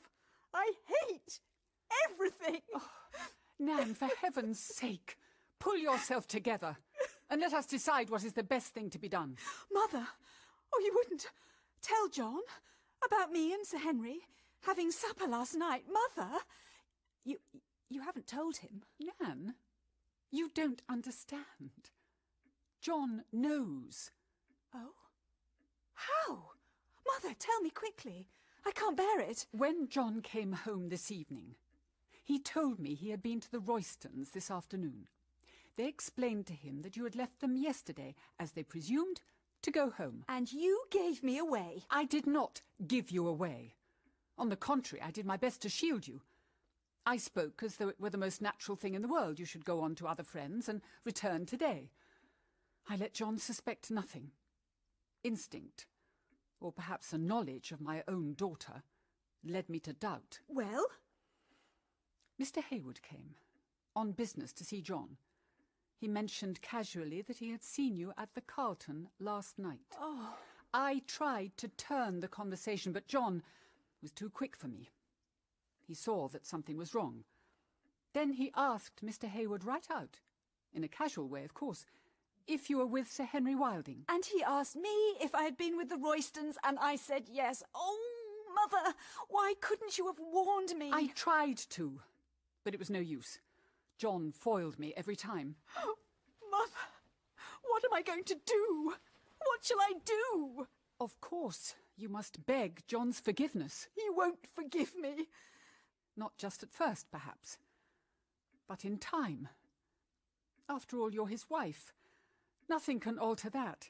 I 0.53 0.71
hate 0.87 1.39
everything. 2.09 2.61
Oh, 2.73 2.89
Nan, 3.59 3.93
for 3.93 4.09
heaven's 4.21 4.59
sake, 4.59 5.17
Pull 5.59 5.77
yourself 5.77 6.27
together 6.27 6.77
and 7.29 7.41
let 7.41 7.53
us 7.53 7.65
decide 7.65 8.09
what 8.09 8.23
is 8.23 8.33
the 8.33 8.43
best 8.43 8.73
thing 8.73 8.89
to 8.91 8.99
be 8.99 9.09
done. 9.09 9.35
Mother! 9.71 10.07
Oh, 10.73 10.81
you 10.83 10.91
wouldn't 10.95 11.27
tell 11.81 12.07
John 12.09 12.41
about 13.03 13.31
me 13.31 13.53
and 13.53 13.65
Sir 13.65 13.77
Henry 13.77 14.21
having 14.61 14.91
supper 14.91 15.27
last 15.27 15.55
night, 15.55 15.83
Mother? 15.91 16.39
You 17.23 17.37
you 17.89 18.01
haven't 18.01 18.27
told 18.27 18.57
him. 18.57 18.83
Nan, 19.21 19.55
you 20.31 20.49
don't 20.53 20.81
understand. 20.89 21.91
John 22.81 23.23
knows. 23.31 24.11
Oh? 24.73 24.93
How? 25.93 26.51
Mother, 27.07 27.35
tell 27.37 27.61
me 27.61 27.69
quickly. 27.69 28.27
I 28.65 28.71
can't 28.71 28.97
bear 28.97 29.19
it. 29.19 29.45
When 29.51 29.87
John 29.87 30.21
came 30.21 30.53
home 30.53 30.89
this 30.89 31.11
evening, 31.11 31.55
he 32.23 32.39
told 32.39 32.79
me 32.79 32.95
he 32.95 33.11
had 33.11 33.21
been 33.21 33.39
to 33.39 33.51
the 33.51 33.59
Roystons 33.59 34.31
this 34.31 34.49
afternoon. 34.49 35.07
They 35.77 35.87
explained 35.87 36.47
to 36.47 36.53
him 36.53 36.81
that 36.81 36.97
you 36.97 37.03
had 37.03 37.15
left 37.15 37.41
them 37.41 37.55
yesterday, 37.55 38.15
as 38.39 38.53
they 38.53 38.63
presumed, 38.63 39.21
to 39.65 39.71
go 39.71 39.89
home. 39.89 40.23
And 40.29 40.51
you 40.51 40.83
gave 40.91 41.23
me 41.23 41.37
away. 41.37 41.83
I 41.89 42.05
did 42.05 42.25
not 42.25 42.61
give 42.87 43.11
you 43.11 43.27
away. 43.27 43.73
On 44.37 44.49
the 44.49 44.55
contrary, 44.55 45.01
I 45.05 45.11
did 45.11 45.25
my 45.25 45.37
best 45.37 45.61
to 45.63 45.69
shield 45.69 46.07
you. 46.07 46.21
I 47.05 47.17
spoke 47.17 47.61
as 47.63 47.75
though 47.75 47.89
it 47.89 47.99
were 47.99 48.09
the 48.09 48.17
most 48.17 48.41
natural 48.41 48.75
thing 48.75 48.95
in 48.95 49.01
the 49.01 49.07
world 49.07 49.39
you 49.39 49.45
should 49.45 49.65
go 49.65 49.81
on 49.81 49.95
to 49.95 50.07
other 50.07 50.23
friends 50.23 50.69
and 50.69 50.81
return 51.03 51.45
today. 51.45 51.89
I 52.87 52.95
let 52.95 53.13
John 53.13 53.37
suspect 53.37 53.91
nothing. 53.91 54.31
Instinct, 55.23 55.87
or 56.59 56.71
perhaps 56.71 57.11
a 57.11 57.17
knowledge 57.17 57.71
of 57.71 57.81
my 57.81 58.03
own 58.07 58.35
daughter, 58.35 58.83
led 59.43 59.69
me 59.69 59.79
to 59.79 59.93
doubt. 59.93 60.39
Well? 60.47 60.85
Mr. 62.41 62.63
Hayward 62.63 63.01
came, 63.01 63.35
on 63.95 64.11
business 64.11 64.53
to 64.53 64.63
see 64.63 64.81
John. 64.81 65.17
He 65.97 66.07
mentioned 66.07 66.61
casually 66.61 67.21
that 67.21 67.37
he 67.37 67.51
had 67.51 67.63
seen 67.63 67.95
you 67.95 68.13
at 68.17 68.33
the 68.35 68.41
Carlton 68.41 69.09
last 69.19 69.57
night. 69.57 69.95
Oh. 69.99 70.35
I 70.73 71.01
tried 71.07 71.55
to 71.57 71.69
turn 71.69 72.19
the 72.19 72.27
conversation, 72.27 72.91
but 72.91 73.07
John 73.07 73.41
was 74.01 74.11
too 74.11 74.29
quick 74.29 74.55
for 74.55 74.67
me. 74.67 74.89
He 75.87 75.93
saw 75.93 76.27
that 76.29 76.45
something 76.45 76.77
was 76.77 76.93
wrong. 76.93 77.23
Then 78.13 78.33
he 78.33 78.51
asked 78.55 79.05
Mr. 79.05 79.27
Hayward 79.27 79.63
right 79.63 79.85
out, 79.89 80.19
in 80.73 80.83
a 80.83 80.89
casual 80.89 81.27
way, 81.27 81.43
of 81.43 81.53
course, 81.53 81.85
if 82.47 82.69
you 82.69 82.77
were 82.77 82.85
with 82.85 83.11
Sir 83.11 83.23
Henry 83.23 83.55
Wilding. 83.55 84.03
And 84.09 84.25
he 84.25 84.43
asked 84.43 84.75
me 84.75 84.89
if 85.21 85.33
I 85.33 85.43
had 85.43 85.57
been 85.57 85.77
with 85.77 85.89
the 85.89 85.97
Roystons, 85.97 86.55
and 86.63 86.77
I 86.79 86.97
said 86.97 87.23
yes. 87.31 87.63
Oh, 87.73 87.99
Mother, 88.53 88.95
why 89.29 89.53
couldn't 89.61 89.97
you 89.97 90.07
have 90.07 90.19
warned 90.19 90.75
me? 90.77 90.91
I 90.93 91.07
tried 91.15 91.57
to, 91.57 92.01
but 92.63 92.73
it 92.73 92.79
was 92.79 92.89
no 92.89 92.99
use. 92.99 93.39
John 93.97 94.31
foiled 94.31 94.79
me 94.79 94.93
every 94.95 95.15
time. 95.15 95.55
Mother, 96.51 96.85
what 97.63 97.83
am 97.85 97.93
I 97.93 98.01
going 98.01 98.23
to 98.25 98.37
do? 98.45 98.93
What 99.39 99.63
shall 99.63 99.79
I 99.79 99.93
do? 100.03 100.67
Of 100.99 101.19
course, 101.21 101.75
you 101.97 102.09
must 102.09 102.45
beg 102.45 102.83
John's 102.87 103.19
forgiveness. 103.19 103.87
He 103.95 104.03
won't 104.09 104.47
forgive 104.47 104.93
me. 104.95 105.27
Not 106.17 106.37
just 106.37 106.63
at 106.63 106.71
first, 106.71 107.11
perhaps, 107.11 107.57
but 108.67 108.85
in 108.85 108.97
time. 108.97 109.49
After 110.69 110.99
all, 110.99 111.13
you're 111.13 111.27
his 111.27 111.49
wife. 111.49 111.93
Nothing 112.69 112.99
can 112.99 113.19
alter 113.19 113.49
that. 113.49 113.89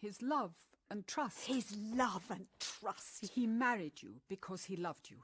His 0.00 0.22
love 0.22 0.54
and 0.90 1.06
trust. 1.06 1.46
His 1.46 1.76
love 1.76 2.24
and 2.30 2.46
trust. 2.60 3.30
He 3.34 3.46
married 3.46 4.02
you 4.02 4.20
because 4.28 4.64
he 4.64 4.76
loved 4.76 5.10
you. 5.10 5.16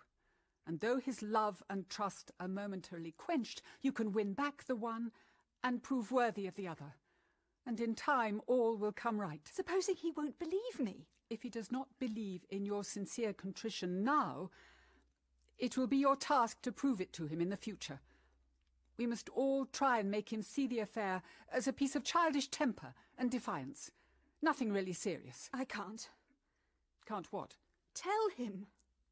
And 0.67 0.81
though 0.81 0.99
his 0.99 1.23
love 1.23 1.63
and 1.69 1.89
trust 1.89 2.31
are 2.39 2.49
momentarily 2.49 3.15
quenched, 3.17 3.63
you 3.81 3.93
can 3.93 4.13
win 4.13 4.33
back 4.33 4.65
the 4.65 4.77
one 4.77 5.11
and 5.65 5.83
prove 5.83 6.13
worthy 6.13 6.47
of 6.47 6.55
the 6.55 6.69
other. 6.69 6.95
And 7.67 7.81
in 7.81 7.95
time, 7.95 8.41
all 8.47 8.77
will 8.77 8.93
come 8.93 9.21
right. 9.21 9.49
Supposing 9.53 9.97
he 9.97 10.13
won't 10.13 10.39
believe 10.39 10.81
me? 10.81 11.07
If 11.31 11.43
he 11.43 11.49
does 11.49 11.73
not 11.73 11.89
believe 11.99 12.45
in 12.51 12.65
your 12.67 12.85
sincere 12.85 13.33
contrition 13.33 14.05
now, 14.05 14.51
it 15.59 15.77
will 15.77 15.87
be 15.87 15.97
your 15.97 16.17
task 16.17 16.61
to 16.63 16.73
prove 16.73 17.01
it 17.01 17.13
to 17.15 17.27
him 17.27 17.41
in 17.41 17.49
the 17.49 17.57
future. 17.57 18.01
We 18.99 19.07
must 19.07 19.29
all 19.31 19.65
try 19.67 19.99
and 19.99 20.11
make 20.11 20.33
him 20.33 20.43
see 20.43 20.67
the 20.67 20.81
affair 20.81 21.23
as 21.53 21.67
a 21.67 21.73
piece 21.73 21.97
of 21.97 22.05
childish 22.05 22.49
temper 22.49 22.95
and 23.17 23.31
defiance. 23.31 23.91
Nothing 24.43 24.73
really 24.73 24.93
serious. 24.93 25.49
I 25.55 25.65
can't. 25.65 26.09
Can't 27.07 27.33
what? 27.33 27.57
Tell 27.95 28.29
him. 28.37 28.67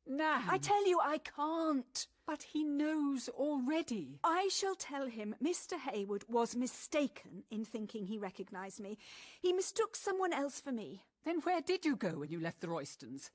Nan! 0.06 0.42
I 0.48 0.58
tell 0.58 0.86
you 0.88 1.00
I 1.02 1.18
can't. 1.18 2.06
But 2.26 2.44
he 2.44 2.62
knows 2.62 3.28
already. 3.28 4.20
I 4.22 4.48
shall 4.52 4.76
tell 4.76 5.06
him 5.08 5.34
Mr. 5.42 5.76
Hayward 5.76 6.24
was 6.28 6.54
mistaken 6.54 7.42
in 7.50 7.64
thinking 7.64 8.06
he 8.06 8.18
recognised 8.18 8.78
me. 8.78 8.98
He 9.42 9.52
mistook 9.52 9.96
someone 9.96 10.32
else 10.32 10.60
for 10.60 10.70
me. 10.70 11.02
Then 11.24 11.40
where 11.40 11.60
did 11.60 11.84
you 11.84 11.96
go 11.96 12.20
when 12.20 12.30
you 12.30 12.38
left 12.38 12.60
the 12.60 12.68
Roystons? 12.68 13.30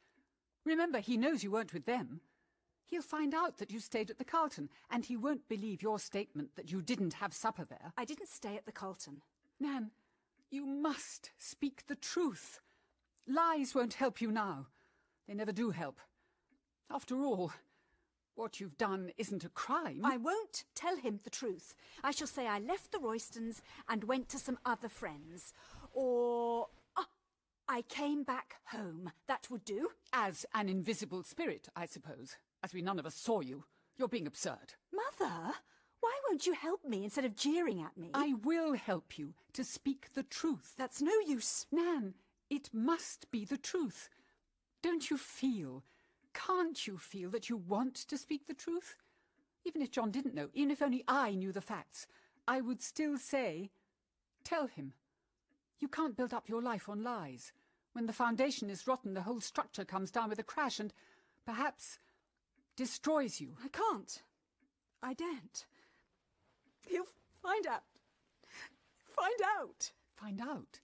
Remember, 0.63 0.99
he 0.99 1.17
knows 1.17 1.43
you 1.43 1.51
weren't 1.51 1.73
with 1.73 1.85
them. 1.85 2.21
He'll 2.85 3.01
find 3.01 3.33
out 3.33 3.57
that 3.57 3.69
you 3.69 3.81
stayed 3.81 4.09
at 4.09 4.17
the 4.17 4.23
Carlton, 4.23 4.69
and 4.89 5.03
he 5.03 5.17
won't 5.17 5.49
believe 5.49 5.81
your 5.81 5.99
statement 5.99 6.51
that 6.55 6.71
you 6.71 6.81
didn't 6.81 7.15
have 7.15 7.33
supper 7.33 7.65
there. 7.65 7.91
I 7.97 8.05
didn't 8.05 8.29
stay 8.29 8.55
at 8.55 8.65
the 8.65 8.71
Carlton. 8.71 9.21
Nan, 9.59 9.91
you 10.49 10.65
must 10.65 11.31
speak 11.37 11.87
the 11.87 11.95
truth. 11.95 12.61
Lies 13.27 13.75
won't 13.75 13.95
help 13.95 14.21
you 14.21 14.31
now. 14.31 14.67
They 15.27 15.33
never 15.33 15.51
do 15.51 15.71
help. 15.71 15.99
After 16.89 17.23
all, 17.23 17.51
what 18.35 18.59
you've 18.59 18.77
done 18.77 19.11
isn't 19.17 19.43
a 19.43 19.49
crime. 19.49 20.01
I 20.03 20.17
won't 20.17 20.65
tell 20.75 20.97
him 20.97 21.19
the 21.23 21.29
truth. 21.29 21.73
I 22.03 22.11
shall 22.11 22.27
say 22.27 22.47
I 22.47 22.59
left 22.59 22.91
the 22.91 22.99
Roystons 22.99 23.61
and 23.89 24.03
went 24.03 24.29
to 24.29 24.37
some 24.39 24.59
other 24.65 24.89
friends. 24.89 25.53
Or. 25.93 26.67
ah, 26.97 27.07
I 27.67 27.81
came 27.83 28.23
back 28.23 28.55
home. 28.65 29.11
That 29.27 29.47
would 29.49 29.65
do. 29.65 29.89
As 30.13 30.45
an 30.53 30.69
invisible 30.69 31.23
spirit, 31.23 31.69
I 31.75 31.85
suppose. 31.85 32.35
As 32.63 32.73
we 32.73 32.81
none 32.81 32.99
of 32.99 33.05
us 33.05 33.15
saw 33.15 33.39
you. 33.41 33.63
You're 33.97 34.07
being 34.09 34.27
absurd. 34.27 34.73
Mother, 34.93 35.53
why 36.01 36.13
won't 36.27 36.45
you 36.45 36.53
help 36.53 36.83
me 36.85 37.03
instead 37.05 37.25
of 37.25 37.35
jeering 37.35 37.81
at 37.81 37.97
me? 37.97 38.11
I 38.13 38.33
will 38.43 38.73
help 38.73 39.17
you 39.17 39.33
to 39.53 39.63
speak 39.63 40.13
the 40.13 40.23
truth. 40.23 40.73
That's 40.77 41.01
no 41.01 41.13
use. 41.25 41.65
Nan, 41.71 42.15
it 42.49 42.69
must 42.73 43.31
be 43.31 43.45
the 43.45 43.57
truth. 43.57 44.09
Don't 44.83 45.09
you 45.09 45.17
feel, 45.17 45.83
can't 46.35 46.85
you 46.85 46.97
feel 46.97 47.29
that 47.31 47.49
you 47.49 47.57
want 47.57 47.95
to 47.95 48.17
speak 48.17 48.45
the 48.45 48.53
truth? 48.53 48.95
Even 49.63 49.81
if 49.81 49.89
John 49.89 50.11
didn't 50.11 50.35
know, 50.35 50.49
even 50.53 50.69
if 50.69 50.81
only 50.81 51.03
I 51.07 51.31
knew 51.31 51.51
the 51.51 51.61
facts, 51.61 52.05
I 52.47 52.61
would 52.61 52.81
still 52.81 53.17
say, 53.17 53.71
tell 54.43 54.67
him. 54.67 54.93
You 55.79 55.87
can't 55.87 56.15
build 56.15 56.33
up 56.33 56.47
your 56.47 56.61
life 56.61 56.87
on 56.87 57.03
lies. 57.03 57.51
When 57.93 58.05
the 58.05 58.13
foundation 58.13 58.69
is 58.69 58.87
rotten, 58.87 59.13
the 59.13 59.21
whole 59.21 59.39
structure 59.39 59.85
comes 59.85 60.11
down 60.11 60.29
with 60.29 60.39
a 60.39 60.43
crash 60.43 60.79
and, 60.79 60.93
perhaps, 61.45 61.97
destroys 62.75 63.39
you. 63.39 63.55
I 63.63 63.69
can't. 63.69 64.21
I 65.01 65.13
daren't. 65.13 65.65
He'll 66.81 67.07
find 67.41 67.65
out. 67.65 67.83
Find 68.99 69.39
out. 69.59 69.91
Find 70.15 70.41
out? 70.41 70.79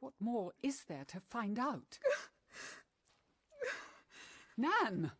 What 0.00 0.14
more 0.20 0.52
is 0.62 0.84
there 0.84 1.04
to 1.08 1.20
find 1.20 1.58
out? 1.58 1.98
Nan! 4.56 5.12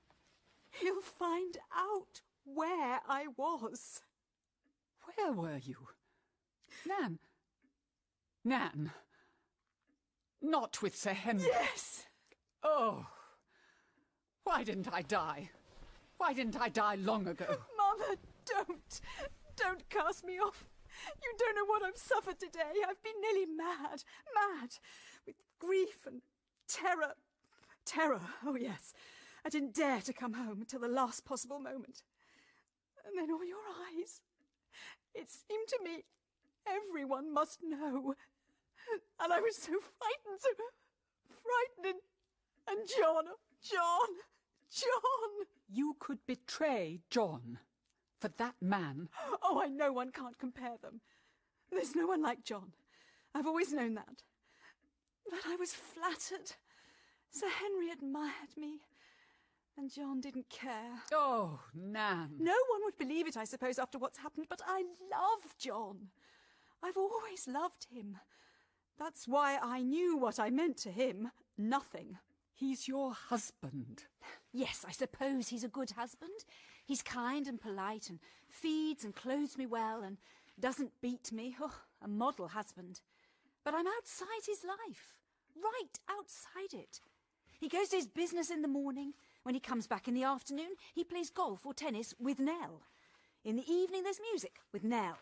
He'll 0.70 1.00
find 1.00 1.56
out 1.76 2.20
where 2.44 3.00
I 3.08 3.26
was. 3.36 4.02
Where 5.16 5.32
were 5.32 5.58
you? 5.58 5.76
Nan! 6.86 7.18
Nan! 8.44 8.92
Not 10.42 10.82
with 10.82 10.96
Sir 10.96 11.12
Henry. 11.14 11.46
Yes! 11.46 12.06
Oh! 12.62 13.06
Why 14.44 14.62
didn't 14.62 14.92
I 14.92 15.02
die? 15.02 15.50
Why 16.18 16.32
didn't 16.32 16.60
I 16.60 16.68
die 16.68 16.96
long 16.96 17.26
ago? 17.26 17.46
Mother, 17.76 18.16
don't! 18.46 19.00
Don't 19.56 19.88
cast 19.88 20.24
me 20.24 20.38
off! 20.38 20.68
You 21.22 21.32
don't 21.38 21.56
know 21.56 21.64
what 21.64 21.82
I've 21.82 21.96
suffered 21.96 22.38
today. 22.38 22.60
I've 22.88 23.02
been 23.02 23.20
nearly 23.20 23.46
mad, 23.46 24.04
mad, 24.34 24.76
with 25.26 25.36
grief 25.58 26.06
and 26.06 26.22
terror. 26.68 27.14
Terror, 27.84 28.20
oh 28.46 28.56
yes. 28.56 28.94
I 29.44 29.50
didn't 29.50 29.74
dare 29.74 30.00
to 30.00 30.12
come 30.12 30.34
home 30.34 30.60
until 30.60 30.80
the 30.80 30.88
last 30.88 31.24
possible 31.24 31.58
moment. 31.58 32.02
And 33.06 33.18
then 33.18 33.30
all 33.30 33.44
your 33.44 33.58
eyes. 33.86 34.20
It 35.14 35.28
seemed 35.30 35.68
to 35.68 35.78
me 35.84 36.04
everyone 36.66 37.32
must 37.32 37.60
know. 37.62 38.14
And 39.20 39.32
I 39.32 39.40
was 39.40 39.56
so 39.56 39.72
frightened, 39.72 40.40
so 40.40 40.50
frightened. 41.28 42.00
And, 42.68 42.78
and 42.78 42.88
John, 42.88 43.24
John, 43.62 44.08
John. 44.70 45.46
You 45.70 45.96
could 45.98 46.18
betray 46.26 47.00
John 47.10 47.58
for 48.20 48.28
that 48.36 48.56
man. 48.60 49.08
Oh, 49.46 49.60
I 49.60 49.68
know 49.68 49.92
one 49.92 50.10
can't 50.10 50.38
compare 50.38 50.76
them. 50.82 51.00
There's 51.70 51.94
no 51.94 52.06
one 52.06 52.22
like 52.22 52.44
John. 52.44 52.72
I've 53.34 53.46
always 53.46 53.72
known 53.72 53.94
that. 53.94 54.22
But 55.30 55.40
I 55.46 55.56
was 55.56 55.72
flattered. 55.72 56.52
Sir 57.30 57.48
Henry 57.48 57.90
admired 57.90 58.56
me. 58.56 58.80
And 59.76 59.90
John 59.90 60.20
didn't 60.20 60.48
care. 60.48 61.02
Oh, 61.12 61.60
Nan. 61.74 62.36
No 62.38 62.54
one 62.70 62.80
would 62.84 62.96
believe 62.96 63.26
it, 63.26 63.36
I 63.36 63.44
suppose, 63.44 63.78
after 63.78 63.98
what's 63.98 64.18
happened, 64.18 64.46
but 64.48 64.62
I 64.66 64.82
love 65.10 65.56
John. 65.58 66.08
I've 66.82 66.96
always 66.96 67.48
loved 67.48 67.86
him. 67.90 68.18
That's 68.98 69.26
why 69.26 69.58
I 69.60 69.82
knew 69.82 70.16
what 70.16 70.38
I 70.38 70.50
meant 70.50 70.76
to 70.78 70.90
him. 70.90 71.32
Nothing. 71.58 72.18
He's 72.52 72.86
your 72.86 73.12
husband. 73.12 74.04
Yes, 74.52 74.84
I 74.86 74.92
suppose 74.92 75.48
he's 75.48 75.64
a 75.64 75.68
good 75.68 75.90
husband. 75.90 76.44
He's 76.86 77.02
kind 77.02 77.48
and 77.48 77.60
polite 77.60 78.08
and 78.08 78.20
feeds 78.48 79.04
and 79.04 79.14
clothes 79.14 79.58
me 79.58 79.66
well 79.66 80.02
and 80.02 80.18
doesn't 80.60 80.92
beat 81.00 81.32
me. 81.32 81.56
Oh, 81.60 81.74
a 82.00 82.06
model 82.06 82.46
husband. 82.48 83.00
But 83.64 83.74
I'm 83.74 83.86
outside 83.88 84.46
his 84.46 84.62
life. 84.62 85.18
Right 85.56 85.98
outside 86.08 86.78
it. 86.78 87.00
He 87.58 87.68
goes 87.68 87.88
to 87.88 87.96
his 87.96 88.06
business 88.06 88.50
in 88.50 88.62
the 88.62 88.68
morning. 88.68 89.14
When 89.44 89.54
he 89.54 89.60
comes 89.60 89.86
back 89.86 90.08
in 90.08 90.14
the 90.14 90.24
afternoon, 90.24 90.70
he 90.94 91.04
plays 91.04 91.28
golf 91.28 91.66
or 91.66 91.74
tennis 91.74 92.14
with 92.18 92.40
Nell. 92.40 92.80
In 93.44 93.56
the 93.56 93.70
evening, 93.70 94.02
there's 94.02 94.20
music 94.32 94.56
with 94.72 94.82
Nell. 94.82 95.18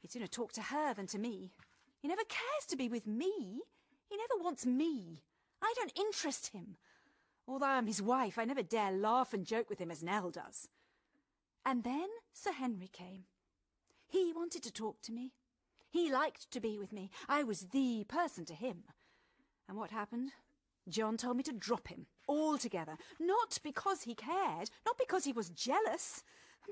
He'd 0.00 0.12
sooner 0.12 0.26
talk 0.26 0.52
to 0.52 0.62
her 0.62 0.92
than 0.92 1.06
to 1.06 1.18
me. 1.18 1.52
He 1.98 2.06
never 2.06 2.22
cares 2.28 2.66
to 2.68 2.76
be 2.76 2.90
with 2.90 3.06
me. 3.06 3.62
He 4.10 4.16
never 4.16 4.44
wants 4.44 4.66
me. 4.66 5.22
I 5.62 5.72
don't 5.74 5.98
interest 5.98 6.48
him. 6.48 6.76
Although 7.48 7.66
I'm 7.66 7.86
his 7.86 8.02
wife, 8.02 8.38
I 8.38 8.44
never 8.44 8.62
dare 8.62 8.92
laugh 8.92 9.32
and 9.32 9.46
joke 9.46 9.70
with 9.70 9.78
him 9.78 9.90
as 9.90 10.02
Nell 10.02 10.30
does. 10.30 10.68
And 11.64 11.82
then 11.82 12.08
Sir 12.34 12.52
Henry 12.52 12.88
came. 12.92 13.24
He 14.06 14.34
wanted 14.34 14.64
to 14.64 14.72
talk 14.72 15.00
to 15.02 15.12
me. 15.12 15.32
He 15.88 16.12
liked 16.12 16.50
to 16.50 16.60
be 16.60 16.76
with 16.76 16.92
me. 16.92 17.10
I 17.26 17.42
was 17.42 17.68
the 17.72 18.04
person 18.06 18.44
to 18.44 18.54
him. 18.54 18.82
And 19.66 19.78
what 19.78 19.92
happened? 19.92 20.32
John 20.90 21.16
told 21.16 21.38
me 21.38 21.42
to 21.44 21.52
drop 21.52 21.88
him 21.88 22.06
altogether. 22.28 22.96
Not 23.18 23.58
because 23.62 24.02
he 24.02 24.14
cared, 24.14 24.70
not 24.84 24.98
because 24.98 25.24
he 25.24 25.32
was 25.32 25.50
jealous, 25.50 26.22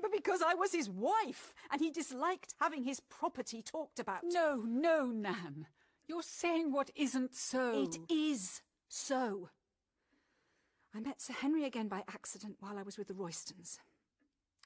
but 0.01 0.11
because 0.11 0.41
I 0.41 0.53
was 0.53 0.73
his 0.73 0.89
wife 0.89 1.53
and 1.71 1.81
he 1.81 1.91
disliked 1.91 2.53
having 2.59 2.83
his 2.83 2.99
property 2.99 3.61
talked 3.61 3.99
about. 3.99 4.21
No, 4.23 4.61
no, 4.65 5.07
Nan. 5.07 5.67
You're 6.07 6.23
saying 6.23 6.71
what 6.71 6.91
isn't 6.95 7.35
so. 7.35 7.83
It 7.83 7.97
is 8.11 8.61
so. 8.87 9.49
I 10.95 10.99
met 10.99 11.21
Sir 11.21 11.33
Henry 11.33 11.65
again 11.65 11.87
by 11.87 12.03
accident 12.07 12.57
while 12.59 12.77
I 12.77 12.83
was 12.83 12.97
with 12.97 13.07
the 13.07 13.13
Roystons. 13.13 13.79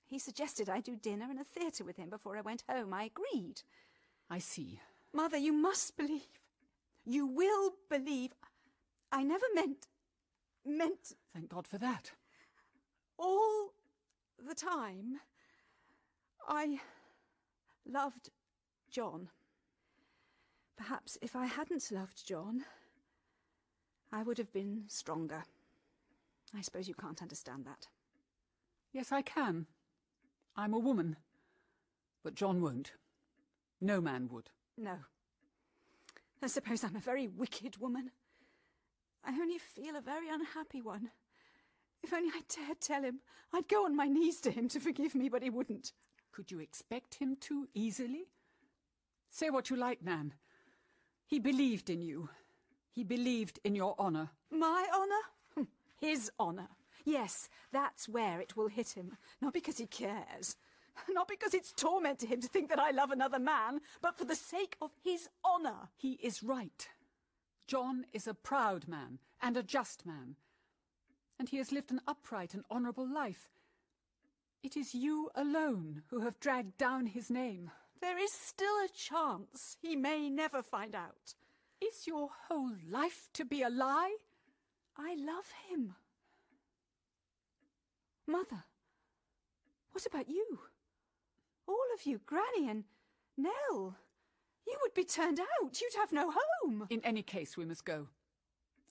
He 0.05 0.19
suggested 0.19 0.69
I 0.69 0.79
do 0.79 0.95
dinner 0.95 1.27
and 1.29 1.39
a 1.39 1.43
theatre 1.43 1.83
with 1.83 1.97
him 1.97 2.09
before 2.09 2.35
I 2.35 2.41
went 2.41 2.63
home. 2.67 2.93
I 2.93 3.03
agreed. 3.03 3.61
I 4.29 4.39
see. 4.39 4.79
Mother, 5.13 5.37
you 5.37 5.53
must 5.53 5.97
believe. 5.97 6.39
You 7.05 7.25
will 7.25 7.73
believe. 7.89 8.31
I 9.11 9.23
never 9.23 9.45
meant. 9.53 9.87
Meant. 10.69 11.13
Thank 11.33 11.49
God 11.49 11.67
for 11.67 11.77
that. 11.77 12.11
All 13.17 13.73
the 14.47 14.55
time, 14.55 15.19
I 16.47 16.79
loved 17.85 18.29
John. 18.89 19.29
Perhaps 20.77 21.17
if 21.21 21.35
I 21.35 21.45
hadn't 21.45 21.91
loved 21.91 22.25
John, 22.25 22.63
I 24.11 24.23
would 24.23 24.37
have 24.37 24.53
been 24.53 24.83
stronger. 24.87 25.43
I 26.57 26.61
suppose 26.61 26.87
you 26.87 26.93
can't 26.93 27.21
understand 27.21 27.65
that. 27.65 27.87
Yes, 28.91 29.11
I 29.11 29.21
can. 29.21 29.67
I'm 30.55 30.73
a 30.73 30.79
woman. 30.79 31.17
But 32.23 32.35
John 32.35 32.61
won't. 32.61 32.93
No 33.79 34.01
man 34.01 34.29
would. 34.31 34.49
No. 34.77 34.95
I 36.41 36.47
suppose 36.47 36.83
I'm 36.83 36.95
a 36.95 36.99
very 36.99 37.27
wicked 37.27 37.77
woman. 37.77 38.11
I 39.23 39.31
only 39.31 39.57
feel 39.57 39.95
a 39.95 40.01
very 40.01 40.29
unhappy 40.29 40.81
one. 40.81 41.11
If 42.01 42.13
only 42.13 42.29
I 42.29 42.41
dared 42.47 42.79
tell 42.79 43.03
him, 43.03 43.19
I'd 43.53 43.67
go 43.67 43.85
on 43.85 43.95
my 43.95 44.07
knees 44.07 44.39
to 44.41 44.51
him 44.51 44.69
to 44.69 44.79
forgive 44.79 45.15
me, 45.15 45.29
but 45.29 45.43
he 45.43 45.49
wouldn't. 45.49 45.91
Could 46.31 46.51
you 46.51 46.59
expect 46.59 47.15
him 47.15 47.35
to 47.41 47.67
easily? 47.73 48.27
Say 49.29 49.49
what 49.49 49.69
you 49.69 49.75
like, 49.75 50.03
Nan. 50.03 50.33
He 51.25 51.39
believed 51.39 51.89
in 51.89 52.01
you. 52.01 52.29
He 52.91 53.03
believed 53.03 53.59
in 53.63 53.75
your 53.75 53.95
honour. 53.99 54.29
My 54.49 54.87
honour? 54.93 55.21
Hmm, 55.55 55.63
his 55.99 56.31
honour. 56.39 56.69
Yes, 57.05 57.49
that's 57.71 58.09
where 58.09 58.39
it 58.39 58.55
will 58.55 58.67
hit 58.67 58.91
him. 58.91 59.17
Not 59.41 59.53
because 59.53 59.77
he 59.77 59.85
cares. 59.85 60.55
Not 61.09 61.27
because 61.27 61.53
it's 61.53 61.71
torment 61.71 62.19
to 62.19 62.27
him 62.27 62.41
to 62.41 62.47
think 62.47 62.69
that 62.69 62.79
I 62.79 62.91
love 62.91 63.11
another 63.11 63.39
man, 63.39 63.81
but 64.01 64.17
for 64.17 64.25
the 64.25 64.35
sake 64.35 64.75
of 64.81 64.91
his 65.03 65.29
honour. 65.45 65.89
He 65.95 66.13
is 66.21 66.43
right. 66.43 66.89
John 67.69 68.07
is 68.13 68.25
a 68.25 68.33
proud 68.33 68.87
man 68.87 69.19
and 69.43 69.55
a 69.55 69.61
just 69.61 70.03
man, 70.03 70.37
and 71.37 71.47
he 71.47 71.57
has 71.57 71.71
lived 71.71 71.91
an 71.91 72.01
upright 72.07 72.55
and 72.55 72.63
honourable 72.71 73.07
life. 73.07 73.47
It 74.63 74.75
is 74.75 74.95
you 74.95 75.29
alone 75.35 76.01
who 76.09 76.21
have 76.21 76.39
dragged 76.39 76.79
down 76.79 77.05
his 77.05 77.29
name. 77.29 77.69
There 78.01 78.17
is 78.17 78.33
still 78.33 78.73
a 78.83 78.89
chance 78.91 79.77
he 79.83 79.95
may 79.95 80.31
never 80.31 80.63
find 80.63 80.95
out. 80.95 81.35
Is 81.79 82.07
your 82.07 82.29
whole 82.47 82.73
life 82.89 83.29
to 83.33 83.45
be 83.45 83.61
a 83.61 83.69
lie? 83.69 84.15
I 84.97 85.13
love 85.13 85.53
him. 85.69 85.93
Mother, 88.25 88.63
what 89.91 90.07
about 90.07 90.27
you? 90.27 90.59
All 91.67 91.77
of 91.93 92.07
you, 92.07 92.19
Granny 92.25 92.67
and 92.67 92.85
Nell. 93.37 93.95
You 94.69 94.77
would 94.83 94.93
be 94.93 95.03
turned 95.03 95.39
out. 95.39 95.81
You'd 95.81 95.95
have 95.95 96.13
no 96.13 96.31
home. 96.31 96.85
In 96.91 97.03
any 97.03 97.23
case, 97.23 97.57
we 97.57 97.65
must 97.65 97.85
go. 97.85 98.07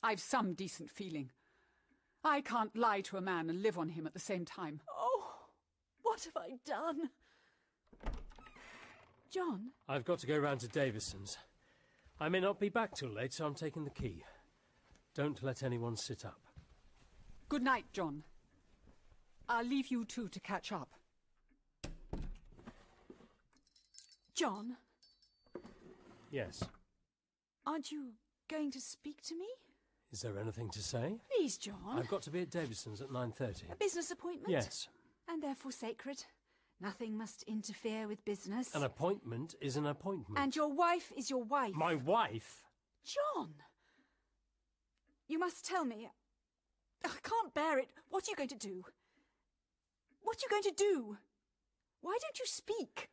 I've 0.03 0.21
some 0.21 0.55
decent 0.55 0.91
feeling. 0.91 1.31
I 2.25 2.41
can't 2.41 2.77
lie 2.77 3.01
to 3.03 3.17
a 3.17 3.21
man 3.21 3.49
and 3.49 3.63
live 3.63 3.79
on 3.79 3.91
him 3.91 4.05
at 4.07 4.13
the 4.13 4.19
same 4.19 4.45
time. 4.45 4.81
Oh, 4.91 5.47
what 6.03 6.25
have 6.25 6.37
I 6.37 6.57
done? 6.67 7.11
John? 9.31 9.71
I've 9.89 10.05
got 10.05 10.19
to 10.21 10.27
go 10.27 10.37
round 10.37 10.61
to 10.61 10.69
Davison's. 10.69 11.39
I 12.19 12.29
may 12.29 12.41
not 12.41 12.59
be 12.59 12.71
back 12.71 12.95
till 12.95 13.11
late, 13.11 13.33
so 13.33 13.47
I'm 13.47 13.55
taking 13.55 13.85
the 13.85 13.91
key. 13.91 14.25
Don't 15.15 15.43
let 15.43 15.63
anyone 15.63 15.97
sit 15.97 16.25
up. 16.25 16.41
Good 17.49 17.63
night, 17.63 17.85
John. 17.93 18.25
I'll 19.49 19.65
leave 19.65 19.89
you 19.89 20.05
two 20.05 20.29
to 20.29 20.41
catch 20.41 20.73
up. 20.73 20.91
John? 24.35 24.77
Yes. 26.31 26.63
Aren't 27.67 27.91
you 27.91 28.13
going 28.49 28.71
to 28.73 28.81
speak 28.81 29.23
to 29.23 29.35
me? 29.35 29.47
Is 30.11 30.23
there 30.23 30.39
anything 30.39 30.71
to 30.71 30.83
say? 30.83 31.19
Please, 31.37 31.59
John. 31.59 31.77
I've 31.99 32.09
got 32.09 32.23
to 32.23 32.31
be 32.31 32.41
at 32.41 32.51
Davison's 32.51 33.03
at 33.03 33.11
9.30. 33.11 33.73
A 33.73 33.77
business 33.77 34.11
appointment? 34.11 34.51
Yes. 34.51 34.89
And 35.29 35.43
therefore 35.43 35.73
sacred. 35.73 36.25
Nothing 36.81 37.19
must 37.19 37.43
interfere 37.43 38.07
with 38.07 38.25
business. 38.25 38.75
An 38.75 38.85
appointment 38.85 39.55
is 39.61 39.77
an 39.77 39.87
appointment. 39.87 40.39
And 40.39 40.55
your 40.55 40.73
wife 40.73 41.13
is 41.17 41.29
your 41.29 41.43
wife. 41.43 41.75
My 41.75 41.95
wife? 41.95 42.63
John! 43.05 43.55
You 45.27 45.39
must 45.39 45.65
tell 45.65 45.85
me. 45.85 46.09
I 47.05 47.09
can't 47.23 47.53
bear 47.53 47.79
it. 47.79 47.89
What 48.09 48.27
are 48.27 48.31
you 48.31 48.37
going 48.37 48.49
to 48.49 48.55
do? 48.55 48.85
What 50.23 50.37
are 50.37 50.41
you 50.43 50.49
going 50.51 50.75
to 50.75 50.83
do? 50.83 51.19
Why 52.01 52.17
don't 52.21 52.39
you 52.39 52.47
speak? 52.47 53.09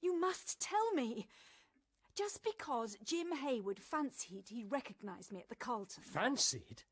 You 0.00 0.18
must 0.18 0.60
tell 0.60 0.92
me. 0.94 1.26
Just 2.20 2.44
because 2.44 2.98
Jim 3.02 3.34
Hayward 3.34 3.78
fancied 3.78 4.44
he 4.50 4.62
recognised 4.68 5.32
me 5.32 5.40
at 5.40 5.48
the 5.48 5.54
Carlton. 5.54 6.02
Fancied? 6.02 6.82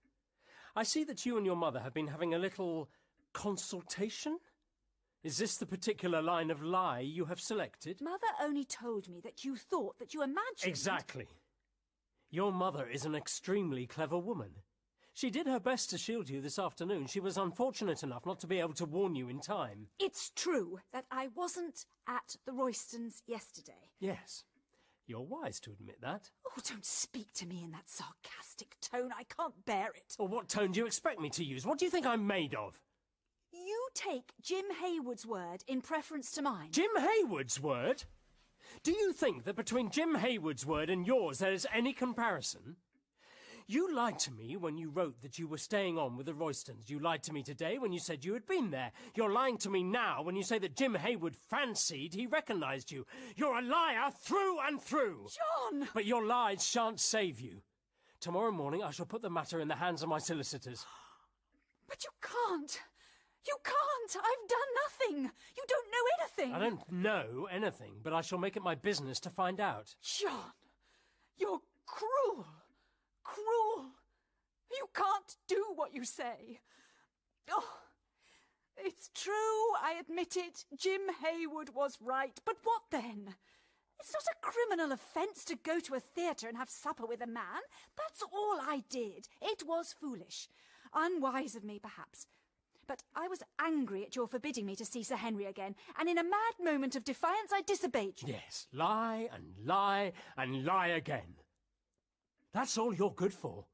I 0.75 0.85
see 0.85 1.05
that 1.05 1.27
you 1.27 1.37
and 1.37 1.45
your 1.45 1.55
mother 1.55 1.81
have 1.81 1.93
been 1.93 2.07
having 2.07 2.33
a 2.33 2.39
little 2.39 2.89
consultation? 3.35 4.39
Is 5.23 5.37
this 5.37 5.59
the 5.59 5.67
particular 5.67 6.23
line 6.23 6.51
of 6.51 6.63
lie 6.63 7.01
you 7.01 7.27
have 7.27 7.41
selected? 7.41 8.01
Mother 8.01 8.27
only 8.43 8.65
told 8.65 9.07
me 9.07 9.21
that 9.23 9.45
you 9.45 9.55
thought 9.55 9.99
that 9.99 10.15
you 10.15 10.23
imagined. 10.23 10.65
Exactly. 10.65 11.29
Your 12.31 12.51
mother 12.51 12.89
is 12.89 13.05
an 13.05 13.15
extremely 13.15 13.87
clever 13.87 14.17
woman. 14.17 14.53
She 15.13 15.29
did 15.29 15.47
her 15.47 15.61
best 15.61 15.91
to 15.91 15.99
shield 15.99 16.31
you 16.31 16.41
this 16.41 16.59
afternoon. 16.59 17.07
She 17.07 17.21
was 17.21 17.37
unfortunate 17.37 18.03
enough 18.03 18.25
not 18.25 18.41
to 18.41 18.47
be 18.47 18.61
able 18.61 18.73
to 18.75 18.87
warn 18.87 19.15
you 19.15 19.29
in 19.29 19.41
time. 19.41 19.89
It's 20.01 20.31
true 20.35 20.79
that 20.95 21.05
I 21.11 21.29
wasn't 21.35 21.85
at 22.07 22.37
the 22.47 22.53
Roystons 22.53 23.21
yesterday. 23.27 23.91
Yes. 24.01 24.45
You're 25.09 25.23
wise 25.23 25.59
to 25.61 25.73
admit 25.73 26.03
that. 26.03 26.31
Oh, 26.47 26.61
don't 26.69 26.85
speak 26.85 27.33
to 27.35 27.47
me 27.47 27.63
in 27.65 27.71
that 27.71 27.89
sarcastic 27.89 28.77
tone. 28.83 29.11
I 29.19 29.25
can't 29.25 29.55
bear 29.65 29.89
it. 29.95 30.15
Well, 30.19 30.29
what 30.29 30.51
tone 30.51 30.71
do 30.71 30.81
you 30.81 30.87
expect 30.87 31.19
me 31.19 31.31
to 31.31 31.43
use? 31.43 31.65
What 31.65 31.79
do 31.79 31.87
you 31.87 31.91
think 31.91 32.05
I'm 32.05 32.27
made 32.27 32.55
of? 32.55 32.79
You 33.51 33.89
take 33.95 34.35
Jim 34.43 34.67
Hayward's 34.83 35.25
word 35.25 35.65
in 35.67 35.81
preference 35.81 36.31
to 36.33 36.43
mine. 36.43 36.69
Jim 36.73 36.91
Hayward's 36.99 37.59
word? 37.59 38.05
Do 38.83 38.93
you 38.93 39.15
think 39.15 39.45
that 39.45 39.57
between 39.57 39.91
Jim 39.91 40.15
Hayward's 40.15 40.67
word 40.67 40.91
and 40.91 41.07
yours 41.07 41.39
there 41.39 41.53
is 41.53 41.67
any 41.73 41.95
comparison? 41.95 42.77
You 43.71 43.95
lied 43.95 44.19
to 44.21 44.33
me 44.33 44.57
when 44.57 44.79
you 44.79 44.89
wrote 44.89 45.21
that 45.21 45.39
you 45.39 45.47
were 45.47 45.59
staying 45.59 45.99
on 45.99 46.17
with 46.17 46.25
the 46.25 46.33
Roystons. 46.33 46.89
You 46.89 47.01
lied 47.01 47.23
to 47.25 47.35
me 47.35 47.43
today 47.43 47.77
when 47.77 47.93
you 47.93 47.99
said 47.99 48.25
you 48.25 48.33
had 48.33 48.47
been 48.47 48.71
there. 48.71 48.93
You're 49.15 49.31
lying 49.31 49.59
to 49.59 49.69
me 49.69 49.83
now 49.83 50.23
when 50.23 50.37
you 50.37 50.43
say 50.43 50.59
that 50.61 50.75
Jim 50.75 50.95
Hayward 50.95 51.37
fancied 51.37 52.15
he 52.15 52.27
recognised 52.27 52.91
you. 52.91 53.05
You're 53.37 53.59
a 53.59 53.63
liar 53.63 54.11
through 54.23 54.57
and 54.67 54.81
through. 54.81 55.29
John! 55.71 55.87
But 55.93 56.07
your 56.07 56.25
lies 56.25 56.67
shan't 56.67 56.99
save 56.99 57.41
you. 57.41 57.61
Tomorrow 58.21 58.53
morning 58.53 58.83
I 58.83 58.91
shall 58.91 59.05
put 59.05 59.21
the 59.21 59.29
matter 59.29 59.61
in 59.61 59.69
the 59.69 59.75
hands 59.75 60.03
of 60.03 60.09
my 60.09 60.19
solicitors. 60.19 60.87
But 61.87 62.05
you 62.05 62.11
can't. 62.21 62.81
You 63.47 63.57
can't. 63.65 64.23
I've 64.23 64.49
done 64.49 65.15
nothing. 65.17 65.31
You 65.57 65.65
don't 65.67 65.91
know 65.91 66.05
anything. 66.21 66.55
I 66.55 66.59
don't 66.59 66.93
know 66.93 67.49
anything, 67.51 67.95
but 68.03 68.13
I 68.13 68.21
shall 68.21 68.39
make 68.39 68.57
it 68.57 68.63
my 68.63 68.75
business 68.75 69.19
to 69.21 69.31
find 69.31 69.59
out. 69.59 69.95
John, 70.03 70.53
you're 71.39 71.61
cruel. 71.87 72.47
Cruel. 73.29 73.91
You 74.71 74.87
can't 74.95 75.37
do 75.47 75.65
what 75.75 75.95
you 75.95 76.05
say. 76.05 76.61
Oh, 77.51 77.79
it's 78.77 79.11
true, 79.15 79.75
I 79.83 79.95
admit 80.01 80.37
it. 80.37 80.65
Jim 80.77 81.03
Hayward 81.23 81.75
was 81.75 81.99
right. 82.01 82.39
But 82.45 82.57
what 82.63 82.83
then? 82.91 83.35
It's 84.01 84.13
not 84.13 84.23
a 84.33 84.51
criminal 84.51 84.93
offence 84.93 85.45
to 85.47 85.57
go 85.57 85.81
to 85.81 85.95
a 85.95 86.01
theatre 86.01 86.49
and 86.49 86.57
have 86.57 86.71
supper 86.71 87.05
with 87.05 87.21
a 87.21 87.27
man. 87.27 87.63
That's 87.97 88.23
all 88.23 88.59
I 88.61 88.85
did. 88.89 89.29
It 89.43 89.65
was 89.67 89.95
foolish. 89.99 90.49
Unwise 90.95 91.55
of 91.57 91.65
me, 91.65 91.79
perhaps. 91.79 92.27
But 92.87 93.03
I 93.15 93.29
was 93.29 93.43
angry 93.61 94.05
at 94.05 94.17
your 94.17 94.29
forbidding 94.29 94.65
me 94.65 94.75
to 94.77 94.85
see 94.85 95.03
Sir 95.03 95.17
Henry 95.17 95.45
again, 95.45 95.75
and 95.99 96.09
in 96.09 96.17
a 96.17 96.25
mad 96.25 96.55
moment 96.63 96.97
of 96.97 97.05
defiance 97.05 97.53
I 97.53 97.61
disobeyed 97.61 98.23
you. 98.23 98.29
Yes, 98.29 98.67
lie 98.73 99.29
and 99.35 99.45
lie 99.67 100.13
and 100.39 100.65
lie 100.65 100.89
again. 100.89 101.35
That's 102.59 102.77
all 102.77 102.93
you're 102.93 103.13
good 103.13 103.33
for. 103.33 103.67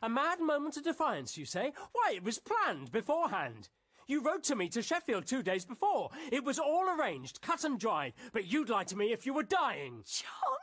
A 0.00 0.08
mad 0.08 0.38
moment 0.38 0.76
of 0.76 0.84
defiance, 0.84 1.36
you 1.36 1.44
say? 1.44 1.72
Why, 1.90 2.12
it 2.14 2.22
was 2.22 2.38
planned 2.38 2.92
beforehand. 2.92 3.70
You 4.06 4.22
wrote 4.22 4.44
to 4.44 4.54
me 4.54 4.68
to 4.68 4.82
Sheffield 4.82 5.26
two 5.26 5.42
days 5.42 5.64
before. 5.64 6.10
It 6.30 6.44
was 6.44 6.60
all 6.60 6.88
arranged, 6.96 7.40
cut 7.40 7.64
and 7.64 7.76
dried, 7.76 8.12
but 8.32 8.46
you'd 8.46 8.68
lie 8.68 8.84
to 8.84 8.96
me 8.96 9.12
if 9.12 9.26
you 9.26 9.34
were 9.34 9.42
dying. 9.42 10.04
John, 10.06 10.60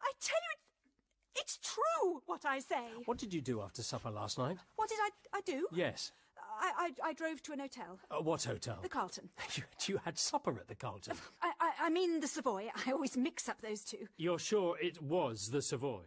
I 0.00 0.12
tell 0.18 0.40
you, 0.48 1.40
it's 1.42 1.58
true 1.58 2.22
what 2.24 2.46
I 2.46 2.60
say. 2.60 2.86
What 3.04 3.18
did 3.18 3.34
you 3.34 3.42
do 3.42 3.60
after 3.60 3.82
supper 3.82 4.10
last 4.10 4.38
night? 4.38 4.56
What 4.76 4.88
did 4.88 4.98
I, 4.98 5.10
I 5.36 5.40
do? 5.42 5.66
Yes. 5.74 6.12
I, 6.58 6.90
I, 7.04 7.10
I 7.10 7.12
drove 7.12 7.42
to 7.42 7.52
an 7.52 7.58
hotel. 7.58 7.98
Uh, 8.10 8.22
what 8.22 8.44
hotel? 8.44 8.78
The 8.80 8.88
Carlton. 8.88 9.28
You, 9.56 9.64
you 9.88 10.00
had 10.02 10.16
supper 10.16 10.58
at 10.58 10.68
the 10.68 10.74
Carlton. 10.74 11.18
I, 11.42 11.52
I, 11.60 11.72
I 11.82 11.90
mean 11.90 12.20
the 12.20 12.28
Savoy. 12.28 12.70
I 12.86 12.92
always 12.92 13.18
mix 13.18 13.46
up 13.50 13.60
those 13.60 13.84
two. 13.84 14.08
You're 14.16 14.38
sure 14.38 14.78
it 14.80 15.02
was 15.02 15.50
the 15.50 15.60
Savoy? 15.60 16.04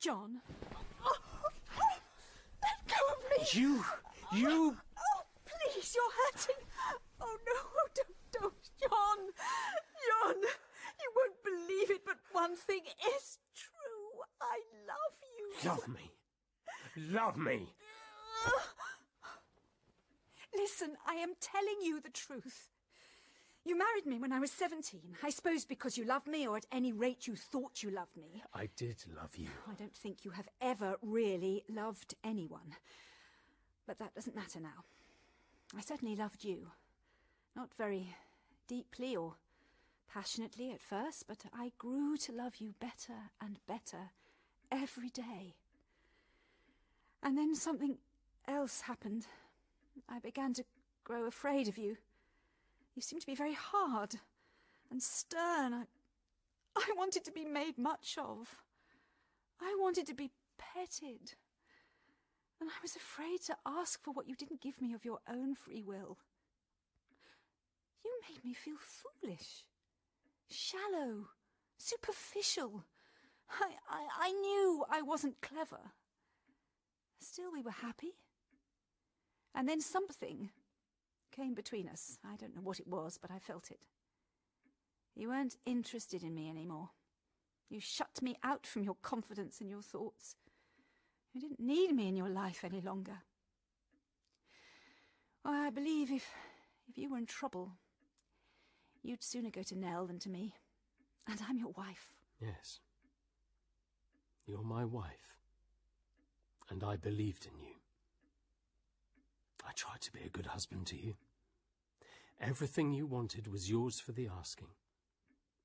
John. 0.00 0.40
Oh, 1.04 1.16
oh, 1.40 1.98
let 2.62 2.78
go 2.88 3.00
of 3.12 3.20
me. 3.30 3.60
You, 3.60 3.84
you. 4.32 4.76
Oh, 4.98 5.22
please, 5.44 5.94
you're 5.94 6.14
hurting. 6.24 6.62
Oh, 7.20 7.38
no, 7.46 7.54
don't, 7.94 8.16
don't. 8.32 8.70
John, 8.80 9.18
John, 10.06 10.36
you 11.00 11.12
won't 11.16 11.42
believe 11.42 11.90
it, 11.90 12.04
but 12.04 12.18
one 12.32 12.56
thing 12.56 12.82
is 13.16 13.38
true. 13.54 14.24
I 14.40 14.60
love 14.86 15.14
you. 15.38 15.70
Love 15.70 15.88
me. 15.88 16.10
Love 16.96 17.36
me. 17.36 17.74
Listen, 20.54 20.96
I 21.06 21.14
am 21.14 21.34
telling 21.40 21.80
you 21.82 22.00
the 22.00 22.10
truth. 22.10 22.68
You 23.66 23.78
married 23.78 24.04
me 24.04 24.18
when 24.18 24.32
I 24.32 24.40
was 24.40 24.50
17. 24.50 25.00
I 25.22 25.30
suppose 25.30 25.64
because 25.64 25.96
you 25.96 26.04
loved 26.04 26.26
me, 26.26 26.46
or 26.46 26.56
at 26.56 26.66
any 26.70 26.92
rate 26.92 27.26
you 27.26 27.34
thought 27.34 27.82
you 27.82 27.90
loved 27.90 28.16
me. 28.16 28.42
I 28.52 28.68
did 28.76 29.02
love 29.16 29.36
you. 29.36 29.48
I 29.70 29.74
don't 29.74 29.96
think 29.96 30.24
you 30.24 30.32
have 30.32 30.48
ever 30.60 30.96
really 31.00 31.64
loved 31.68 32.14
anyone. 32.22 32.76
But 33.86 33.98
that 33.98 34.14
doesn't 34.14 34.36
matter 34.36 34.60
now. 34.60 34.84
I 35.76 35.80
certainly 35.80 36.14
loved 36.14 36.44
you. 36.44 36.68
Not 37.56 37.70
very 37.78 38.14
deeply 38.68 39.16
or 39.16 39.34
passionately 40.12 40.70
at 40.70 40.82
first, 40.82 41.26
but 41.26 41.38
I 41.52 41.72
grew 41.78 42.16
to 42.18 42.32
love 42.32 42.56
you 42.58 42.74
better 42.78 43.30
and 43.40 43.58
better 43.66 44.10
every 44.70 45.08
day. 45.08 45.54
And 47.22 47.38
then 47.38 47.54
something 47.54 47.96
else 48.46 48.82
happened. 48.82 49.26
I 50.08 50.18
began 50.18 50.52
to 50.54 50.64
grow 51.02 51.24
afraid 51.24 51.66
of 51.68 51.78
you. 51.78 51.96
You 52.94 53.02
seemed 53.02 53.22
to 53.22 53.26
be 53.26 53.34
very 53.34 53.54
hard 53.54 54.16
and 54.90 55.02
stern. 55.02 55.74
I, 55.74 55.84
I 56.76 56.92
wanted 56.96 57.24
to 57.24 57.32
be 57.32 57.44
made 57.44 57.76
much 57.76 58.16
of. 58.18 58.62
I 59.60 59.76
wanted 59.78 60.06
to 60.06 60.14
be 60.14 60.30
petted. 60.58 61.34
And 62.60 62.70
I 62.70 62.80
was 62.82 62.96
afraid 62.96 63.40
to 63.46 63.56
ask 63.66 64.02
for 64.02 64.12
what 64.12 64.28
you 64.28 64.36
didn't 64.36 64.62
give 64.62 64.80
me 64.80 64.94
of 64.94 65.04
your 65.04 65.18
own 65.28 65.54
free 65.54 65.82
will. 65.82 66.18
You 68.04 68.12
made 68.28 68.44
me 68.44 68.54
feel 68.54 68.76
foolish, 68.78 69.64
shallow, 70.48 71.28
superficial. 71.76 72.84
I, 73.50 73.72
I, 73.88 74.28
I 74.28 74.32
knew 74.32 74.84
I 74.90 75.02
wasn't 75.02 75.40
clever. 75.40 75.92
Still, 77.18 77.52
we 77.52 77.62
were 77.62 77.70
happy. 77.70 78.12
And 79.54 79.68
then 79.68 79.80
something 79.80 80.50
came 81.34 81.54
between 81.54 81.88
us. 81.88 82.18
I 82.24 82.36
don't 82.36 82.54
know 82.54 82.62
what 82.62 82.80
it 82.80 82.86
was, 82.86 83.18
but 83.20 83.30
I 83.30 83.38
felt 83.38 83.70
it. 83.70 83.80
You 85.16 85.28
weren't 85.28 85.56
interested 85.66 86.22
in 86.22 86.34
me 86.34 86.48
any 86.48 86.64
more. 86.64 86.90
You 87.68 87.80
shut 87.80 88.22
me 88.22 88.36
out 88.42 88.66
from 88.66 88.84
your 88.84 88.96
confidence 89.02 89.60
and 89.60 89.70
your 89.70 89.82
thoughts. 89.82 90.36
You 91.32 91.40
didn't 91.40 91.60
need 91.60 91.92
me 91.92 92.08
in 92.08 92.16
your 92.16 92.28
life 92.28 92.62
any 92.64 92.80
longer. 92.80 93.18
Well, 95.44 95.54
I 95.54 95.70
believe 95.70 96.10
if, 96.10 96.26
if 96.88 96.96
you 96.96 97.10
were 97.10 97.18
in 97.18 97.26
trouble, 97.26 97.72
you'd 99.02 99.22
sooner 99.22 99.50
go 99.50 99.62
to 99.62 99.78
Nell 99.78 100.06
than 100.06 100.18
to 100.20 100.30
me. 100.30 100.54
And 101.28 101.40
I'm 101.48 101.58
your 101.58 101.72
wife. 101.76 102.18
Yes. 102.40 102.80
You're 104.46 104.62
my 104.62 104.84
wife. 104.84 105.38
And 106.70 106.84
I 106.84 106.96
believed 106.96 107.46
in 107.46 107.58
you. 107.60 107.74
I 109.66 109.72
tried 109.74 110.02
to 110.02 110.12
be 110.12 110.20
a 110.24 110.28
good 110.28 110.46
husband 110.46 110.86
to 110.88 110.96
you. 110.96 111.14
Everything 112.40 112.92
you 112.92 113.06
wanted 113.06 113.48
was 113.48 113.70
yours 113.70 114.00
for 114.00 114.12
the 114.12 114.28
asking. 114.28 114.68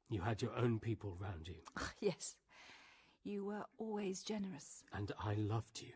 You 0.09 0.22
had 0.22 0.41
your 0.41 0.55
own 0.55 0.80
people 0.80 1.17
round 1.20 1.47
you. 1.47 1.55
Ah, 1.78 1.91
yes, 1.99 2.36
you 3.24 3.45
were 3.45 3.65
always 3.78 4.24
generous. 4.24 4.84
And 4.93 5.11
I 5.24 5.34
loved 5.34 5.82
you. 5.82 5.93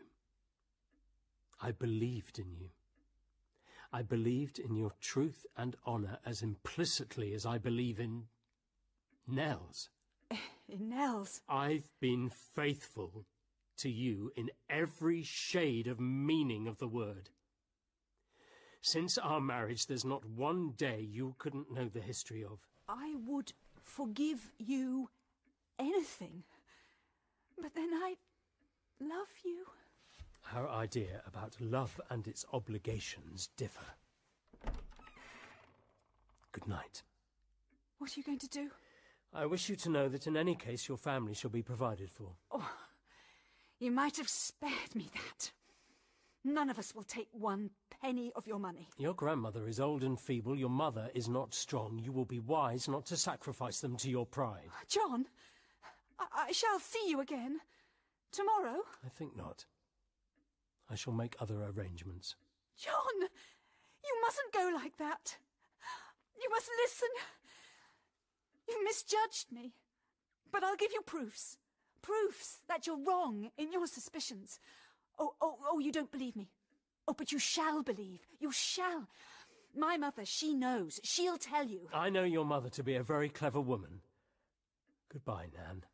I 1.60 1.72
believed 1.72 2.38
in 2.38 2.52
you. 2.52 2.68
I 3.92 4.02
believed 4.02 4.58
in 4.58 4.76
your 4.76 4.92
truth 5.00 5.46
and 5.56 5.76
honour 5.86 6.18
as 6.26 6.42
implicitly 6.42 7.32
as 7.32 7.46
I 7.46 7.58
believe 7.58 8.00
in 8.00 8.24
Nell's. 9.26 9.88
In 10.68 10.88
Nell's? 10.88 11.42
I've 11.48 11.90
been 12.00 12.30
faithful 12.30 13.26
to 13.76 13.90
you 13.90 14.32
in 14.34 14.50
every 14.70 15.22
shade 15.22 15.86
of 15.86 16.00
meaning 16.00 16.66
of 16.66 16.78
the 16.78 16.88
word. 16.88 17.30
Since 18.86 19.16
our 19.16 19.40
marriage, 19.40 19.86
there's 19.86 20.04
not 20.04 20.26
one 20.26 20.72
day 20.76 21.08
you 21.10 21.34
couldn't 21.38 21.72
know 21.72 21.88
the 21.88 22.02
history 22.02 22.44
of. 22.44 22.58
I 22.86 23.14
would 23.26 23.54
forgive 23.82 24.52
you 24.58 25.08
anything. 25.78 26.42
But 27.58 27.74
then 27.74 27.88
I 27.94 28.16
love 29.00 29.30
you. 29.42 29.64
Our 30.54 30.68
idea 30.68 31.22
about 31.26 31.56
love 31.60 31.98
and 32.10 32.28
its 32.28 32.44
obligations 32.52 33.48
differ. 33.56 33.86
Good 36.52 36.68
night. 36.68 37.04
What 37.96 38.10
are 38.10 38.20
you 38.20 38.24
going 38.24 38.38
to 38.40 38.48
do? 38.48 38.68
I 39.32 39.46
wish 39.46 39.70
you 39.70 39.76
to 39.76 39.88
know 39.88 40.10
that 40.10 40.26
in 40.26 40.36
any 40.36 40.54
case 40.54 40.88
your 40.88 40.98
family 40.98 41.32
shall 41.32 41.48
be 41.48 41.62
provided 41.62 42.10
for. 42.10 42.32
Oh, 42.50 42.70
you 43.78 43.90
might 43.90 44.18
have 44.18 44.28
spared 44.28 44.94
me 44.94 45.08
that. 45.14 45.52
None 46.44 46.68
of 46.68 46.78
us 46.78 46.94
will 46.94 47.04
take 47.04 47.28
one 47.32 47.70
penny 48.02 48.30
of 48.36 48.46
your 48.46 48.58
money. 48.58 48.88
Your 48.98 49.14
grandmother 49.14 49.66
is 49.66 49.80
old 49.80 50.02
and 50.02 50.20
feeble. 50.20 50.58
Your 50.58 50.68
mother 50.68 51.10
is 51.14 51.28
not 51.28 51.54
strong. 51.54 51.98
You 52.02 52.12
will 52.12 52.26
be 52.26 52.38
wise 52.38 52.86
not 52.86 53.06
to 53.06 53.16
sacrifice 53.16 53.80
them 53.80 53.96
to 53.96 54.10
your 54.10 54.26
pride. 54.26 54.68
John, 54.88 55.24
I, 56.18 56.48
I 56.48 56.52
shall 56.52 56.78
see 56.78 57.08
you 57.08 57.20
again. 57.20 57.60
Tomorrow? 58.30 58.82
I 59.04 59.08
think 59.08 59.36
not. 59.36 59.64
I 60.90 60.96
shall 60.96 61.14
make 61.14 61.36
other 61.40 61.62
arrangements. 61.62 62.36
John, 62.76 63.20
you 63.20 64.20
mustn't 64.22 64.52
go 64.52 64.70
like 64.74 64.98
that. 64.98 65.36
You 66.42 66.50
must 66.50 66.68
listen. 66.82 67.08
You 68.68 68.84
misjudged 68.84 69.50
me. 69.50 69.72
But 70.52 70.62
I'll 70.62 70.76
give 70.76 70.92
you 70.92 71.00
proofs. 71.00 71.56
Proofs 72.02 72.58
that 72.68 72.86
you're 72.86 73.02
wrong 73.02 73.50
in 73.56 73.72
your 73.72 73.86
suspicions. 73.86 74.60
Oh, 75.18 75.34
oh, 75.40 75.58
oh, 75.70 75.78
you 75.78 75.92
don't 75.92 76.10
believe 76.10 76.36
me. 76.36 76.48
Oh, 77.06 77.14
but 77.14 77.32
you 77.32 77.38
shall 77.38 77.82
believe. 77.82 78.20
You 78.40 78.52
shall. 78.52 79.08
My 79.76 79.96
mother, 79.96 80.24
she 80.24 80.54
knows. 80.54 81.00
She'll 81.02 81.36
tell 81.36 81.66
you. 81.66 81.88
I 81.92 82.10
know 82.10 82.22
your 82.24 82.44
mother 82.44 82.68
to 82.70 82.82
be 82.82 82.94
a 82.94 83.02
very 83.02 83.28
clever 83.28 83.60
woman. 83.60 84.00
Goodbye, 85.12 85.46
Nan. 85.56 85.84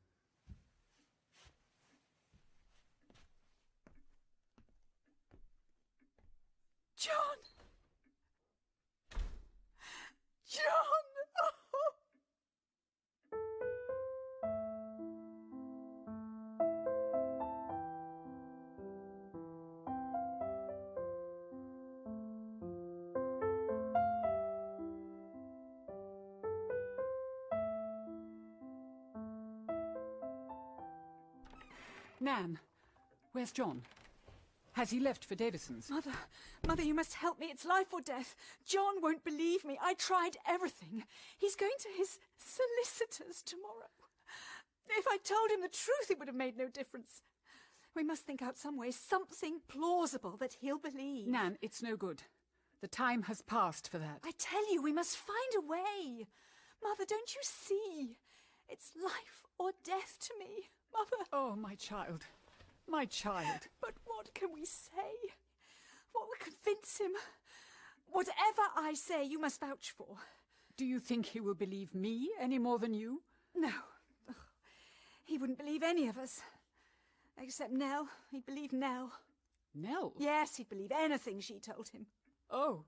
Nan, 32.21 32.59
where's 33.33 33.51
John? 33.53 33.83
Has 34.73 34.91
he 34.91 35.01
left 35.01 35.25
for 35.25 35.35
Davison's? 35.35 35.91
Mother, 35.91 36.13
Mother, 36.67 36.83
you 36.83 36.95
must 36.95 37.15
help 37.15 37.41
me. 37.41 37.47
It's 37.51 37.65
life 37.65 37.93
or 37.93 38.01
death. 38.01 38.37
John 38.65 39.03
won't 39.03 39.25
believe 39.25 39.65
me. 39.65 39.79
I 39.83 39.95
tried 39.95 40.37
everything. 40.47 41.05
He's 41.39 41.57
going 41.57 41.73
to 41.81 41.89
his 41.97 42.19
solicitors 42.39 43.43
tomorrow. 43.43 43.91
If 44.91 45.07
I 45.09 45.19
told 45.25 45.51
him 45.51 45.63
the 45.63 45.69
truth, 45.69 46.11
it 46.11 46.19
would 46.19 46.29
have 46.29 46.37
made 46.37 46.57
no 46.57 46.69
difference. 46.69 47.23
We 47.97 48.05
must 48.05 48.23
think 48.23 48.43
out 48.43 48.57
some 48.57 48.77
way, 48.77 48.91
something 48.93 49.61
plausible 49.67 50.37
that 50.39 50.57
he'll 50.61 50.79
believe. 50.79 51.27
Nan, 51.27 51.59
it's 51.61 51.83
no 51.83 51.97
good. 51.97 52.23
The 52.81 52.89
time 52.89 53.25
has 53.25 53.43
passed 53.43 53.89
for 53.89 53.99
that. 53.99 54.21
I 54.25 54.33
tell 54.39 54.73
you, 54.73 54.83
we 54.83 54.93
must 54.93 55.17
find 55.17 55.53
a 55.57 55.67
way. 55.67 56.27
Mother, 56.83 57.05
don't 57.09 57.35
you 57.35 57.41
see? 57.43 58.17
It's 58.69 58.93
life 59.03 59.45
or 59.59 59.73
death 59.85 60.17
to 60.21 60.35
me, 60.39 60.71
Mother. 60.93 61.25
Oh, 61.33 61.57
my 61.57 61.75
child. 61.75 62.25
My 62.89 63.05
child. 63.05 63.69
But 63.81 63.95
what 64.05 64.33
can 64.35 64.51
we 64.53 64.65
say? 64.65 65.31
What 66.13 66.27
will 66.27 66.45
convince 66.45 66.99
him? 66.99 67.13
Whatever 68.11 68.63
I 68.77 68.95
say, 68.95 69.25
you 69.25 69.41
must 69.41 69.61
vouch 69.61 69.93
for. 69.97 70.17
Do 70.77 70.85
you 70.85 70.99
think 70.99 71.27
he 71.27 71.41
will 71.41 71.55
believe 71.55 71.95
me 71.95 72.31
any 72.41 72.59
more 72.59 72.79
than 72.79 72.95
you? 72.95 73.23
No. 73.55 73.71
Ugh. 74.29 74.35
He 75.25 75.39
wouldn't 75.39 75.59
believe 75.59 75.83
any 75.83 76.09
of 76.09 76.19
us. 76.19 76.41
Except 77.41 77.73
Nell. 77.73 78.09
He'd 78.31 78.47
believe 78.47 78.73
Nell. 78.73 79.13
Nell? 79.75 80.13
Yes, 80.19 80.57
he'd 80.57 80.69
believe 80.69 80.93
anything 80.93 81.41
she 81.41 81.61
told 81.61 81.89
him. 81.89 82.07
Oh. 82.51 82.85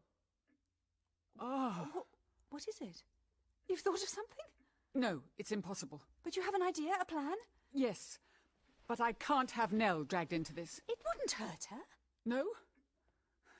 Ah. 1.38 1.84
Oh. 1.84 1.88
What, 1.92 2.06
what 2.50 2.68
is 2.68 2.80
it? 2.80 3.04
You've 3.68 3.80
thought 3.80 4.02
of 4.02 4.08
something? 4.08 4.46
No, 4.94 5.20
it's 5.38 5.52
impossible. 5.52 6.02
But 6.24 6.36
you 6.36 6.42
have 6.42 6.54
an 6.54 6.62
idea, 6.62 6.92
a 7.00 7.04
plan? 7.04 7.36
Yes. 7.72 8.18
But 8.86 9.00
I 9.00 9.12
can't 9.12 9.50
have 9.52 9.72
Nell 9.72 10.04
dragged 10.04 10.32
into 10.32 10.54
this. 10.54 10.80
It 10.88 10.98
wouldn't 11.06 11.32
hurt 11.32 11.66
her. 11.70 11.82
No? 12.24 12.44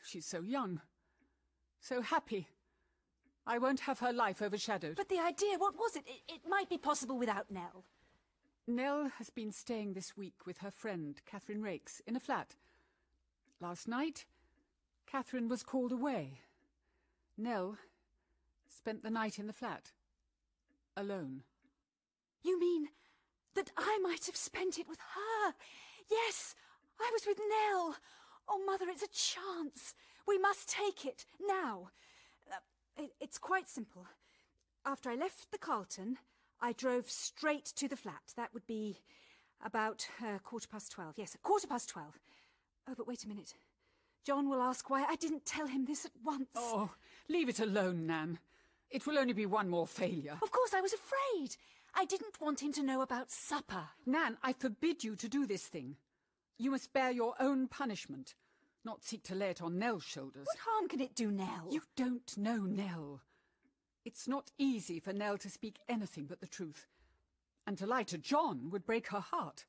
She's 0.04 0.26
so 0.26 0.42
young. 0.42 0.80
So 1.80 2.02
happy. 2.02 2.48
I 3.46 3.58
won't 3.58 3.80
have 3.80 3.98
her 4.00 4.12
life 4.12 4.40
overshadowed. 4.40 4.96
But 4.96 5.08
the 5.08 5.18
idea, 5.18 5.58
what 5.58 5.76
was 5.76 5.96
it? 5.96 6.04
It, 6.06 6.34
it 6.34 6.40
might 6.48 6.68
be 6.68 6.78
possible 6.78 7.18
without 7.18 7.50
Nell. 7.50 7.84
Nell 8.68 9.10
has 9.18 9.30
been 9.30 9.50
staying 9.50 9.94
this 9.94 10.16
week 10.16 10.46
with 10.46 10.58
her 10.58 10.70
friend, 10.70 11.20
Catherine 11.26 11.62
Rakes, 11.62 12.00
in 12.06 12.14
a 12.14 12.20
flat. 12.20 12.54
Last 13.60 13.88
night, 13.88 14.26
Catherine 15.06 15.48
was 15.48 15.64
called 15.64 15.92
away. 15.92 16.40
Nell 17.36 17.76
spent 18.68 19.02
the 19.02 19.10
night 19.10 19.38
in 19.38 19.46
the 19.46 19.52
flat. 19.52 19.90
Alone. 20.96 21.42
You 22.42 22.58
mean 22.60 22.88
that 23.54 23.70
I 23.76 23.98
might 24.02 24.26
have 24.26 24.36
spent 24.36 24.78
it 24.78 24.88
with 24.88 24.98
her? 24.98 25.54
Yes, 26.10 26.54
I 27.00 27.10
was 27.12 27.26
with 27.26 27.38
Nell. 27.38 27.96
Oh, 28.48 28.62
Mother, 28.66 28.86
it's 28.88 29.02
a 29.02 29.08
chance. 29.08 29.94
We 30.26 30.38
must 30.38 30.68
take 30.68 31.04
it 31.04 31.26
now. 31.46 31.90
Uh, 32.50 32.56
it, 33.02 33.10
it's 33.20 33.38
quite 33.38 33.68
simple. 33.68 34.06
After 34.84 35.10
I 35.10 35.14
left 35.14 35.50
the 35.52 35.58
Carlton, 35.58 36.18
I 36.60 36.72
drove 36.72 37.10
straight 37.10 37.66
to 37.76 37.88
the 37.88 37.96
flat. 37.96 38.32
That 38.36 38.52
would 38.52 38.66
be 38.66 39.00
about 39.64 40.08
uh, 40.20 40.38
quarter 40.38 40.68
past 40.68 40.92
twelve. 40.92 41.14
Yes, 41.16 41.36
quarter 41.42 41.66
past 41.66 41.88
twelve. 41.88 42.18
Oh, 42.88 42.94
but 42.96 43.06
wait 43.06 43.24
a 43.24 43.28
minute. 43.28 43.54
John 44.24 44.48
will 44.48 44.62
ask 44.62 44.88
why 44.90 45.04
I 45.04 45.16
didn't 45.16 45.44
tell 45.44 45.66
him 45.66 45.84
this 45.84 46.04
at 46.04 46.12
once. 46.24 46.48
Oh, 46.54 46.90
leave 47.28 47.48
it 47.48 47.60
alone, 47.60 48.06
Nan. 48.06 48.38
It 48.90 49.06
will 49.06 49.18
only 49.18 49.32
be 49.32 49.46
one 49.46 49.68
more 49.68 49.86
failure. 49.86 50.38
Of 50.42 50.50
course, 50.50 50.74
I 50.74 50.80
was 50.80 50.92
afraid. 50.92 51.56
I 51.94 52.04
didn't 52.04 52.40
want 52.40 52.62
him 52.62 52.72
to 52.72 52.82
know 52.82 53.00
about 53.02 53.30
supper. 53.30 53.84
Nan, 54.06 54.38
I 54.42 54.52
forbid 54.52 55.04
you 55.04 55.14
to 55.16 55.28
do 55.28 55.46
this 55.46 55.66
thing. 55.66 55.96
You 56.58 56.70
must 56.70 56.92
bear 56.92 57.10
your 57.10 57.34
own 57.40 57.68
punishment, 57.68 58.34
not 58.84 59.04
seek 59.04 59.22
to 59.24 59.34
lay 59.34 59.50
it 59.50 59.62
on 59.62 59.78
Nell's 59.78 60.04
shoulders. 60.04 60.46
What 60.46 60.58
harm 60.66 60.88
can 60.88 61.00
it 61.00 61.14
do 61.14 61.30
Nell? 61.30 61.68
You 61.70 61.82
don't 61.96 62.36
know 62.36 62.58
Nell. 62.58 63.20
It's 64.04 64.26
not 64.26 64.50
easy 64.58 64.98
for 64.98 65.12
Nell 65.12 65.38
to 65.38 65.50
speak 65.50 65.78
anything 65.88 66.26
but 66.26 66.40
the 66.40 66.46
truth. 66.46 66.86
And 67.66 67.78
to 67.78 67.86
lie 67.86 68.02
to 68.04 68.18
John 68.18 68.70
would 68.70 68.86
break 68.86 69.08
her 69.08 69.20
heart. 69.20 69.66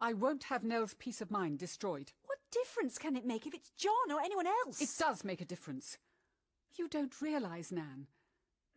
I 0.00 0.12
won't 0.12 0.44
have 0.44 0.64
Nell's 0.64 0.94
peace 0.94 1.20
of 1.20 1.30
mind 1.30 1.58
destroyed. 1.58 2.12
What 2.26 2.38
difference 2.50 2.98
can 2.98 3.16
it 3.16 3.24
make 3.24 3.46
if 3.46 3.54
it's 3.54 3.70
John 3.76 4.10
or 4.10 4.20
anyone 4.20 4.46
else? 4.46 4.80
It 4.82 4.90
does 4.98 5.24
make 5.24 5.40
a 5.40 5.46
difference. 5.46 5.96
You 6.74 6.88
don't 6.88 7.20
realise, 7.20 7.70
Nan, 7.70 8.08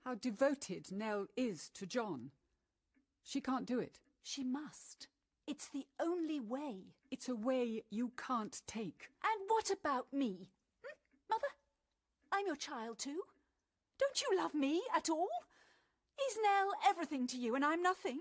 how 0.05 0.15
devoted 0.15 0.91
Nell 0.91 1.27
is 1.35 1.69
to 1.73 1.85
John. 1.85 2.31
She 3.25 3.41
can't 3.41 3.65
do 3.65 3.79
it. 3.79 3.99
She 4.23 4.43
must. 4.43 5.07
It's 5.47 5.67
the 5.67 5.85
only 5.99 6.39
way. 6.39 6.93
It's 7.11 7.27
a 7.27 7.35
way 7.35 7.83
you 7.89 8.11
can't 8.17 8.61
take. 8.67 9.09
And 9.23 9.41
what 9.47 9.71
about 9.71 10.07
me? 10.13 10.49
Hmm? 10.83 10.95
Mother? 11.29 11.47
I'm 12.31 12.45
your 12.45 12.55
child 12.55 12.99
too. 12.99 13.21
Don't 13.99 14.21
you 14.21 14.37
love 14.37 14.53
me 14.53 14.83
at 14.95 15.09
all? 15.09 15.27
Is 16.29 16.37
Nell 16.41 16.71
everything 16.87 17.25
to 17.27 17.37
you 17.37 17.55
and 17.55 17.65
I'm 17.65 17.81
nothing? 17.81 18.19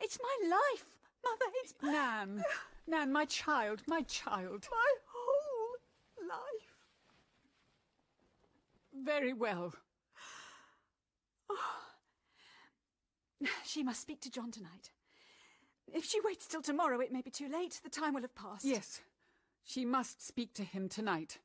It's 0.00 0.18
my 0.22 0.48
life, 0.48 0.86
Mother. 1.24 1.52
It's 1.62 1.74
Nan, 1.82 2.44
Nan, 2.86 3.12
my 3.12 3.24
child, 3.24 3.82
my 3.86 4.02
child. 4.02 4.68
my 4.70 4.94
whole 5.12 6.28
life. 6.28 6.86
Very 9.04 9.32
well. 9.32 9.74
She 13.66 13.82
must 13.82 14.00
speak 14.00 14.20
to 14.22 14.30
John 14.30 14.50
tonight. 14.50 14.90
If 15.92 16.04
she 16.04 16.20
waits 16.20 16.46
till 16.46 16.62
tomorrow, 16.62 17.00
it 17.00 17.12
may 17.12 17.20
be 17.22 17.30
too 17.30 17.48
late. 17.48 17.80
The 17.82 17.90
time 17.90 18.14
will 18.14 18.22
have 18.22 18.34
passed. 18.34 18.64
Yes, 18.64 19.00
she 19.64 19.84
must 19.84 20.26
speak 20.26 20.54
to 20.54 20.64
him 20.64 20.88
tonight. 20.88 21.38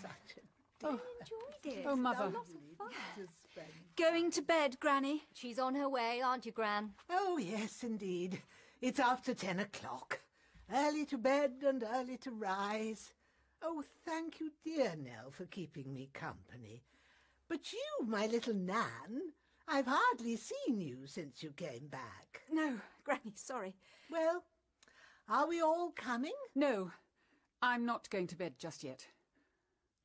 Such 0.00 0.36
a 0.38 0.86
Oh, 0.86 1.00
enjoyed 1.20 1.78
it. 1.78 1.84
Oh, 1.86 1.96
Mother. 1.96 2.30
Lots 2.34 2.50
of 2.50 2.76
fun. 2.76 2.88
to 3.16 3.26
spend. 3.50 3.66
Going 3.96 4.30
to 4.32 4.42
bed, 4.42 4.78
Granny. 4.80 5.22
She's 5.32 5.58
on 5.58 5.74
her 5.76 5.88
way, 5.88 6.20
aren't 6.22 6.44
you, 6.46 6.52
Gran? 6.52 6.90
Oh, 7.08 7.38
yes, 7.38 7.82
indeed. 7.82 8.42
It's 8.82 9.00
after 9.00 9.32
ten 9.34 9.60
o'clock. 9.60 10.20
Early 10.72 11.04
to 11.06 11.18
bed 11.18 11.52
and 11.66 11.84
early 11.94 12.16
to 12.18 12.30
rise. 12.30 13.12
Oh, 13.62 13.82
thank 14.04 14.40
you, 14.40 14.50
dear 14.62 14.94
Nell, 14.96 15.30
for 15.30 15.46
keeping 15.46 15.94
me 15.94 16.10
company. 16.12 16.82
But 17.48 17.72
you, 17.72 18.06
my 18.06 18.26
little 18.26 18.54
Nan, 18.54 19.32
I've 19.66 19.86
hardly 19.86 20.36
seen 20.36 20.80
you 20.80 21.06
since 21.06 21.42
you 21.42 21.50
came 21.50 21.88
back. 21.88 22.42
No, 22.52 22.78
Granny, 23.02 23.32
sorry. 23.34 23.74
Well, 24.10 24.44
are 25.28 25.48
we 25.48 25.60
all 25.60 25.90
coming? 25.96 26.34
No, 26.54 26.90
I'm 27.62 27.86
not 27.86 28.10
going 28.10 28.26
to 28.28 28.36
bed 28.36 28.54
just 28.58 28.84
yet. 28.84 29.06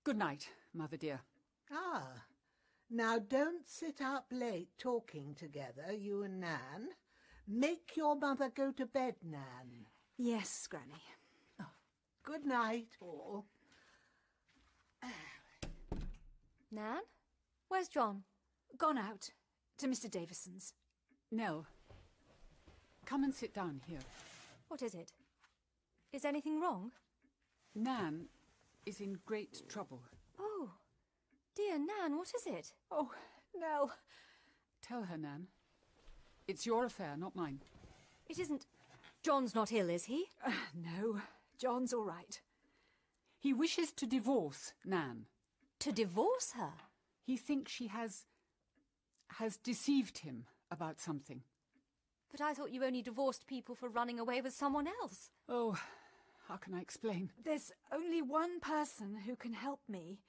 Good 0.03 0.17
night, 0.17 0.49
Mother 0.73 0.97
dear. 0.97 1.21
Ah, 1.71 2.23
now 2.89 3.19
don't 3.19 3.67
sit 3.67 4.01
up 4.01 4.25
late 4.31 4.69
talking 4.77 5.35
together, 5.35 5.93
you 5.93 6.23
and 6.23 6.39
Nan. 6.39 6.89
Make 7.47 7.97
your 7.97 8.15
mother 8.15 8.49
go 8.55 8.71
to 8.71 8.85
bed, 8.85 9.15
Nan. 9.23 9.85
Yes, 10.17 10.67
Granny. 10.67 11.03
Good 12.23 12.45
night, 12.45 12.95
all. 13.01 13.45
Nan? 16.71 17.01
Where's 17.67 17.87
John? 17.87 18.23
Gone 18.77 18.97
out 18.99 19.31
to 19.79 19.87
Mr. 19.87 20.11
Davison's. 20.11 20.73
Nell, 21.31 21.65
come 23.05 23.23
and 23.23 23.33
sit 23.33 23.53
down 23.53 23.81
here. 23.87 23.99
What 24.67 24.81
is 24.81 24.93
it? 24.93 25.11
Is 26.11 26.25
anything 26.25 26.59
wrong? 26.59 26.91
Nan 27.75 28.25
is 28.85 28.99
in 28.99 29.19
great 29.25 29.61
trouble. 29.69 30.01
Oh, 30.39 30.71
dear 31.55 31.77
Nan, 31.77 32.17
what 32.17 32.31
is 32.35 32.45
it? 32.45 32.73
Oh, 32.91 33.11
Nell. 33.57 33.93
Tell 34.81 35.03
her, 35.03 35.17
Nan. 35.17 35.47
It's 36.47 36.65
your 36.65 36.85
affair, 36.85 37.15
not 37.17 37.35
mine. 37.35 37.59
It 38.27 38.39
isn't. 38.39 38.65
John's 39.23 39.55
not 39.55 39.71
ill, 39.71 39.89
is 39.89 40.05
he? 40.05 40.25
Uh, 40.45 40.51
no, 40.75 41.21
John's 41.57 41.93
all 41.93 42.05
right. 42.05 42.41
He 43.39 43.53
wishes 43.53 43.91
to 43.93 44.05
divorce 44.05 44.73
Nan. 44.83 45.25
To 45.79 45.91
divorce 45.91 46.53
her? 46.55 46.73
He 47.23 47.37
thinks 47.37 47.71
she 47.71 47.87
has. 47.87 48.25
Has 49.37 49.57
deceived 49.57 50.19
him 50.19 50.45
about 50.71 50.99
something. 50.99 51.41
But 52.31 52.41
I 52.41 52.53
thought 52.53 52.71
you 52.71 52.83
only 52.83 53.01
divorced 53.01 53.47
people 53.47 53.75
for 53.75 53.89
running 53.89 54.19
away 54.19 54.41
with 54.41 54.53
someone 54.53 54.87
else. 55.01 55.29
Oh, 55.47 55.77
how 56.47 56.57
can 56.57 56.73
I 56.73 56.81
explain? 56.81 57.31
There's 57.43 57.71
only 57.91 58.21
one 58.21 58.59
person 58.59 59.17
who 59.25 59.35
can 59.35 59.53
help 59.53 59.79
me, 59.87 60.19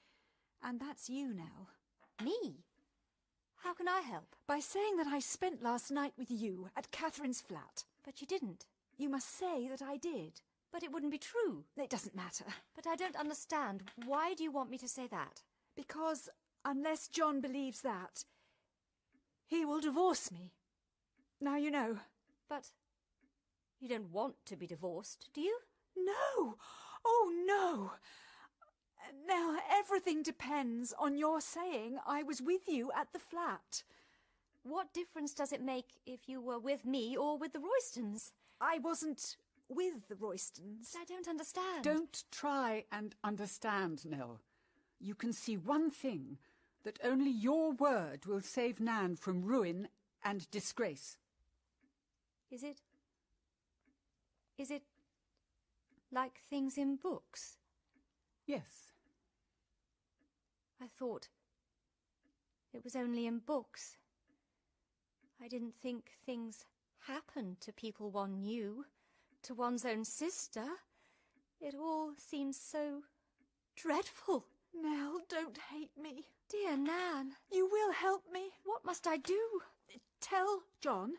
and 0.63 0.81
that's 0.81 1.11
you, 1.11 1.35
Nell. 1.35 1.69
Me? 2.25 2.65
How 3.63 3.75
can 3.75 3.89
I 3.89 4.01
help? 4.01 4.37
By 4.47 4.61
saying 4.61 4.97
that 4.97 5.07
I 5.07 5.19
spent 5.19 5.63
last 5.63 5.91
night 5.91 6.13
with 6.17 6.31
you 6.31 6.71
at 6.77 6.91
Catherine's 6.91 7.43
flat. 7.43 7.85
But 8.05 8.21
you 8.21 8.27
didn't. 8.27 8.67
You 8.97 9.11
must 9.11 9.39
say 9.39 9.69
that 9.69 9.83
I 9.83 9.99
did. 9.99 10.41
But 10.73 10.83
it 10.83 10.93
wouldn't 10.93 11.13
be 11.13 11.19
true. 11.19 11.65
It 11.77 11.91
doesn't 11.91 12.17
matter. 12.17 12.45
But 12.75 12.87
I 12.87 12.97
don't 12.97 13.17
understand. 13.17 13.83
Why 14.07 14.35
do 14.35 14.43
you 14.43 14.51
want 14.51 14.71
me 14.71 14.79
to 14.79 14.89
say 14.89 15.07
that? 15.09 15.43
Because 15.77 16.29
unless 16.65 17.09
John 17.09 17.41
believes 17.41 17.83
that, 17.83 18.25
he 19.51 19.65
will 19.65 19.81
divorce 19.81 20.31
me. 20.31 20.53
Now 21.41 21.57
you 21.57 21.73
know. 21.73 21.99
But 22.49 22.71
You 23.81 23.89
don't 23.89 24.13
want 24.13 24.37
to 24.47 24.57
be 24.57 24.67
divorced, 24.67 25.31
do 25.35 25.41
you? 25.41 25.59
No! 25.97 26.57
Oh, 27.05 27.33
no! 27.47 27.93
Now, 29.27 29.57
everything 29.71 30.23
depends 30.23 30.95
on 30.99 31.17
your 31.17 31.41
saying 31.41 31.99
I 32.07 32.23
was 32.23 32.41
with 32.41 32.69
you 32.69 32.93
at 32.97 33.13
the 33.13 33.19
flat. 33.19 33.83
What 34.63 34.93
difference 34.93 35.35
does 35.35 35.53
it 35.53 35.63
make 35.63 35.99
if 36.07 36.29
you 36.29 36.41
were 36.41 36.59
with 36.61 36.85
me 36.85 37.17
or 37.17 37.37
with 37.37 37.53
the 37.53 37.59
Roystons? 37.59 38.31
I 38.61 38.79
wasn't 38.79 39.37
with 39.69 40.07
the 40.09 40.15
Roystons. 40.15 40.95
I 40.97 41.05
don't 41.05 41.27
understand. 41.27 41.83
Don't 41.83 42.23
try 42.31 42.85
and 42.93 43.17
understand, 43.25 44.05
Nell. 44.05 44.41
You 45.01 45.15
can 45.15 45.33
see 45.33 45.57
one 45.57 45.91
thing 45.91 46.39
that 46.85 46.99
only 47.05 47.31
your 47.31 47.73
word 47.73 48.27
will 48.27 48.41
save 48.41 48.81
Nan 48.81 49.17
from 49.17 49.43
ruin 49.43 49.89
and 50.25 50.51
disgrace. 50.51 51.17
Is 52.51 52.63
it. 52.63 52.81
Is 54.59 54.71
it. 54.71 54.83
like 56.13 56.41
things 56.51 56.77
in 56.77 56.97
books? 56.97 57.57
Yes. 58.47 58.93
I 60.83 60.87
thought. 60.99 61.29
it 62.73 62.83
was 62.85 62.97
only 62.97 63.27
in 63.27 63.39
books. 63.39 63.97
I 65.43 65.49
didn't 65.49 65.75
think 65.75 66.11
things 66.27 66.67
happened 67.07 67.61
to 67.63 67.73
people 67.73 68.11
one 68.11 68.41
knew, 68.41 68.85
to 69.45 69.55
one's 69.55 69.85
own 69.85 70.05
sister. 70.05 70.65
It 71.61 71.75
all 71.75 72.13
seems 72.17 72.59
so 72.59 73.03
dreadful. 73.77 74.47
Nell, 74.75 75.21
don't 75.29 75.59
hate 75.71 75.91
me. 76.01 76.25
Dear 76.49 76.77
Nan. 76.77 77.33
You 77.53 77.69
will 77.71 77.93
help 77.93 78.25
me. 78.33 78.51
What 78.65 78.85
must 78.85 79.07
I 79.07 79.17
do? 79.17 79.61
Tell 80.21 80.63
John 80.81 81.15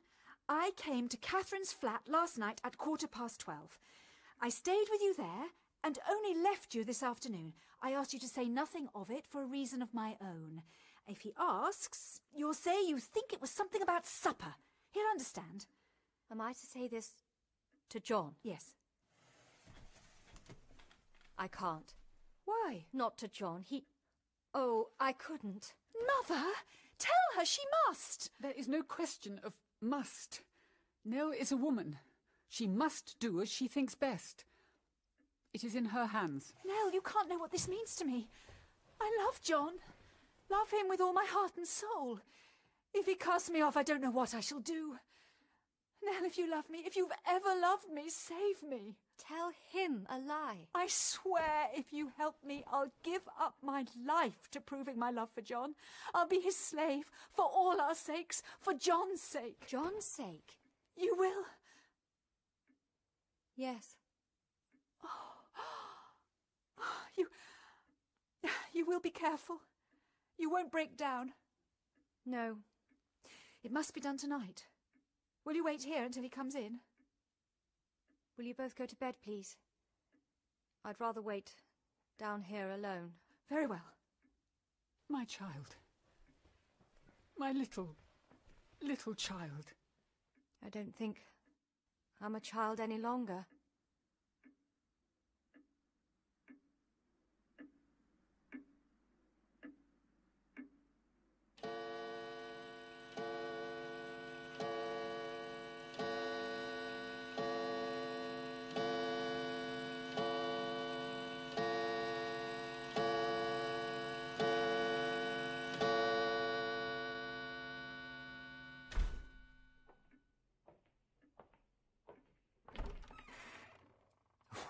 I 0.49 0.71
came 0.75 1.07
to 1.07 1.17
Catherine's 1.17 1.71
flat 1.71 2.01
last 2.09 2.37
night 2.37 2.59
at 2.63 2.77
quarter 2.77 3.07
past 3.07 3.39
twelve. 3.39 3.79
I 4.41 4.49
stayed 4.49 4.87
with 4.91 5.01
you 5.01 5.13
there 5.15 5.47
and 5.83 5.97
only 6.09 6.39
left 6.41 6.75
you 6.75 6.83
this 6.83 7.01
afternoon. 7.01 7.53
I 7.81 7.91
asked 7.91 8.13
you 8.13 8.19
to 8.19 8.27
say 8.27 8.47
nothing 8.47 8.87
of 8.93 9.09
it 9.09 9.25
for 9.27 9.41
a 9.41 9.47
reason 9.47 9.81
of 9.81 9.93
my 9.93 10.17
own. 10.21 10.61
If 11.07 11.21
he 11.21 11.33
asks, 11.39 12.19
you'll 12.35 12.53
say 12.53 12.85
you 12.85 12.99
think 12.99 13.33
it 13.33 13.41
was 13.41 13.49
something 13.49 13.81
about 13.81 14.05
supper. 14.05 14.55
He'll 14.91 15.09
understand. 15.11 15.65
Am 16.31 16.41
I 16.41 16.53
to 16.53 16.65
say 16.65 16.87
this 16.87 17.11
to 17.89 17.99
John? 17.99 18.35
Yes. 18.43 18.71
I 21.37 21.47
can't. 21.47 21.93
Why? 22.51 22.85
Not 22.91 23.17
to 23.19 23.27
John. 23.27 23.63
He. 23.67 23.85
Oh, 24.53 24.89
I 24.99 25.13
couldn't. 25.13 25.73
Mother, 25.95 26.43
tell 26.99 27.37
her 27.37 27.45
she 27.45 27.61
must. 27.87 28.31
There 28.41 28.53
is 28.57 28.67
no 28.67 28.81
question 28.81 29.39
of 29.43 29.53
must. 29.81 30.41
Nell 31.05 31.31
is 31.31 31.51
a 31.51 31.57
woman. 31.57 31.97
She 32.49 32.67
must 32.67 33.15
do 33.19 33.41
as 33.41 33.49
she 33.49 33.67
thinks 33.67 33.95
best. 33.95 34.43
It 35.53 35.63
is 35.63 35.75
in 35.75 35.85
her 35.85 36.07
hands. 36.07 36.53
Nell, 36.65 36.91
you 36.91 37.01
can't 37.01 37.29
know 37.29 37.37
what 37.37 37.51
this 37.51 37.67
means 37.67 37.95
to 37.95 38.05
me. 38.05 38.27
I 38.99 39.17
love 39.25 39.41
John. 39.41 39.73
Love 40.49 40.71
him 40.71 40.89
with 40.89 40.99
all 40.99 41.13
my 41.13 41.25
heart 41.27 41.53
and 41.57 41.67
soul. 41.67 42.19
If 42.93 43.05
he 43.05 43.15
casts 43.15 43.49
me 43.49 43.61
off, 43.61 43.77
I 43.77 43.83
don't 43.83 44.01
know 44.01 44.11
what 44.11 44.33
I 44.33 44.41
shall 44.41 44.59
do. 44.59 44.97
Nell, 46.03 46.25
if 46.25 46.37
you 46.37 46.49
love 46.49 46.69
me, 46.69 46.79
if 46.85 46.97
you've 46.97 47.11
ever 47.27 47.59
loved 47.61 47.89
me, 47.93 48.09
save 48.09 48.61
me. 48.67 48.97
Tell 49.27 49.51
him 49.71 50.07
a 50.09 50.17
lie. 50.17 50.67
I 50.73 50.87
swear 50.87 51.69
if 51.75 51.93
you 51.93 52.11
help 52.17 52.35
me, 52.45 52.63
I'll 52.71 52.91
give 53.03 53.21
up 53.39 53.55
my 53.61 53.85
life 54.07 54.49
to 54.51 54.59
proving 54.59 54.97
my 54.97 55.11
love 55.11 55.29
for 55.33 55.41
John. 55.41 55.75
I'll 56.13 56.27
be 56.27 56.39
his 56.39 56.57
slave 56.57 57.11
for 57.31 57.45
all 57.45 57.79
our 57.79 57.93
sakes, 57.93 58.41
for 58.59 58.73
John's 58.73 59.21
sake. 59.21 59.67
John's 59.67 60.05
sake? 60.05 60.57
You 60.97 61.15
will? 61.17 61.43
Yes. 63.55 63.95
Oh. 65.03 65.09
You. 67.17 67.27
You 68.73 68.85
will 68.85 69.01
be 69.01 69.11
careful. 69.11 69.57
You 70.37 70.49
won't 70.49 70.71
break 70.71 70.97
down. 70.97 71.33
No. 72.25 72.57
It 73.63 73.71
must 73.71 73.93
be 73.93 74.01
done 74.01 74.17
tonight. 74.17 74.65
Will 75.45 75.53
you 75.53 75.63
wait 75.63 75.83
here 75.83 76.03
until 76.03 76.23
he 76.23 76.29
comes 76.29 76.55
in? 76.55 76.79
Will 78.37 78.45
you 78.45 78.53
both 78.53 78.75
go 78.75 78.85
to 78.85 78.95
bed, 78.95 79.15
please? 79.23 79.57
I'd 80.83 80.99
rather 80.99 81.21
wait 81.21 81.53
down 82.17 82.41
here 82.41 82.69
alone. 82.71 83.11
Very 83.49 83.67
well. 83.67 83.93
My 85.09 85.25
child. 85.25 85.75
My 87.37 87.51
little, 87.51 87.95
little 88.81 89.13
child. 89.13 89.73
I 90.65 90.69
don't 90.69 90.95
think 90.95 91.25
I'm 92.21 92.35
a 92.35 92.39
child 92.39 92.79
any 92.79 92.97
longer. 92.97 93.45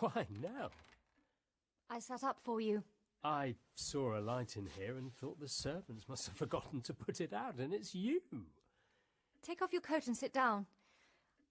Why, 0.02 0.26
no. 0.42 0.70
I 1.88 2.00
sat 2.00 2.24
up 2.24 2.40
for 2.42 2.60
you. 2.60 2.84
I 3.24 3.54
saw 3.76 4.18
a 4.18 4.20
light 4.20 4.58
in 4.58 4.68
here 4.76 4.98
and 4.98 5.14
thought 5.14 5.40
the 5.40 5.48
servants 5.48 6.10
must 6.10 6.26
have 6.26 6.36
forgotten 6.36 6.82
to 6.82 6.94
put 6.94 7.22
it 7.22 7.34
out, 7.34 7.60
and 7.60 7.72
it's 7.72 7.94
you. 7.94 8.20
Take 9.44 9.62
off 9.62 9.72
your 9.72 9.84
coat 9.84 10.08
and 10.08 10.18
sit 10.18 10.34
down. 10.34 10.66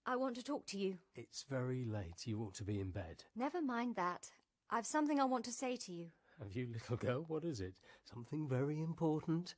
I 0.05 0.17
want 0.17 0.35
to 0.35 0.43
talk 0.43 0.65
to 0.67 0.77
you. 0.77 0.97
It's 1.15 1.45
very 1.49 1.85
late. 1.85 2.25
You 2.27 2.41
ought 2.41 2.55
to 2.55 2.65
be 2.65 2.81
in 2.81 2.91
bed. 2.91 3.23
Never 3.37 3.61
mind 3.61 3.95
that. 3.95 4.27
I've 4.69 4.85
something 4.85 5.21
I 5.21 5.25
want 5.25 5.45
to 5.45 5.53
say 5.53 5.77
to 5.77 5.93
you. 5.93 6.07
Have 6.39 6.51
you, 6.51 6.67
little 6.73 6.97
girl? 6.97 7.25
What 7.29 7.45
is 7.45 7.61
it? 7.61 7.75
Something 8.03 8.49
very 8.49 8.81
important? 8.81 9.55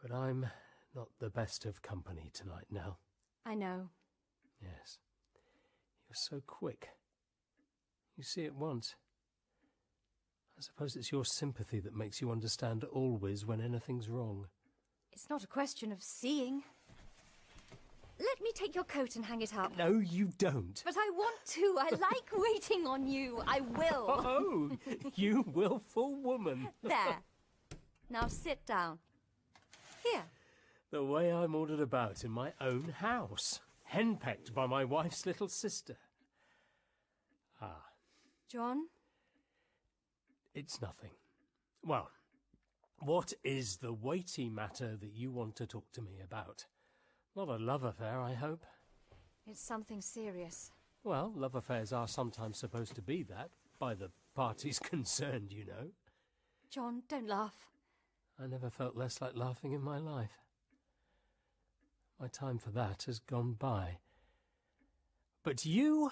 But 0.00 0.14
I'm 0.14 0.46
not 0.94 1.08
the 1.18 1.30
best 1.30 1.66
of 1.66 1.82
company 1.82 2.30
tonight, 2.32 2.66
Nell. 2.70 3.00
I 3.44 3.54
know. 3.54 3.88
Yes. 4.60 4.98
You're 6.08 6.14
so 6.14 6.40
quick. 6.46 6.90
You 8.16 8.24
see 8.24 8.44
at 8.44 8.54
once. 8.54 8.94
I 10.58 10.62
suppose 10.62 10.96
it's 10.96 11.10
your 11.10 11.24
sympathy 11.24 11.80
that 11.80 11.96
makes 11.96 12.20
you 12.20 12.30
understand 12.30 12.84
always 12.84 13.46
when 13.46 13.60
anything's 13.60 14.08
wrong. 14.08 14.46
It's 15.12 15.28
not 15.28 15.42
a 15.42 15.46
question 15.46 15.92
of 15.92 16.02
seeing. 16.02 16.62
Let 18.18 18.40
me 18.40 18.50
take 18.54 18.74
your 18.74 18.84
coat 18.84 19.16
and 19.16 19.24
hang 19.24 19.42
it 19.42 19.56
up. 19.56 19.76
No, 19.76 19.98
you 19.98 20.30
don't. 20.38 20.80
But 20.84 20.94
I 20.96 21.10
want 21.14 21.44
to. 21.46 21.76
I 21.80 21.90
like 21.90 22.30
waiting 22.32 22.86
on 22.86 23.06
you. 23.08 23.42
I 23.46 23.60
will. 23.60 24.06
Oh, 24.08 24.70
you 25.14 25.44
willful 25.52 26.14
woman. 26.22 26.68
There. 26.82 27.18
Now 28.10 28.26
sit 28.28 28.64
down. 28.66 28.98
Here. 30.04 30.22
The 30.90 31.02
way 31.02 31.32
I'm 31.32 31.54
ordered 31.54 31.80
about 31.80 32.22
in 32.24 32.30
my 32.30 32.52
own 32.60 32.90
house, 32.98 33.60
henpecked 33.84 34.52
by 34.54 34.66
my 34.66 34.84
wife's 34.84 35.24
little 35.24 35.48
sister. 35.48 35.96
John? 38.52 38.88
it's 40.54 40.82
nothing. 40.82 41.12
Well, 41.82 42.10
what 42.98 43.32
is 43.42 43.78
the 43.78 43.94
weighty 43.94 44.50
matter 44.50 44.94
that 44.94 45.14
you 45.14 45.30
want 45.32 45.56
to 45.56 45.66
talk 45.66 45.90
to 45.92 46.02
me 46.02 46.20
about? 46.22 46.66
Not 47.34 47.48
a 47.48 47.56
love 47.56 47.82
affair, 47.82 48.20
I 48.20 48.34
hope. 48.34 48.66
It's 49.46 49.62
something 49.62 50.02
serious. 50.02 50.70
Well, 51.02 51.32
love 51.34 51.54
affairs 51.54 51.94
are 51.94 52.06
sometimes 52.06 52.58
supposed 52.58 52.94
to 52.96 53.00
be 53.00 53.22
that, 53.22 53.52
by 53.78 53.94
the 53.94 54.10
parties 54.34 54.78
concerned, 54.82 55.50
you 55.50 55.64
know. 55.64 55.88
John, 56.68 57.04
don't 57.08 57.28
laugh. 57.28 57.70
I 58.38 58.46
never 58.46 58.68
felt 58.68 58.96
less 58.96 59.22
like 59.22 59.34
laughing 59.34 59.72
in 59.72 59.80
my 59.80 59.96
life. 59.96 60.42
My 62.20 62.28
time 62.28 62.58
for 62.58 62.70
that 62.72 63.04
has 63.04 63.18
gone 63.18 63.54
by. 63.54 63.96
But 65.42 65.64
you. 65.64 66.10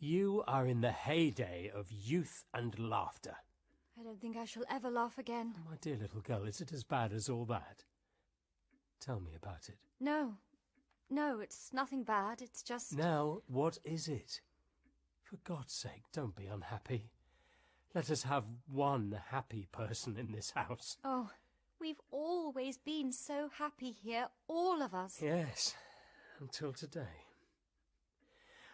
You 0.00 0.44
are 0.46 0.66
in 0.66 0.80
the 0.80 0.92
heyday 0.92 1.70
of 1.74 1.90
youth 1.90 2.44
and 2.54 2.78
laughter. 2.78 3.34
I 3.98 4.04
don't 4.04 4.20
think 4.20 4.36
I 4.36 4.44
shall 4.44 4.62
ever 4.70 4.90
laugh 4.90 5.18
again. 5.18 5.54
My 5.68 5.76
dear 5.80 5.96
little 5.96 6.20
girl, 6.20 6.44
is 6.44 6.60
it 6.60 6.72
as 6.72 6.84
bad 6.84 7.12
as 7.12 7.28
all 7.28 7.44
that? 7.46 7.82
Tell 9.00 9.18
me 9.18 9.32
about 9.34 9.68
it. 9.68 9.78
No. 9.98 10.34
No, 11.10 11.40
it's 11.40 11.70
nothing 11.72 12.04
bad. 12.04 12.42
It's 12.42 12.62
just. 12.62 12.96
Now, 12.96 13.42
what 13.48 13.78
is 13.84 14.06
it? 14.06 14.40
For 15.24 15.36
God's 15.42 15.72
sake, 15.72 16.04
don't 16.12 16.36
be 16.36 16.46
unhappy. 16.46 17.10
Let 17.92 18.08
us 18.08 18.22
have 18.22 18.44
one 18.70 19.18
happy 19.30 19.66
person 19.72 20.16
in 20.16 20.30
this 20.30 20.52
house. 20.52 20.96
Oh, 21.02 21.30
we've 21.80 22.00
always 22.12 22.78
been 22.78 23.10
so 23.10 23.50
happy 23.58 23.90
here, 23.90 24.28
all 24.46 24.80
of 24.80 24.94
us. 24.94 25.18
Yes, 25.20 25.74
until 26.40 26.72
today. 26.72 27.27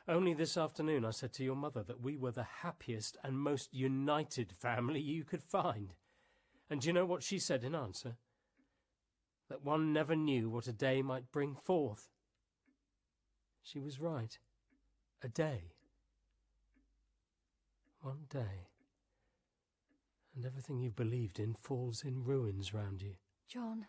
Only 0.07 0.35
this 0.35 0.59
afternoon 0.59 1.05
I 1.05 1.11
said 1.11 1.33
to 1.35 1.45
your 1.45 1.57
mother 1.57 1.83
that 1.83 2.03
we 2.03 2.17
were 2.17 2.31
the 2.31 2.47
happiest 2.63 3.17
and 3.25 3.39
most 3.39 3.73
united 3.73 4.53
family 4.53 5.01
you 5.01 5.25
could 5.25 5.43
find. 5.43 5.95
And 6.69 6.81
do 6.81 6.89
you 6.89 6.93
know 6.93 7.07
what 7.07 7.23
she 7.23 7.39
said 7.39 7.65
in 7.65 7.75
answer? 7.75 8.17
That 9.49 9.65
one 9.65 9.93
never 9.93 10.15
knew 10.15 10.51
what 10.51 10.67
a 10.67 10.73
day 10.73 11.01
might 11.01 11.33
bring 11.33 11.55
forth. 11.55 12.11
She 13.63 13.81
was 13.81 13.99
right. 13.99 14.39
A 15.23 15.29
day. 15.29 15.73
One 18.01 18.27
day. 18.29 18.69
And 20.37 20.45
everything 20.45 20.81
you've 20.81 20.97
believed 20.97 21.39
in 21.39 21.55
falls 21.55 22.05
in 22.05 22.25
ruins 22.25 22.75
round 22.75 23.01
you. 23.01 23.15
John. 23.49 23.87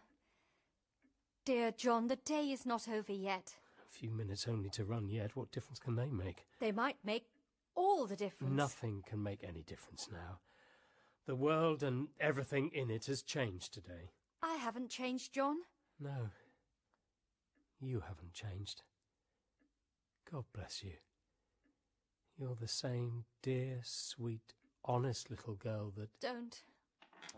Dear 1.44 1.72
John, 1.72 2.08
the 2.08 2.16
day 2.16 2.52
is 2.52 2.66
not 2.66 2.88
over 2.88 3.12
yet. 3.12 3.56
A 3.88 3.92
few 3.92 4.12
minutes 4.12 4.48
only 4.48 4.70
to 4.72 4.84
run 4.84 5.10
yet. 5.10 5.36
What 5.36 5.52
difference 5.52 5.80
can 5.80 5.96
they 5.96 6.10
make? 6.10 6.46
They 6.60 6.72
might 6.72 6.98
make 7.04 7.26
all 7.76 8.06
the 8.06 8.16
difference. 8.16 8.54
Nothing 8.54 9.04
can 9.08 9.22
make 9.22 9.44
any 9.44 9.64
difference 9.64 10.10
now. 10.12 10.40
The 11.26 11.36
world 11.36 11.84
and 11.84 12.10
everything 12.20 12.70
in 12.74 12.90
it 12.90 13.06
has 13.06 13.22
changed 13.22 13.74
today. 13.74 14.12
I 14.42 14.56
haven't 14.56 14.90
changed, 14.90 15.34
John. 15.34 15.58
No. 16.00 16.30
You 17.80 18.02
haven't 18.08 18.34
changed. 18.34 18.84
God 20.32 20.46
bless 20.54 20.84
you. 20.84 20.94
You're 22.38 22.56
the 22.60 22.68
same 22.68 23.26
dear, 23.42 23.80
sweet, 23.84 24.54
honest 24.84 25.30
little 25.30 25.56
girl 25.56 25.92
that. 25.98 26.10
Don't. 26.20 26.62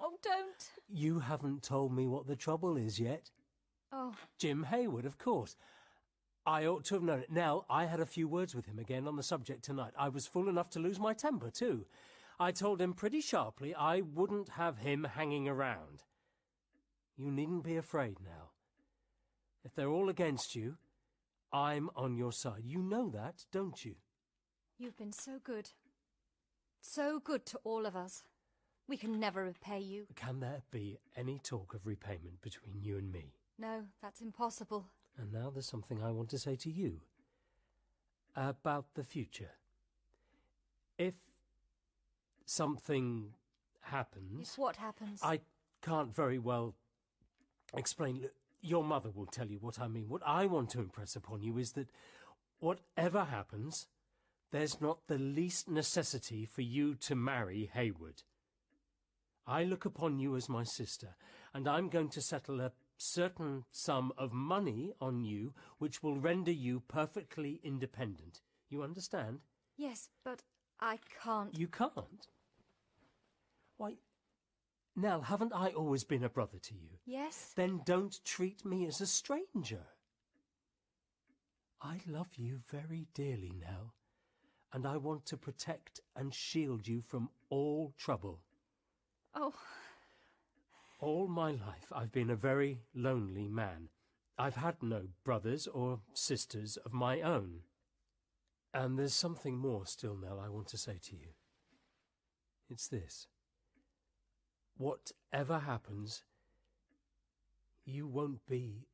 Oh, 0.01 0.17
don't. 0.21 0.69
You 0.89 1.19
haven't 1.19 1.63
told 1.63 1.93
me 1.93 2.07
what 2.07 2.27
the 2.27 2.35
trouble 2.35 2.77
is 2.77 2.99
yet. 2.99 3.31
Oh, 3.91 4.13
Jim 4.37 4.63
Hayward, 4.63 5.05
of 5.05 5.17
course. 5.17 5.55
I 6.47 6.65
ought 6.65 6.85
to 6.85 6.95
have 6.95 7.03
known 7.03 7.19
it. 7.19 7.29
Nell, 7.29 7.65
I 7.69 7.85
had 7.85 7.99
a 7.99 8.05
few 8.05 8.25
words 8.25 8.55
with 8.55 8.65
him 8.65 8.79
again 8.79 9.05
on 9.05 9.17
the 9.17 9.23
subject 9.23 9.65
tonight. 9.65 9.91
I 9.99 10.07
was 10.07 10.25
fool 10.25 10.47
enough 10.47 10.69
to 10.71 10.79
lose 10.79 10.97
my 10.97 11.13
temper, 11.13 11.51
too. 11.51 11.85
I 12.39 12.51
told 12.51 12.81
him 12.81 12.93
pretty 12.93 13.19
sharply 13.19 13.75
I 13.75 13.99
wouldn't 13.99 14.49
have 14.49 14.77
him 14.77 15.03
hanging 15.03 15.49
around. 15.49 16.03
You 17.17 17.31
needn't 17.31 17.65
be 17.65 17.75
afraid 17.75 18.17
now. 18.23 18.51
If 19.65 19.75
they're 19.75 19.89
all 19.89 20.07
against 20.07 20.55
you, 20.55 20.77
I'm 21.51 21.89
on 21.97 22.15
your 22.15 22.31
side. 22.31 22.63
You 22.63 22.81
know 22.81 23.09
that, 23.09 23.45
don't 23.51 23.83
you? 23.83 23.95
you've 24.77 24.97
been 24.97 25.11
so 25.11 25.39
good. 25.43 25.71
So 26.79 27.19
good 27.19 27.45
to 27.47 27.59
all 27.63 27.85
of 27.85 27.95
us. 27.95 28.23
We 28.87 28.95
can 28.95 29.19
never 29.19 29.43
repay 29.43 29.79
you. 29.79 30.05
Can 30.15 30.39
there 30.39 30.61
be 30.71 30.99
any 31.17 31.39
talk 31.39 31.73
of 31.73 31.85
repayment 31.85 32.41
between 32.41 32.79
you 32.79 32.97
and 32.97 33.11
me? 33.11 33.33
No, 33.59 33.83
that's 34.01 34.21
impossible. 34.21 34.87
And 35.17 35.33
now 35.33 35.49
there's 35.49 35.67
something 35.67 36.03
I 36.03 36.11
want 36.11 36.29
to 36.29 36.39
say 36.39 36.55
to 36.57 36.69
you 36.69 37.01
about 38.35 38.93
the 38.93 39.03
future. 39.03 39.51
If 40.97 41.15
something 42.45 43.33
happens, 43.81 44.51
If 44.53 44.57
what 44.57 44.75
happens? 44.75 45.21
I 45.23 45.39
can't 45.81 46.13
very 46.13 46.37
well 46.39 46.75
explain. 47.75 48.29
Your 48.61 48.83
mother 48.83 49.09
will 49.13 49.25
tell 49.25 49.47
you 49.47 49.57
what 49.59 49.79
I 49.79 49.87
mean. 49.87 50.07
What 50.07 50.21
I 50.25 50.45
want 50.45 50.69
to 50.71 50.79
impress 50.79 51.15
upon 51.15 51.41
you 51.41 51.57
is 51.57 51.73
that 51.73 51.89
whatever 52.59 53.25
happens, 53.25 53.87
there's 54.51 54.79
not 54.79 55.07
the 55.07 55.17
least 55.17 55.69
necessity 55.69 56.45
for 56.45 56.61
you 56.61 56.95
to 56.95 57.15
marry 57.15 57.69
Hayward. 57.73 58.23
I 59.45 59.63
look 59.63 59.85
upon 59.85 60.19
you 60.19 60.35
as 60.35 60.49
my 60.49 60.63
sister, 60.63 61.15
and 61.53 61.67
I'm 61.67 61.89
going 61.89 62.09
to 62.09 62.21
settle 62.21 62.59
a 62.59 62.71
certain 62.97 63.63
sum 63.71 64.11
of 64.17 64.33
money 64.33 64.93
on 64.99 65.23
you 65.23 65.53
which 65.77 66.03
will 66.03 66.17
render 66.17 66.51
you 66.51 66.81
perfectly 66.87 67.59
independent. 67.63 68.41
You 68.69 68.83
understand? 68.83 69.39
Yes, 69.77 70.09
but 70.23 70.43
I 70.79 70.99
can't. 71.23 71.57
You 71.57 71.67
can't. 71.67 72.27
Why, 73.77 73.93
Nell, 74.95 75.21
haven't 75.21 75.53
I 75.53 75.69
always 75.69 76.03
been 76.03 76.23
a 76.23 76.29
brother 76.29 76.57
to 76.57 76.73
you? 76.73 76.89
Yes? 77.05 77.53
Then 77.55 77.81
don't 77.85 78.19
treat 78.25 78.65
me 78.65 78.87
as 78.87 78.99
a 78.99 79.05
stranger. 79.05 79.83
I 81.79 81.99
love 82.07 82.29
you 82.35 82.61
very 82.67 83.05
dearly, 83.13 83.53
Nell, 83.59 83.93
and 84.73 84.87
I 84.87 84.97
want 84.97 85.27
to 85.27 85.37
protect 85.37 85.99
and 86.15 86.33
shield 86.33 86.87
you 86.87 87.01
from 87.01 87.29
all 87.49 87.93
trouble. 87.95 88.39
Oh, 89.35 89.53
All 90.99 91.27
my 91.27 91.51
life 91.51 91.91
I've 91.91 92.11
been 92.11 92.29
a 92.29 92.35
very 92.35 92.79
lonely 92.93 93.47
man. 93.47 93.89
I've 94.37 94.55
had 94.55 94.81
no 94.81 95.07
brothers 95.23 95.67
or 95.67 95.99
sisters 96.13 96.77
of 96.77 96.93
my 96.93 97.21
own. 97.21 97.61
And 98.73 98.97
there's 98.99 99.13
something 99.13 99.57
more 99.57 99.85
still, 99.85 100.15
Nell, 100.15 100.39
I 100.39 100.49
want 100.49 100.67
to 100.69 100.77
say 100.77 100.99
to 101.09 101.15
you. 101.15 101.29
It's 102.69 102.87
this. 102.87 103.27
Whatever 104.77 105.59
happens, 105.59 106.23
you 107.85 108.05
won't 108.07 108.45
be 108.47 108.85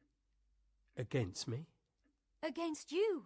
against 0.98 1.48
me. 1.48 1.68
against 2.42 2.92
you. 2.92 3.24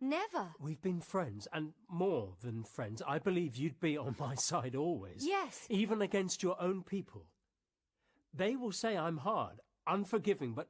Never. 0.00 0.48
We've 0.60 0.82
been 0.82 1.00
friends, 1.00 1.46
and 1.52 1.74
more 1.88 2.34
than 2.42 2.64
friends. 2.64 3.00
I 3.06 3.18
believe 3.20 3.54
you'd 3.56 3.78
be 3.80 3.96
on 3.96 4.16
my 4.18 4.34
side 4.50 4.74
always. 4.74 5.24
Yes. 5.24 5.66
Even 5.70 6.02
against 6.02 6.42
your 6.42 6.60
own 6.60 6.82
people. 6.82 7.26
They 8.34 8.56
will 8.56 8.72
say 8.72 8.96
I'm 8.96 9.18
hard, 9.18 9.60
unforgiving, 9.86 10.54
but 10.54 10.68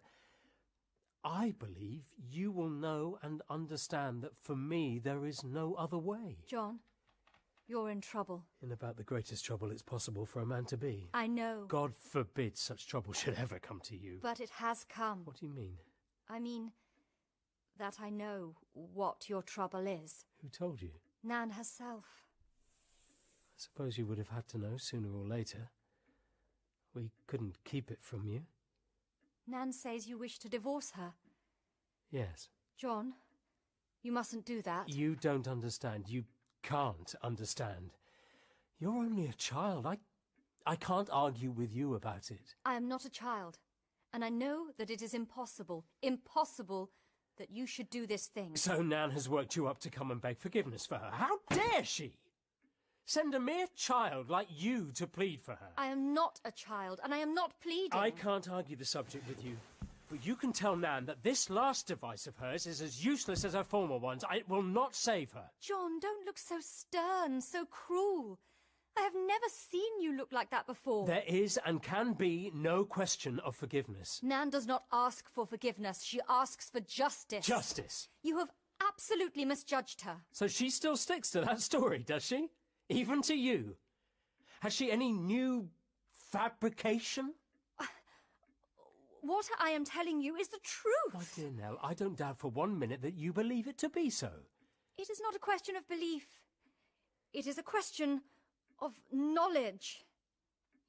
I 1.25 1.55
believe 1.59 2.03
you 2.31 2.51
will 2.51 2.69
know 2.69 3.19
and 3.23 3.43
understand 3.49 4.23
that 4.23 4.37
for 4.41 4.57
me 4.57 4.99
there 4.99 5.25
is 5.25 5.45
no 5.45 5.75
other 5.75 5.99
way. 5.99 6.39
John, 6.47 6.81
you're 7.69 7.91
in 7.91 8.01
trouble. 8.01 8.45
In 8.61 8.73
about 8.73 8.97
the 8.97 9.05
greatest 9.05 9.45
trouble 9.45 9.71
it's 9.71 9.83
possible 9.83 10.27
for 10.27 10.41
a 10.41 10.47
man 10.47 10.65
to 10.67 10.77
be. 10.77 11.09
I 11.15 11.29
know. 11.29 11.65
God 11.69 11.93
forbid 11.97 12.57
such 12.57 12.89
trouble 12.89 13.13
should 13.13 13.35
ever 13.39 13.59
come 13.61 13.81
to 13.85 13.97
you. 13.97 14.19
But 14.21 14.41
it 14.41 14.51
has 14.51 14.85
come. 14.89 15.21
What 15.25 15.39
do 15.39 15.47
you 15.47 15.53
mean? 15.53 15.77
I 16.29 16.41
mean, 16.41 16.73
that 17.79 17.97
I 18.01 18.11
know 18.11 18.57
what 18.73 19.29
your 19.29 19.43
trouble 19.43 19.87
is. 19.87 20.25
Who 20.43 20.49
told 20.49 20.83
you? 20.83 20.91
Nan 21.23 21.51
herself. 21.51 22.05
I 23.55 23.57
suppose 23.57 23.97
you 23.97 24.07
would 24.07 24.19
have 24.19 24.29
had 24.29 24.49
to 24.49 24.59
know 24.59 24.77
sooner 24.77 25.09
or 25.13 25.25
later. 25.25 25.71
We 26.95 27.11
couldn't 27.27 27.59
keep 27.65 27.91
it 27.91 27.99
from 28.03 28.27
you. 28.27 28.43
Nan 29.47 29.73
says 29.73 30.07
you 30.07 30.19
wish 30.19 30.39
to 30.41 30.49
divorce 30.49 30.93
her. 30.95 31.13
Yes. 32.11 32.49
John, 32.77 33.15
you 34.03 34.13
mustn't 34.13 34.45
do 34.45 34.63
that. 34.63 34.89
You 34.89 35.17
don't 35.17 35.49
understand. 35.49 36.09
You 36.09 36.25
can't 36.63 37.15
understand. 37.23 37.93
You're 38.79 38.93
only 38.93 39.27
a 39.27 39.33
child. 39.33 39.87
I, 39.87 39.99
I 40.67 40.77
can't 40.77 41.09
argue 41.13 41.51
with 41.51 41.75
you 41.75 41.95
about 41.95 42.31
it. 42.31 42.55
I 42.65 42.75
am 42.75 42.89
not 42.89 43.05
a 43.05 43.11
child, 43.11 43.59
and 44.13 44.25
I 44.25 44.29
know 44.29 44.67
that 44.77 44.91
it 44.91 45.03
is 45.03 45.15
impossible, 45.15 45.85
impossible 46.03 46.91
that 47.39 47.51
you 47.51 47.67
should 47.67 47.89
do 47.91 48.07
this 48.07 48.27
thing. 48.27 48.57
So 48.57 48.83
Nan 48.83 49.11
has 49.13 49.29
worked 49.29 49.57
you 49.57 49.67
up 49.67 49.79
to 49.81 49.91
come 49.91 50.11
and 50.11 50.21
beg 50.21 50.39
forgiveness 50.39 50.85
for 50.85 50.97
her. 50.97 51.11
How 51.13 51.39
dare 51.51 51.85
she? 51.85 52.13
Send 53.05 53.35
a 53.35 53.41
mere 53.41 53.67
child 53.77 54.31
like 54.31 54.49
you 54.51 54.93
to 54.95 55.07
plead 55.07 55.41
for 55.41 55.53
her. 55.53 55.69
I 55.77 55.87
am 55.87 56.15
not 56.15 56.41
a 56.45 56.53
child, 56.53 57.01
and 57.03 57.13
I 57.13 57.19
am 57.19 57.35
not 57.35 57.53
pleading. 57.61 57.99
I 57.99 58.11
can't 58.11 58.49
argue 58.49 58.77
the 58.77 58.85
subject 58.85 59.29
with 59.29 59.45
you. 59.45 59.57
But 60.09 60.25
you 60.25 60.37
can 60.37 60.53
tell 60.53 60.77
Nan 60.77 61.07
that 61.07 61.23
this 61.23 61.49
last 61.49 61.87
device 61.87 62.27
of 62.27 62.37
hers 62.37 62.67
is 62.67 62.83
as 62.83 63.05
useless 63.05 63.45
as 63.45 63.55
her 63.55 63.65
former 63.65 63.97
ones. 63.97 64.25
It 64.31 64.49
will 64.49 64.63
not 64.63 64.95
save 64.95 65.33
her. 65.33 65.51
John, 65.61 65.99
don't 66.01 66.27
look 66.27 66.39
so 66.39 66.59
stern, 66.61 67.41
so 67.41 67.65
cruel. 67.65 68.39
I 68.97 69.01
have 69.01 69.15
never 69.15 69.47
seen 69.49 70.01
you 70.03 70.15
look 70.15 70.31
like 70.31 70.51
that 70.51 70.67
before. 70.67 71.07
There 71.07 71.25
is 71.27 71.59
and 71.65 71.83
can 71.83 72.13
be 72.13 72.53
no 72.55 72.85
question 72.85 73.41
of 73.41 73.57
forgiveness. 73.57 74.21
Nan 74.23 74.51
does 74.51 74.67
not 74.67 74.85
ask 74.93 75.31
for 75.31 75.47
forgiveness. 75.47 76.05
She 76.05 76.21
asks 76.29 76.69
for 76.69 76.81
justice. 76.81 77.47
Justice. 77.47 78.09
You 78.23 78.39
have 78.39 78.51
absolutely 78.87 79.47
misjudged 79.47 80.03
her. 80.03 80.17
So 80.33 80.47
she 80.47 80.69
still 80.69 80.97
sticks 80.99 81.31
to 81.31 81.41
that 81.41 81.63
story, 81.63 82.05
does 82.07 82.25
she? 82.25 82.49
Even 82.93 83.23
to 83.23 83.35
you? 83.35 83.77
Has 84.61 84.73
she 84.73 84.91
any 84.91 85.13
new 85.13 85.69
fabrication? 86.31 87.35
What 89.23 89.49
I 89.61 89.71
am 89.71 89.85
telling 89.85 90.21
you 90.21 90.35
is 90.35 90.49
the 90.49 90.59
truth. 90.65 91.15
My 91.15 91.23
dear 91.37 91.51
Nell, 91.51 91.79
I 91.81 91.95
don't 91.95 92.17
doubt 92.17 92.39
for 92.39 92.51
one 92.51 92.77
minute 92.77 93.03
that 93.03 93.15
you 93.15 93.33
believe 93.33 93.69
it 93.69 93.79
to 93.79 93.89
be 93.89 94.11
so. 94.11 94.31
It 94.99 95.09
is 95.09 95.21
not 95.23 95.37
a 95.37 95.39
question 95.39 95.77
of 95.77 95.89
belief. 95.89 96.27
It 97.33 97.47
is 97.47 97.57
a 97.57 97.63
question 97.63 98.23
of 98.81 99.01
knowledge. 99.13 100.05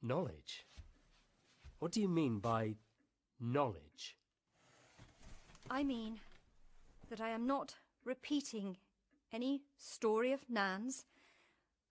Knowledge? 0.02 0.66
What 1.78 1.92
do 1.92 2.02
you 2.02 2.10
mean 2.10 2.40
by 2.40 2.76
knowledge? 3.40 4.18
I 5.70 5.84
mean 5.84 6.20
that 7.10 7.22
I 7.22 7.30
am 7.30 7.46
not 7.46 7.76
repeating 8.04 8.78
any 9.32 9.62
story 9.78 10.32
of 10.32 10.50
Nan's. 10.50 11.06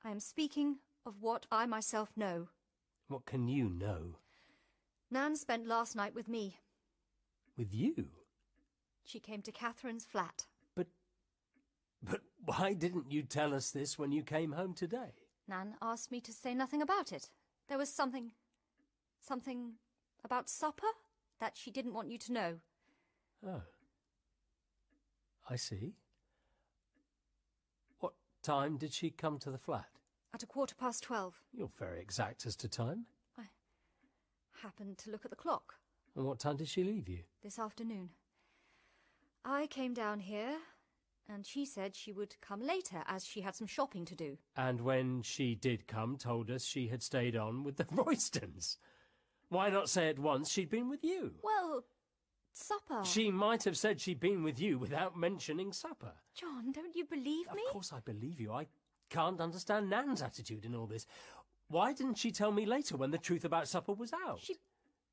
I 0.05 0.11
am 0.11 0.21
speaking 0.21 0.77
of 1.07 1.15
what 1.21 1.47
I 1.51 1.67
myself 1.67 2.13
know. 2.17 2.49
What 3.09 3.27
can 3.27 3.49
you 3.49 3.69
know? 3.69 4.17
Nan 5.11 5.37
spent 5.37 5.67
last 5.67 5.95
night 5.95 6.15
with 6.15 6.29
me. 6.29 6.59
With 7.57 7.73
you? 7.75 8.07
She 9.05 9.21
came 9.21 9.43
to 9.43 9.53
Catherine's 9.53 10.05
flat. 10.05 10.47
But 10.75 10.87
But 12.03 12.21
why 12.45 12.73
didn't 12.73 13.11
you 13.13 13.23
tell 13.23 13.55
us 13.55 13.71
this 13.71 13.99
when 13.99 14.13
you 14.13 14.23
came 14.23 14.53
home 14.53 14.75
today? 14.75 15.13
Nan 15.49 15.75
asked 15.83 16.11
me 16.11 16.21
to 16.23 16.33
say 16.33 16.55
nothing 16.55 16.83
about 16.83 17.13
it. 17.13 17.29
There 17.69 17.79
was 17.79 17.89
something. 17.93 18.33
something 19.21 19.75
about 20.25 20.49
supper 20.49 20.87
that 21.41 21.57
she 21.57 21.71
didn't 21.71 21.95
want 21.95 22.11
you 22.11 22.19
to 22.19 22.33
know. 22.33 22.55
Oh. 23.47 23.63
I 25.49 25.57
see. 25.57 25.95
What 28.01 28.15
time 28.43 28.79
did 28.79 28.93
she 28.93 29.11
come 29.11 29.39
to 29.41 29.51
the 29.51 29.59
flat? 29.59 29.87
At 30.35 30.43
a 30.43 30.47
quarter 30.47 30.75
past 30.75 31.03
twelve. 31.03 31.41
You're 31.53 31.71
very 31.79 32.01
exact 32.01 32.47
as 32.47 32.57
to 32.57 32.69
time. 32.69 33.07
I 33.39 33.43
happened 34.63 34.99
to 34.99 35.11
look 35.11 35.25
at 35.25 35.31
the 35.31 35.37
clock 35.37 35.75
And 36.17 36.25
what 36.25 36.39
time 36.39 36.57
did 36.57 36.69
she 36.69 36.85
leave 36.85 37.09
you? 37.09 37.21
this 37.43 37.59
afternoon. 37.59 38.11
I 39.45 39.67
came 39.67 39.93
down 39.93 40.21
here, 40.21 40.57
and 41.29 41.45
she 41.45 41.67
said 41.67 41.97
she 41.97 42.13
would 42.13 42.37
come 42.41 42.61
later 42.65 43.03
as 43.07 43.25
she 43.27 43.41
had 43.41 43.57
some 43.57 43.67
shopping 43.67 44.05
to 44.07 44.15
do. 44.15 44.39
And 44.57 44.81
when 44.81 45.23
she 45.23 45.55
did 45.57 45.87
come, 45.89 46.17
told 46.17 46.51
us 46.51 46.65
she 46.65 46.87
had 46.89 47.03
stayed 47.03 47.35
on 47.37 47.65
with 47.65 47.77
the 47.77 47.85
Roystons. 47.93 48.77
Why 49.49 49.69
not 49.69 49.91
say 49.91 50.09
at 50.09 50.19
once 50.19 50.49
she'd 50.51 50.71
been 50.71 50.89
with 50.89 51.03
you? 51.05 51.33
Well, 51.43 51.85
supper. 52.53 53.05
She 53.05 53.31
might 53.31 53.65
have 53.65 53.77
said 53.77 54.01
she'd 54.01 54.21
been 54.21 54.45
with 54.45 54.61
you 54.61 54.79
without 54.79 55.17
mentioning 55.17 55.73
supper. 55.73 56.13
John, 56.35 56.71
don't 56.73 56.95
you 56.97 57.05
believe 57.05 57.53
me? 57.53 57.63
Of 57.67 57.73
course 57.73 57.93
I 57.93 58.01
believe 58.01 58.41
you. 58.41 58.53
I 58.53 58.67
can't 59.13 59.41
understand 59.41 59.91
Nan's 59.91 60.23
attitude 60.23 60.65
in 60.65 60.75
all 60.75 60.87
this. 60.87 61.07
Why 61.69 61.93
didn't 61.93 62.17
she 62.17 62.33
tell 62.33 62.51
me 62.51 62.65
later 62.67 62.97
when 62.97 63.11
the 63.11 63.19
truth 63.19 63.45
about 63.45 63.69
supper 63.69 63.93
was 63.93 64.13
out? 64.27 64.41
She 64.41 64.57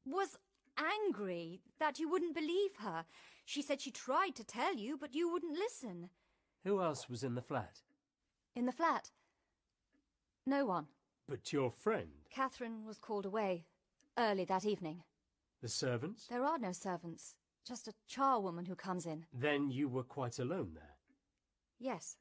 was 0.06 0.38
angry 0.78 1.60
that 1.80 2.00
you 2.00 2.10
wouldn't 2.10 2.34
believe 2.34 2.76
her. 2.80 3.04
She 3.46 3.62
said 3.62 3.82
she 3.82 3.92
tried 3.92 4.36
to 4.36 4.44
tell 4.44 4.76
you, 4.76 4.98
but 4.98 5.14
you 5.14 5.32
wouldn't 5.32 5.58
listen. 5.58 6.10
Who 6.64 6.82
else 6.82 7.10
was 7.10 7.24
in 7.24 7.36
the 7.36 7.42
flat? 7.42 7.82
In 8.56 8.66
the 8.66 8.72
flat. 8.72 9.12
No 10.46 10.66
one. 10.66 10.88
But 11.28 11.52
your 11.52 11.70
friend. 11.70 12.10
Catherine 12.30 12.86
was 12.86 12.98
called 12.98 13.26
away 13.26 13.66
early 14.18 14.46
that 14.46 14.66
evening. 14.66 15.04
The 15.62 15.70
servants? 15.70 16.26
There 16.28 16.44
are 16.44 16.58
no 16.58 16.72
servants, 16.72 17.36
just 17.68 17.88
a 17.88 17.94
charwoman 18.10 18.68
who 18.68 18.76
comes 18.76 19.06
in. 19.06 19.26
Then 19.34 19.70
you 19.72 19.90
were 19.90 20.04
quite 20.04 20.40
alone 20.40 20.72
there. 20.74 20.96
Yes, 21.80 22.18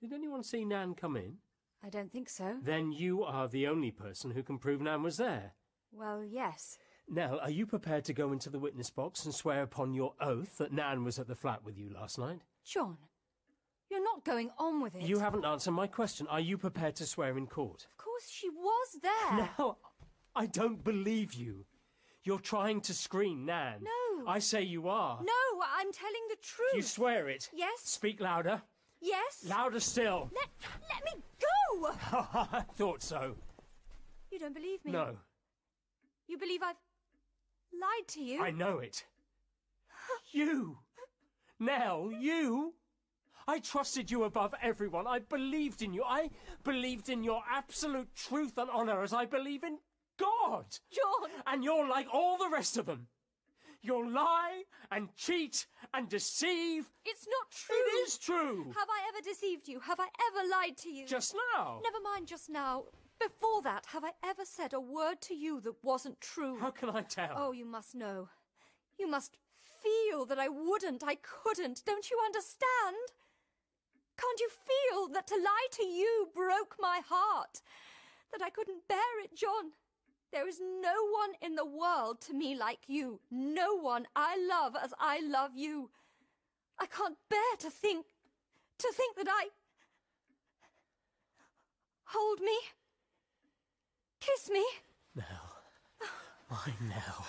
Did 0.00 0.12
anyone 0.12 0.44
see 0.44 0.64
Nan 0.64 0.94
come 0.94 1.16
in? 1.16 1.38
I 1.84 1.88
don't 1.90 2.12
think 2.12 2.28
so. 2.28 2.56
Then 2.62 2.92
you 2.92 3.24
are 3.24 3.48
the 3.48 3.66
only 3.66 3.90
person 3.90 4.30
who 4.30 4.42
can 4.42 4.58
prove 4.58 4.80
Nan 4.80 5.02
was 5.02 5.16
there. 5.16 5.54
Well, 5.92 6.22
yes. 6.24 6.78
Now, 7.08 7.38
are 7.38 7.50
you 7.50 7.66
prepared 7.66 8.04
to 8.04 8.12
go 8.12 8.32
into 8.32 8.50
the 8.50 8.58
witness 8.58 8.90
box 8.90 9.24
and 9.24 9.34
swear 9.34 9.62
upon 9.62 9.94
your 9.94 10.14
oath 10.20 10.58
that 10.58 10.72
Nan 10.72 11.04
was 11.04 11.18
at 11.18 11.26
the 11.26 11.34
flat 11.34 11.64
with 11.64 11.76
you 11.78 11.90
last 11.92 12.18
night? 12.18 12.42
John, 12.64 12.98
you're 13.90 14.04
not 14.04 14.24
going 14.24 14.50
on 14.58 14.82
with 14.82 14.94
it. 14.94 15.02
You 15.02 15.18
haven't 15.18 15.44
answered 15.44 15.72
my 15.72 15.86
question. 15.86 16.26
Are 16.28 16.40
you 16.40 16.58
prepared 16.58 16.96
to 16.96 17.06
swear 17.06 17.36
in 17.38 17.46
court? 17.46 17.86
Of 17.90 17.96
course 17.96 18.28
she 18.30 18.50
was 18.50 18.98
there. 19.02 19.48
Now, 19.58 19.78
I 20.36 20.46
don't 20.46 20.84
believe 20.84 21.34
you. 21.34 21.64
You're 22.22 22.38
trying 22.38 22.82
to 22.82 22.94
screen 22.94 23.46
Nan. 23.46 23.82
No. 23.82 24.28
I 24.28 24.38
say 24.40 24.62
you 24.62 24.88
are. 24.88 25.18
No, 25.22 25.62
I'm 25.76 25.90
telling 25.92 26.22
the 26.28 26.36
truth. 26.42 26.74
You 26.74 26.82
swear 26.82 27.28
it. 27.28 27.48
Yes. 27.54 27.80
Speak 27.82 28.20
louder. 28.20 28.62
Yes. 29.00 29.44
Louder 29.48 29.80
still. 29.80 30.30
Let, 30.34 30.48
let 30.90 31.04
me 31.04 31.22
go! 31.40 31.90
I 32.52 32.64
thought 32.76 33.02
so. 33.02 33.34
You 34.30 34.38
don't 34.38 34.54
believe 34.54 34.84
me? 34.84 34.92
No, 34.92 35.16
You 36.26 36.38
believe 36.38 36.62
I've 36.62 36.76
lied 37.72 38.08
to 38.08 38.20
you? 38.22 38.42
I 38.42 38.50
know 38.50 38.78
it. 38.78 39.04
You. 40.32 40.78
Nell, 41.60 42.10
you. 42.12 42.74
I 43.46 43.60
trusted 43.60 44.10
you 44.10 44.24
above 44.24 44.54
everyone. 44.60 45.06
I 45.06 45.20
believed 45.20 45.80
in 45.82 45.94
you. 45.94 46.04
I 46.04 46.30
believed 46.64 47.08
in 47.08 47.24
your 47.24 47.42
absolute 47.50 48.14
truth 48.14 48.58
and 48.58 48.68
honour 48.68 49.02
as 49.02 49.12
I 49.14 49.24
believe 49.24 49.64
in 49.64 49.78
God. 50.18 50.66
John! 50.92 51.30
And 51.46 51.64
you're 51.64 51.88
like 51.88 52.06
all 52.12 52.36
the 52.36 52.50
rest 52.50 52.76
of 52.76 52.86
them. 52.86 53.06
You'll 53.80 54.10
lie 54.10 54.62
and 54.90 55.08
cheat 55.14 55.66
and 55.94 56.08
deceive. 56.08 56.90
It's 57.04 57.26
not 57.28 57.50
true. 57.50 57.76
It 57.76 58.08
is 58.08 58.18
true. 58.18 58.64
Have 58.76 58.88
I 58.88 59.00
ever 59.08 59.22
deceived 59.22 59.68
you? 59.68 59.80
Have 59.80 60.00
I 60.00 60.08
ever 60.28 60.48
lied 60.50 60.76
to 60.78 60.90
you? 60.90 61.06
Just 61.06 61.34
now. 61.54 61.80
Never 61.84 62.02
mind 62.02 62.26
just 62.26 62.50
now. 62.50 62.84
Before 63.20 63.62
that, 63.62 63.86
have 63.86 64.04
I 64.04 64.12
ever 64.24 64.44
said 64.44 64.72
a 64.72 64.80
word 64.80 65.20
to 65.22 65.34
you 65.34 65.60
that 65.62 65.74
wasn't 65.82 66.20
true? 66.20 66.58
How 66.58 66.70
can 66.70 66.90
I 66.90 67.02
tell? 67.02 67.32
Oh, 67.36 67.52
you 67.52 67.64
must 67.64 67.94
know. 67.94 68.28
You 68.98 69.08
must 69.08 69.36
feel 69.82 70.24
that 70.26 70.38
I 70.38 70.48
wouldn't, 70.48 71.02
I 71.04 71.16
couldn't. 71.16 71.84
Don't 71.84 72.10
you 72.10 72.18
understand? 72.24 72.96
Can't 74.16 74.40
you 74.40 74.48
feel 74.50 75.08
that 75.14 75.26
to 75.28 75.36
lie 75.36 75.66
to 75.72 75.84
you 75.84 76.28
broke 76.34 76.76
my 76.80 77.00
heart? 77.08 77.62
That 78.32 78.42
I 78.42 78.50
couldn't 78.50 78.88
bear 78.88 79.20
it, 79.22 79.34
John? 79.36 79.72
There 80.32 80.46
is 80.46 80.60
no 80.60 80.94
one 81.10 81.30
in 81.40 81.54
the 81.54 81.64
world 81.64 82.20
to 82.22 82.34
me 82.34 82.54
like 82.54 82.80
you. 82.86 83.20
No 83.30 83.74
one 83.76 84.06
I 84.14 84.36
love 84.36 84.76
as 84.82 84.92
I 85.00 85.20
love 85.20 85.52
you. 85.56 85.90
I 86.78 86.86
can't 86.86 87.16
bear 87.28 87.56
to 87.60 87.70
think, 87.70 88.06
to 88.78 88.92
think 88.94 89.16
that 89.16 89.26
I. 89.28 89.48
Hold 92.04 92.40
me. 92.40 92.56
Kiss 94.20 94.50
me. 94.50 94.64
Nell. 95.16 95.26
My 96.50 96.72
Nell. 96.88 97.26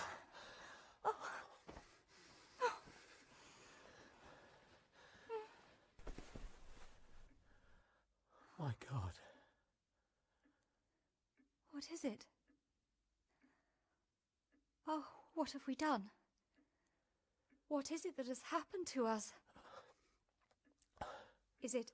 My 8.60 8.74
God. 8.92 9.14
What 11.72 11.86
is 11.94 12.04
it? 12.04 12.26
Oh, 14.92 15.06
what 15.36 15.52
have 15.52 15.68
we 15.68 15.76
done? 15.76 16.10
What 17.68 17.92
is 17.92 18.06
it 18.06 18.18
that 18.18 18.28
has 18.28 18.42
happened 18.50 18.88
to 18.88 19.06
us? 19.06 19.34
Is 21.62 21.76
it 21.76 21.92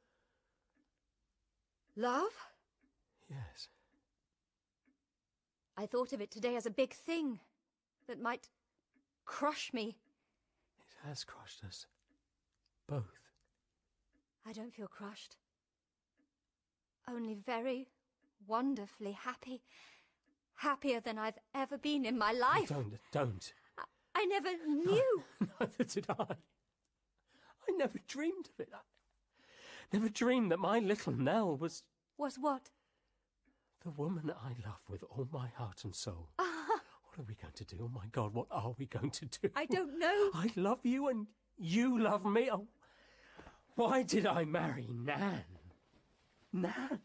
love? 1.98 2.32
Yes. 3.30 3.68
I 5.78 5.86
thought 5.88 6.14
of 6.14 6.22
it 6.22 6.32
today 6.32 6.56
as 6.56 6.66
a 6.66 6.70
big 6.70 6.94
thing 6.94 7.42
that 8.08 8.22
might 8.22 8.48
crush 9.26 9.74
me. 9.74 9.98
It 10.80 11.08
has 11.10 11.26
crushed 11.26 11.66
us. 11.66 11.88
Both. 12.88 13.20
I 14.48 14.54
don't 14.54 14.74
feel 14.74 14.88
crushed. 14.88 15.36
Only 17.10 17.34
very 17.34 17.88
wonderfully 18.48 19.12
happy. 19.12 19.64
Happier 20.56 21.00
than 21.02 21.18
I've 21.18 21.38
ever 21.54 21.78
been 21.78 22.06
in 22.06 22.18
my 22.18 22.32
life. 22.32 22.70
Don't, 22.70 22.98
don't. 23.12 23.54
I, 23.78 23.84
I 24.16 24.26
never 24.26 24.50
knew. 24.68 25.24
Neither 25.60 25.84
did 25.84 26.06
I. 26.10 26.24
I 27.68 27.72
never 27.78 28.00
dreamed 28.08 28.50
of 28.54 28.60
it. 28.60 28.70
I 28.74 28.78
never 29.98 30.10
dreamed 30.10 30.52
that 30.52 30.60
my 30.60 30.80
little 30.80 31.14
Nell 31.14 31.56
was 31.58 31.84
Was 32.18 32.38
what? 32.40 32.70
the 33.84 33.92
woman 33.92 34.32
I 34.44 34.50
love 34.68 34.82
with 34.90 35.04
all 35.04 35.28
my 35.32 35.48
heart 35.56 35.84
and 35.84 35.94
soul. 35.96 36.30
Ah. 36.40 36.66
What 37.04 37.20
are 37.20 37.28
we 37.28 37.36
going 37.36 37.54
to 37.54 37.64
do? 37.66 37.78
Oh 37.84 37.88
my 37.94 38.08
God, 38.12 38.34
what 38.34 38.48
are 38.50 38.74
we 38.80 38.88
going 38.88 39.12
to 39.12 39.26
do? 39.26 39.50
I 39.56 39.66
don't 39.66 40.00
know. 40.00 40.32
I 40.34 40.52
love 40.56 40.80
you 40.84 41.08
and 41.10 41.28
you 41.58 42.00
love 42.00 42.26
me. 42.26 42.50
Oh, 42.52 42.68
why 43.76 44.02
did 44.04 44.26
I 44.26 44.44
marry 44.44 44.88
Nan? 44.90 45.44
Nan. 46.52 47.00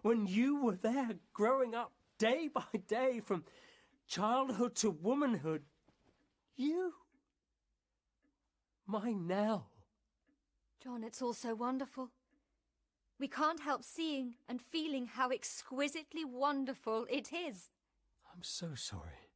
When 0.00 0.26
you 0.26 0.62
were 0.62 0.76
there 0.76 1.10
growing 1.34 1.74
up 1.74 1.92
day 2.22 2.48
by 2.54 2.78
day 2.86 3.20
from 3.20 3.42
childhood 4.06 4.76
to 4.76 4.90
womanhood. 4.90 5.62
You. 6.54 6.92
My 8.86 9.10
Nell. 9.10 9.66
John, 10.80 11.02
it's 11.02 11.20
all 11.20 11.32
so 11.32 11.56
wonderful. 11.56 12.10
We 13.18 13.26
can't 13.26 13.58
help 13.60 13.82
seeing 13.82 14.34
and 14.48 14.60
feeling 14.60 15.06
how 15.06 15.30
exquisitely 15.30 16.24
wonderful 16.24 17.06
it 17.10 17.32
is. 17.32 17.70
I'm 18.32 18.42
so 18.42 18.68
sorry. 18.76 19.26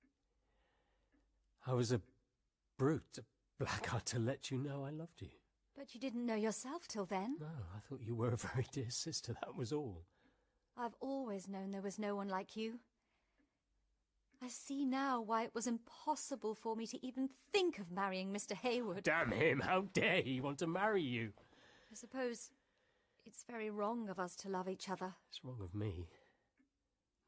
I 1.66 1.72
was 1.72 1.90
a 1.90 2.00
brute, 2.78 3.18
a 3.18 3.24
blackguard 3.64 4.06
to 4.06 4.20
let 4.20 4.52
you 4.52 4.58
know 4.58 4.84
I 4.84 4.90
loved 4.90 5.20
you. 5.20 5.30
But 5.76 5.92
you 5.92 6.00
didn't 6.00 6.24
know 6.24 6.36
yourself 6.36 6.86
till 6.86 7.04
then. 7.04 7.36
No, 7.40 7.46
I 7.74 7.80
thought 7.80 8.00
you 8.00 8.14
were 8.14 8.30
a 8.30 8.36
very 8.36 8.66
dear 8.70 8.90
sister, 8.90 9.34
that 9.42 9.56
was 9.56 9.72
all. 9.72 10.04
I've 10.78 10.94
always 11.00 11.48
known 11.48 11.70
there 11.70 11.80
was 11.80 11.98
no 11.98 12.14
one 12.16 12.28
like 12.28 12.56
you. 12.56 12.78
I 14.42 14.48
see 14.48 14.84
now 14.84 15.22
why 15.22 15.44
it 15.44 15.54
was 15.54 15.66
impossible 15.66 16.54
for 16.54 16.76
me 16.76 16.86
to 16.88 17.06
even 17.06 17.30
think 17.52 17.78
of 17.78 17.90
marrying 17.90 18.32
Mr. 18.32 18.52
Hayward. 18.52 19.02
Damn 19.04 19.32
him, 19.32 19.60
how 19.60 19.86
dare 19.94 20.20
he 20.20 20.40
want 20.40 20.58
to 20.58 20.66
marry 20.66 21.02
you? 21.02 21.32
I 21.90 21.94
suppose 21.94 22.50
it's 23.24 23.44
very 23.50 23.70
wrong 23.70 24.08
of 24.10 24.18
us 24.18 24.36
to 24.36 24.48
love 24.50 24.68
each 24.68 24.90
other. 24.90 25.14
It's 25.30 25.42
wrong 25.42 25.58
of 25.62 25.74
me. 25.74 26.06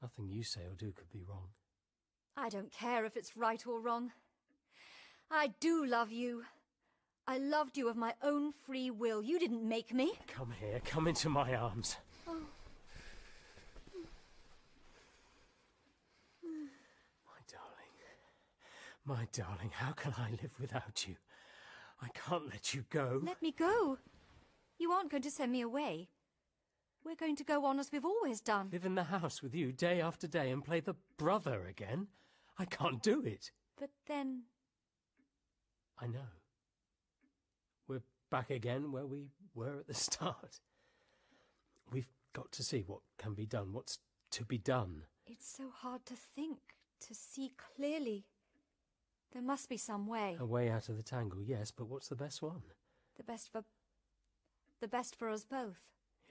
Nothing 0.02 0.28
you 0.28 0.42
say 0.42 0.60
or 0.60 0.74
do 0.76 0.92
could 0.92 1.10
be 1.10 1.24
wrong. 1.26 1.48
I 2.36 2.48
don't 2.50 2.70
care 2.70 3.04
if 3.04 3.16
it's 3.16 3.36
right 3.36 3.66
or 3.66 3.80
wrong. 3.80 4.12
I 5.30 5.54
do 5.60 5.84
love 5.84 6.12
you. 6.12 6.44
I 7.26 7.38
loved 7.38 7.76
you 7.76 7.88
of 7.88 7.96
my 7.96 8.14
own 8.22 8.52
free 8.52 8.90
will. 8.90 9.22
You 9.22 9.38
didn't 9.38 9.66
make 9.66 9.92
me. 9.92 10.12
Come 10.28 10.54
here, 10.58 10.80
come 10.84 11.08
into 11.08 11.28
my 11.28 11.54
arms. 11.54 11.96
Oh. 12.26 12.36
My 17.26 17.40
darling, 17.50 17.92
my 19.08 19.26
darling, 19.32 19.70
how 19.72 19.92
can 19.92 20.12
I 20.18 20.30
live 20.30 20.52
without 20.60 21.08
you? 21.08 21.16
I 22.02 22.08
can't 22.08 22.46
let 22.46 22.74
you 22.74 22.84
go. 22.90 23.22
Let 23.24 23.40
me 23.40 23.52
go. 23.52 23.96
You 24.78 24.92
aren't 24.92 25.10
going 25.10 25.22
to 25.22 25.30
send 25.30 25.50
me 25.50 25.62
away. 25.62 26.10
We're 27.04 27.16
going 27.16 27.36
to 27.36 27.44
go 27.44 27.64
on 27.64 27.80
as 27.80 27.90
we've 27.90 28.04
always 28.04 28.42
done. 28.42 28.68
Live 28.70 28.84
in 28.84 28.96
the 28.96 29.04
house 29.04 29.42
with 29.42 29.54
you 29.54 29.72
day 29.72 30.02
after 30.02 30.26
day 30.26 30.50
and 30.50 30.62
play 30.62 30.80
the 30.80 30.94
brother 31.16 31.64
again? 31.66 32.08
I 32.58 32.66
can't 32.66 33.02
do 33.02 33.22
it. 33.22 33.50
But 33.80 33.88
then. 34.06 34.42
I 35.98 36.06
know. 36.06 36.28
We're 37.88 38.02
back 38.30 38.50
again 38.50 38.92
where 38.92 39.06
we 39.06 39.30
were 39.54 39.78
at 39.78 39.86
the 39.86 39.94
start. 39.94 40.60
We've 41.90 42.12
got 42.34 42.52
to 42.52 42.62
see 42.62 42.84
what 42.86 43.00
can 43.16 43.32
be 43.32 43.46
done, 43.46 43.72
what's 43.72 44.00
to 44.32 44.44
be 44.44 44.58
done. 44.58 45.04
It's 45.26 45.48
so 45.48 45.70
hard 45.74 46.04
to 46.06 46.14
think, 46.14 46.58
to 47.06 47.14
see 47.14 47.52
clearly. 47.56 48.26
There 49.32 49.42
must 49.42 49.68
be 49.68 49.76
some 49.76 50.06
way. 50.06 50.36
A 50.40 50.46
way 50.46 50.70
out 50.70 50.88
of 50.88 50.96
the 50.96 51.02
tangle, 51.02 51.42
yes, 51.42 51.70
but 51.70 51.86
what's 51.86 52.08
the 52.08 52.16
best 52.16 52.42
one? 52.42 52.62
The 53.16 53.24
best 53.24 53.50
for. 53.52 53.64
The 54.80 54.88
best 54.88 55.16
for 55.16 55.28
us 55.28 55.44
both. 55.44 55.80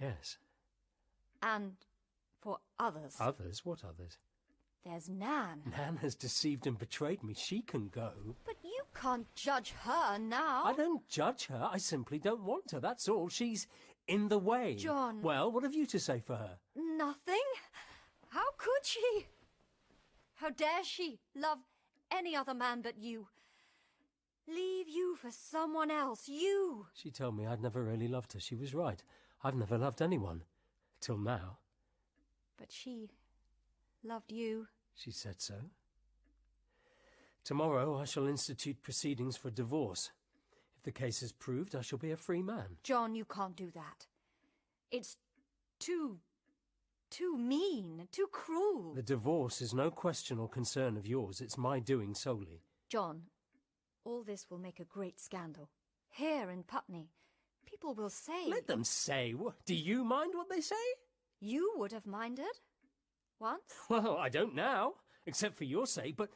Yes. 0.01 0.37
And 1.41 1.73
for 2.41 2.57
others. 2.79 3.15
Others? 3.19 3.65
What 3.65 3.83
others? 3.83 4.17
There's 4.85 5.09
Nan. 5.09 5.63
Nan 5.77 5.97
has 5.97 6.15
deceived 6.15 6.65
and 6.65 6.77
betrayed 6.77 7.23
me. 7.23 7.33
She 7.33 7.61
can 7.61 7.89
go. 7.89 8.11
But 8.45 8.55
you 8.63 8.83
can't 8.95 9.27
judge 9.35 9.73
her 9.83 10.17
now. 10.17 10.63
I 10.63 10.73
don't 10.73 11.05
judge 11.09 11.47
her. 11.47 11.69
I 11.69 11.77
simply 11.77 12.19
don't 12.19 12.43
want 12.43 12.71
her. 12.71 12.79
That's 12.79 13.09
all. 13.09 13.27
She's 13.27 13.67
in 14.07 14.29
the 14.29 14.39
way. 14.39 14.75
John. 14.75 15.21
Well, 15.21 15.51
what 15.51 15.63
have 15.63 15.75
you 15.75 15.85
to 15.87 15.99
say 15.99 16.21
for 16.25 16.35
her? 16.35 16.57
Nothing? 16.75 17.43
How 18.29 18.51
could 18.57 18.85
she? 18.85 19.27
How 20.35 20.51
dare 20.51 20.83
she 20.83 21.19
love 21.35 21.59
any 22.11 22.35
other 22.35 22.53
man 22.53 22.81
but 22.81 22.97
you? 22.97 23.27
Leave 24.47 24.87
you 24.87 25.15
for 25.15 25.29
someone 25.29 25.91
else. 25.91 26.27
You! 26.27 26.87
She 26.93 27.11
told 27.11 27.35
me 27.37 27.45
I'd 27.45 27.61
never 27.61 27.83
really 27.83 28.07
loved 28.07 28.33
her. 28.33 28.39
She 28.39 28.55
was 28.55 28.73
right. 28.73 29.03
I've 29.43 29.55
never 29.55 29.77
loved 29.77 30.01
anyone. 30.01 30.43
Till 31.01 31.17
now. 31.17 31.57
But 32.57 32.71
she 32.71 33.09
loved 34.03 34.31
you. 34.31 34.67
She 34.95 35.11
said 35.11 35.41
so. 35.41 35.55
Tomorrow 37.43 37.99
I 37.99 38.05
shall 38.05 38.27
institute 38.27 38.81
proceedings 38.81 39.37
for 39.37 39.49
divorce. 39.49 40.11
If 40.77 40.83
the 40.83 40.91
case 40.91 41.21
is 41.21 41.31
proved, 41.31 41.75
I 41.75 41.81
shall 41.81 41.99
be 41.99 42.11
a 42.11 42.17
free 42.17 42.41
man. 42.41 42.77
John, 42.83 43.15
you 43.15 43.25
can't 43.25 43.55
do 43.55 43.69
that. 43.71 44.07
It's 44.91 45.17
too. 45.79 46.19
Too 47.09 47.37
mean, 47.37 48.07
too 48.11 48.27
cruel. 48.31 48.93
The 48.93 49.01
divorce 49.01 49.61
is 49.61 49.73
no 49.73 49.91
question 49.91 50.39
or 50.39 50.49
concern 50.49 50.97
of 50.97 51.07
yours. 51.07 51.41
It's 51.41 51.57
my 51.57 51.79
doing 51.79 52.13
solely. 52.13 52.61
John, 52.89 53.23
all 54.03 54.23
this 54.23 54.47
will 54.49 54.57
make 54.57 54.79
a 54.79 54.85
great 54.85 55.19
scandal. 55.19 55.69
Here 56.09 56.49
in 56.49 56.63
Putney, 56.63 57.09
people 57.65 57.93
will 57.93 58.09
say. 58.09 58.47
Let 58.47 58.67
them 58.67 58.83
say. 58.83 59.33
Do 59.65 59.75
you 59.75 60.03
mind 60.03 60.33
what 60.33 60.49
they 60.49 60.61
say? 60.61 60.75
You 61.39 61.73
would 61.77 61.91
have 61.91 62.05
minded. 62.05 62.45
Once? 63.39 63.61
Well, 63.89 64.17
I 64.17 64.29
don't 64.29 64.55
now, 64.55 64.93
except 65.25 65.57
for 65.57 65.63
your 65.63 65.85
sake, 65.85 66.17
but 66.17 66.29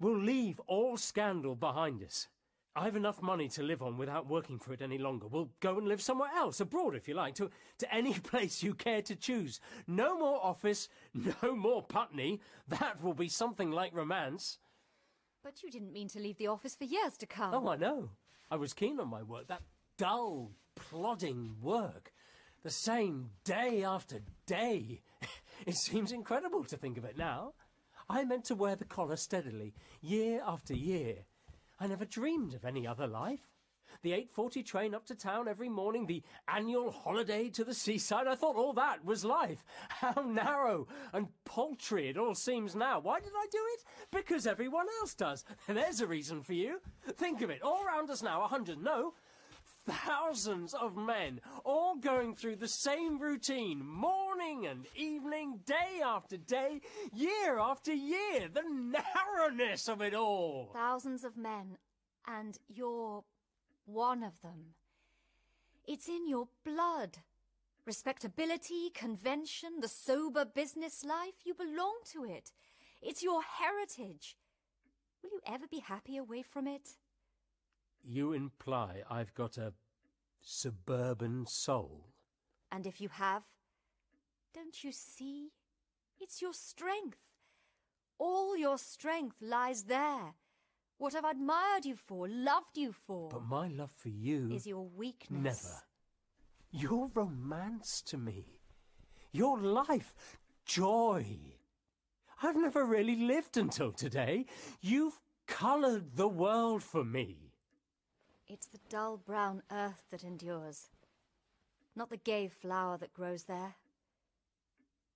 we'll 0.00 0.18
leave 0.18 0.60
all 0.66 0.96
scandal 0.96 1.54
behind 1.54 2.02
us. 2.02 2.28
I've 2.76 2.94
enough 2.94 3.22
money 3.22 3.48
to 3.48 3.62
live 3.62 3.82
on 3.82 3.96
without 3.96 4.28
working 4.28 4.58
for 4.58 4.74
it 4.74 4.82
any 4.82 4.98
longer. 4.98 5.26
We'll 5.26 5.48
go 5.60 5.78
and 5.78 5.88
live 5.88 6.02
somewhere 6.02 6.28
else, 6.36 6.60
abroad 6.60 6.94
if 6.94 7.08
you 7.08 7.14
like, 7.14 7.34
to, 7.36 7.50
to 7.78 7.94
any 7.94 8.12
place 8.30 8.62
you 8.62 8.74
care 8.74 9.00
to 9.02 9.16
choose. 9.16 9.60
No 9.86 10.18
more 10.18 10.44
office, 10.44 10.88
no 11.42 11.56
more 11.56 11.82
Putney. 11.82 12.40
That 12.68 13.02
will 13.02 13.14
be 13.14 13.28
something 13.28 13.70
like 13.70 13.94
romance. 13.94 14.58
But 15.42 15.62
you 15.62 15.70
didn't 15.70 15.92
mean 15.92 16.08
to 16.08 16.20
leave 16.20 16.36
the 16.36 16.48
office 16.48 16.76
for 16.76 16.84
years 16.84 17.16
to 17.18 17.26
come. 17.26 17.54
Oh, 17.54 17.68
I 17.68 17.76
know. 17.76 18.10
I 18.50 18.56
was 18.56 18.74
keen 18.74 19.00
on 19.00 19.08
my 19.08 19.22
work. 19.22 19.48
That 19.48 19.62
dull, 19.96 20.52
plodding 20.74 21.56
work. 21.62 22.12
The 22.62 22.70
same 22.70 23.30
day 23.44 23.82
after 23.84 24.20
day. 24.46 25.00
It 25.64 25.74
seems 25.74 26.12
incredible 26.12 26.64
to 26.64 26.76
think 26.76 26.98
of 26.98 27.06
it 27.06 27.16
now. 27.16 27.54
I 28.10 28.24
meant 28.24 28.44
to 28.44 28.54
wear 28.54 28.76
the 28.76 28.84
collar 28.84 29.16
steadily, 29.16 29.72
year 30.02 30.42
after 30.46 30.74
year. 30.74 31.24
I 31.78 31.86
never 31.86 32.04
dreamed 32.04 32.54
of 32.54 32.64
any 32.64 32.86
other 32.86 33.06
life. 33.06 33.50
The 34.02 34.12
8.40 34.12 34.64
train 34.64 34.94
up 34.94 35.06
to 35.06 35.14
town 35.14 35.48
every 35.48 35.68
morning, 35.68 36.06
the 36.06 36.22
annual 36.48 36.90
holiday 36.90 37.48
to 37.50 37.64
the 37.64 37.74
seaside, 37.74 38.26
I 38.26 38.34
thought 38.34 38.56
all 38.56 38.72
that 38.74 39.04
was 39.04 39.24
life. 39.24 39.64
How 39.88 40.22
narrow 40.22 40.86
and 41.12 41.28
paltry 41.44 42.08
it 42.08 42.18
all 42.18 42.34
seems 42.34 42.74
now. 42.74 43.00
Why 43.00 43.20
did 43.20 43.32
I 43.34 43.46
do 43.50 43.60
it? 43.74 43.84
Because 44.10 44.46
everyone 44.46 44.86
else 45.00 45.14
does. 45.14 45.44
There's 45.66 46.00
a 46.00 46.06
reason 46.06 46.42
for 46.42 46.52
you. 46.52 46.80
Think 47.14 47.42
of 47.42 47.50
it, 47.50 47.62
all 47.62 47.84
round 47.84 48.10
us 48.10 48.22
now, 48.22 48.42
a 48.42 48.48
hundred, 48.48 48.82
no, 48.82 49.14
thousands 49.86 50.74
of 50.74 50.96
men, 50.96 51.40
all 51.64 51.96
going 51.96 52.34
through 52.34 52.56
the 52.56 52.68
same 52.68 53.18
routine, 53.18 53.84
morning 53.84 54.66
and 54.66 54.86
evening, 54.96 55.60
day 55.64 56.00
after 56.04 56.36
day, 56.36 56.80
year 57.12 57.58
after 57.58 57.92
year. 57.92 58.48
The 58.52 58.64
narrowness 58.68 59.88
of 59.88 60.00
it 60.00 60.14
all. 60.14 60.70
Thousands 60.72 61.24
of 61.24 61.36
men, 61.36 61.78
and 62.26 62.58
you're 62.68 63.24
one 63.84 64.22
of 64.22 64.40
them. 64.42 64.74
It's 65.86 66.08
in 66.08 66.28
your 66.28 66.48
blood. 66.64 67.18
Respectability, 67.86 68.90
convention, 68.92 69.80
the 69.80 69.88
sober 69.88 70.44
business 70.44 71.04
life, 71.04 71.44
you 71.44 71.54
belong 71.54 71.98
to 72.12 72.24
it. 72.24 72.50
It's 73.00 73.22
your 73.22 73.40
heritage. 73.42 74.36
Will 75.22 75.30
you 75.30 75.40
ever 75.46 75.66
be 75.70 75.78
happy 75.78 76.16
away 76.16 76.42
from 76.42 76.66
it? 76.66 76.96
You 78.08 78.32
imply 78.32 79.02
I've 79.10 79.34
got 79.34 79.58
a 79.58 79.72
suburban 80.40 81.44
soul. 81.46 82.06
And 82.70 82.86
if 82.86 83.00
you 83.00 83.08
have, 83.08 83.42
don't 84.54 84.84
you 84.84 84.92
see? 84.92 85.50
It's 86.20 86.40
your 86.40 86.52
strength. 86.52 87.18
All 88.18 88.56
your 88.56 88.78
strength 88.78 89.36
lies 89.42 89.84
there. 89.84 90.34
What 90.98 91.16
I've 91.16 91.24
admired 91.24 91.84
you 91.84 91.96
for, 91.96 92.28
loved 92.28 92.78
you 92.78 92.92
for. 92.92 93.28
But 93.28 93.44
my 93.44 93.66
love 93.68 93.90
for 93.96 94.08
you 94.08 94.50
is 94.52 94.66
your 94.68 94.86
weakness. 94.96 95.64
Never. 95.64 96.84
Your 96.84 97.10
romance 97.12 98.02
to 98.02 98.16
me. 98.16 98.60
Your 99.32 99.58
life. 99.58 100.14
Joy. 100.64 101.26
I've 102.40 102.56
never 102.56 102.84
really 102.84 103.16
lived 103.16 103.56
until 103.56 103.90
today. 103.90 104.46
You've 104.80 105.18
coloured 105.48 106.14
the 106.14 106.28
world 106.28 106.82
for 106.84 107.04
me. 107.04 107.45
It's 108.48 108.66
the 108.66 108.78
dull 108.88 109.16
brown 109.16 109.62
earth 109.72 110.04
that 110.10 110.22
endures, 110.22 110.88
not 111.96 112.10
the 112.10 112.16
gay 112.16 112.48
flower 112.48 112.96
that 112.98 113.12
grows 113.12 113.44
there. 113.44 113.74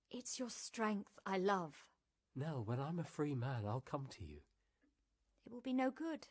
It's 0.09 0.37
your 0.37 0.49
strength 0.49 1.17
I 1.25 1.37
love. 1.37 1.85
Nell, 2.35 2.63
when 2.65 2.79
I'm 2.79 2.99
a 2.99 3.05
free 3.05 3.33
man, 3.33 3.63
I'll 3.65 3.83
come 3.85 4.07
to 4.17 4.23
you. 4.23 4.37
It 5.45 5.51
will 5.51 5.61
be 5.61 5.71
no 5.71 5.91
good. 5.91 6.27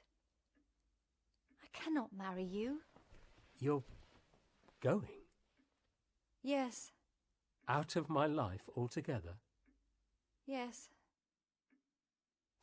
I 1.63 1.67
cannot 1.73 2.11
marry 2.17 2.45
you. 2.45 2.83
You're 3.59 3.83
going? 4.83 5.09
Yes. 6.43 6.93
Out 7.69 7.97
of 7.97 8.11
my 8.11 8.27
life 8.27 8.69
altogether? 8.77 9.35
Yes. 10.47 10.91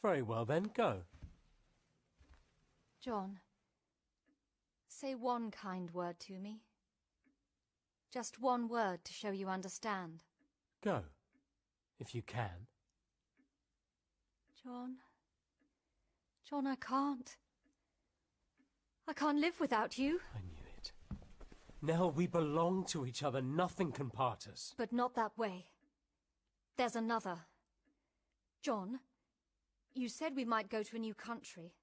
Very 0.03 0.21
well 0.21 0.45
then, 0.45 0.69
go. 0.75 1.01
John, 3.01 3.39
say 4.97 5.13
one 5.13 5.51
kind 5.51 5.91
word 5.91 6.19
to 6.19 6.33
me. 6.39 6.61
Just 8.11 8.41
one 8.41 8.67
word 8.67 9.03
to 9.03 9.13
show 9.13 9.29
you 9.29 9.47
understand. 9.47 10.23
Go, 10.83 11.01
if 11.99 12.15
you 12.15 12.23
can. 12.23 12.67
John. 14.63 14.95
John, 16.49 16.65
I 16.65 16.75
can't. 16.75 17.37
I 19.07 19.13
can't 19.13 19.39
live 19.39 19.59
without 19.59 19.97
you. 19.99 20.19
I 20.35 20.39
knew 20.39 20.65
it. 20.77 20.91
Nell, 21.81 22.11
we 22.11 22.25
belong 22.25 22.85
to 22.85 23.05
each 23.05 23.21
other. 23.21 23.41
Nothing 23.41 23.91
can 23.91 24.09
part 24.09 24.47
us. 24.51 24.73
But 24.77 24.91
not 24.91 25.13
that 25.15 25.37
way. 25.37 25.65
There's 26.75 26.95
another. 26.95 27.37
John, 28.63 28.99
you 29.93 30.09
said 30.09 30.35
we 30.35 30.45
might 30.45 30.69
go 30.69 30.81
to 30.81 30.95
a 30.95 30.99
new 30.99 31.13
country. 31.13 31.73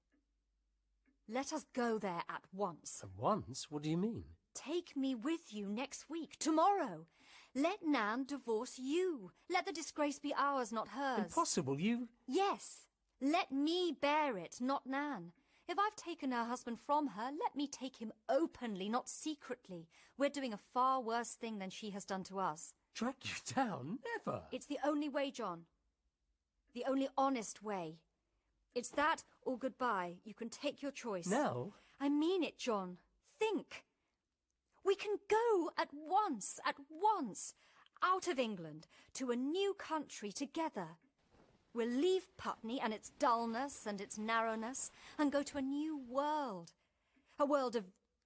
Let 1.27 1.53
us 1.53 1.65
go 1.73 1.97
there 1.97 2.21
at 2.29 2.43
once. 2.53 3.01
At 3.03 3.09
once? 3.17 3.67
What 3.69 3.81
do 3.81 3.89
you 3.89 3.97
mean? 3.97 4.25
Take 4.53 4.95
me 4.95 5.15
with 5.15 5.51
you 5.51 5.67
next 5.67 6.09
week, 6.09 6.37
tomorrow. 6.37 7.07
Let 7.55 7.79
Nan 7.85 8.25
divorce 8.25 8.77
you. 8.77 9.31
Let 9.49 9.65
the 9.65 9.71
disgrace 9.71 10.19
be 10.19 10.33
ours, 10.37 10.71
not 10.71 10.89
hers. 10.89 11.25
Impossible, 11.25 11.79
you... 11.79 12.09
Yes. 12.27 12.81
Let 13.21 13.51
me 13.51 13.95
bear 13.99 14.37
it, 14.37 14.57
not 14.61 14.85
Nan. 14.85 15.31
If 15.67 15.79
I've 15.79 15.95
taken 15.95 16.31
her 16.31 16.43
husband 16.43 16.77
from 16.79 17.07
her, 17.07 17.31
let 17.31 17.55
me 17.55 17.67
take 17.67 17.97
him 17.97 18.11
openly, 18.29 18.87
not 18.87 19.09
secretly. 19.09 19.87
We're 20.17 20.29
doing 20.29 20.53
a 20.53 20.59
far 20.73 21.01
worse 21.01 21.31
thing 21.31 21.57
than 21.57 21.71
she 21.71 21.89
has 21.89 22.05
done 22.05 22.23
to 22.25 22.39
us. 22.39 22.73
Track 22.93 23.15
you 23.23 23.53
down? 23.55 23.99
Never. 24.25 24.43
It's 24.51 24.67
the 24.67 24.79
only 24.85 25.09
way, 25.09 25.31
John. 25.31 25.61
The 26.75 26.85
only 26.87 27.07
honest 27.17 27.63
way. 27.63 27.97
It's 28.75 28.89
that 28.89 29.23
or 29.43 29.57
goodbye. 29.57 30.17
You 30.25 30.33
can 30.33 30.49
take 30.49 30.81
your 30.81 30.91
choice. 30.91 31.27
No. 31.27 31.73
I 31.99 32.09
mean 32.09 32.43
it, 32.43 32.57
John. 32.57 32.97
Think. 33.39 33.85
We 34.83 34.95
can 34.95 35.17
go 35.29 35.71
at 35.77 35.89
once, 35.93 36.59
at 36.65 36.75
once, 36.89 37.55
out 38.03 38.27
of 38.27 38.37
England 38.37 38.87
to 39.13 39.31
a 39.31 39.35
new 39.35 39.73
country 39.73 40.31
together. 40.31 40.89
We'll 41.73 41.89
leave 41.89 42.27
Putney 42.37 42.79
and 42.79 42.93
its 42.93 43.11
dullness 43.17 43.85
and 43.85 43.99
its 43.99 44.17
narrowness 44.17 44.91
and 45.17 45.31
go 45.31 45.41
to 45.43 45.57
a 45.57 45.61
new 45.61 45.99
world. 46.09 46.73
A 47.39 47.45
world 47.45 47.75
of 47.75 47.85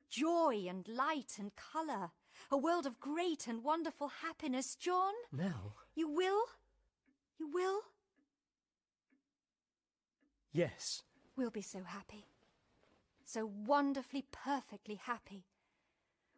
joy 0.09 0.65
and 0.67 0.87
light 0.87 1.37
and 1.39 1.51
colour. 1.55 2.11
A 2.51 2.57
world 2.57 2.85
of 2.85 2.99
great 2.99 3.47
and 3.47 3.63
wonderful 3.63 4.09
happiness, 4.21 4.75
John. 4.75 5.13
No. 5.31 5.73
You 5.95 6.09
will? 6.09 6.45
You 7.39 7.49
will? 7.51 7.81
Yes. 10.51 11.03
We'll 11.35 11.51
be 11.51 11.61
so 11.61 11.83
happy. 11.83 12.25
So 13.25 13.45
wonderfully, 13.45 14.25
perfectly 14.31 14.95
happy. 14.95 15.45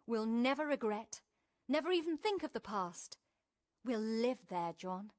We'll 0.06 0.26
never 0.26 0.66
regret, 0.66 1.22
never 1.70 1.92
even 1.92 2.18
think 2.18 2.44
of 2.44 2.54
the 2.54 2.60
past. 2.60 3.18
We'll 3.86 4.00
live 4.00 4.46
there, 4.50 4.74
John. 4.78 5.12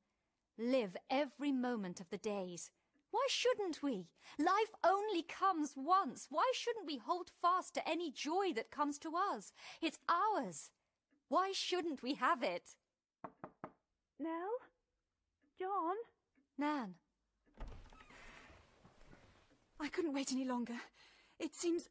Live 0.59 0.97
every 1.10 1.51
moment 1.51 2.01
of 2.01 2.10
the 2.10 2.19
days. 2.19 2.70
Why 3.10 3.27
shouldn't 3.28 3.82
we? 3.82 4.09
Life 4.39 4.73
only 4.85 5.23
comes 5.23 5.74
once. 5.77 6.28
Why 6.31 6.51
shouldn't 6.55 6.86
we 6.86 6.98
hold 6.98 7.31
fast 7.40 7.74
to 7.74 7.89
any 7.89 8.10
joy 8.10 8.52
that 8.55 8.70
comes 8.70 8.98
to 8.98 9.12
us? 9.16 9.52
It's 9.81 9.98
ours. 10.09 10.70
Why 11.28 11.52
shouldn't 11.52 12.02
we 12.02 12.14
have 12.14 12.43
it? 12.43 12.77
Nell? 14.19 14.52
John? 15.59 15.97
Nan, 16.59 16.94
I 19.82 19.88
couldn't 19.88 20.14
wait 20.14 20.30
any 20.30 20.44
longer. 20.44 20.76
It 21.40 21.56
seems 21.56 21.88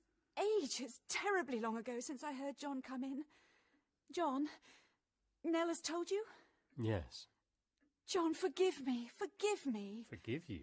ages, 0.63 1.01
terribly 1.09 1.59
long 1.59 1.77
ago, 1.77 1.99
since 1.99 2.23
I 2.23 2.31
heard 2.31 2.57
John 2.57 2.81
come 2.81 3.03
in. 3.03 3.23
John, 4.13 4.47
Nell 5.43 5.68
has 5.68 5.81
told 5.81 6.09
you? 6.09 6.23
Yes. 6.81 7.27
John, 8.07 8.34
forgive 8.34 8.85
me, 8.85 9.09
forgive 9.13 9.72
me. 9.72 10.05
Forgive 10.09 10.49
you. 10.49 10.61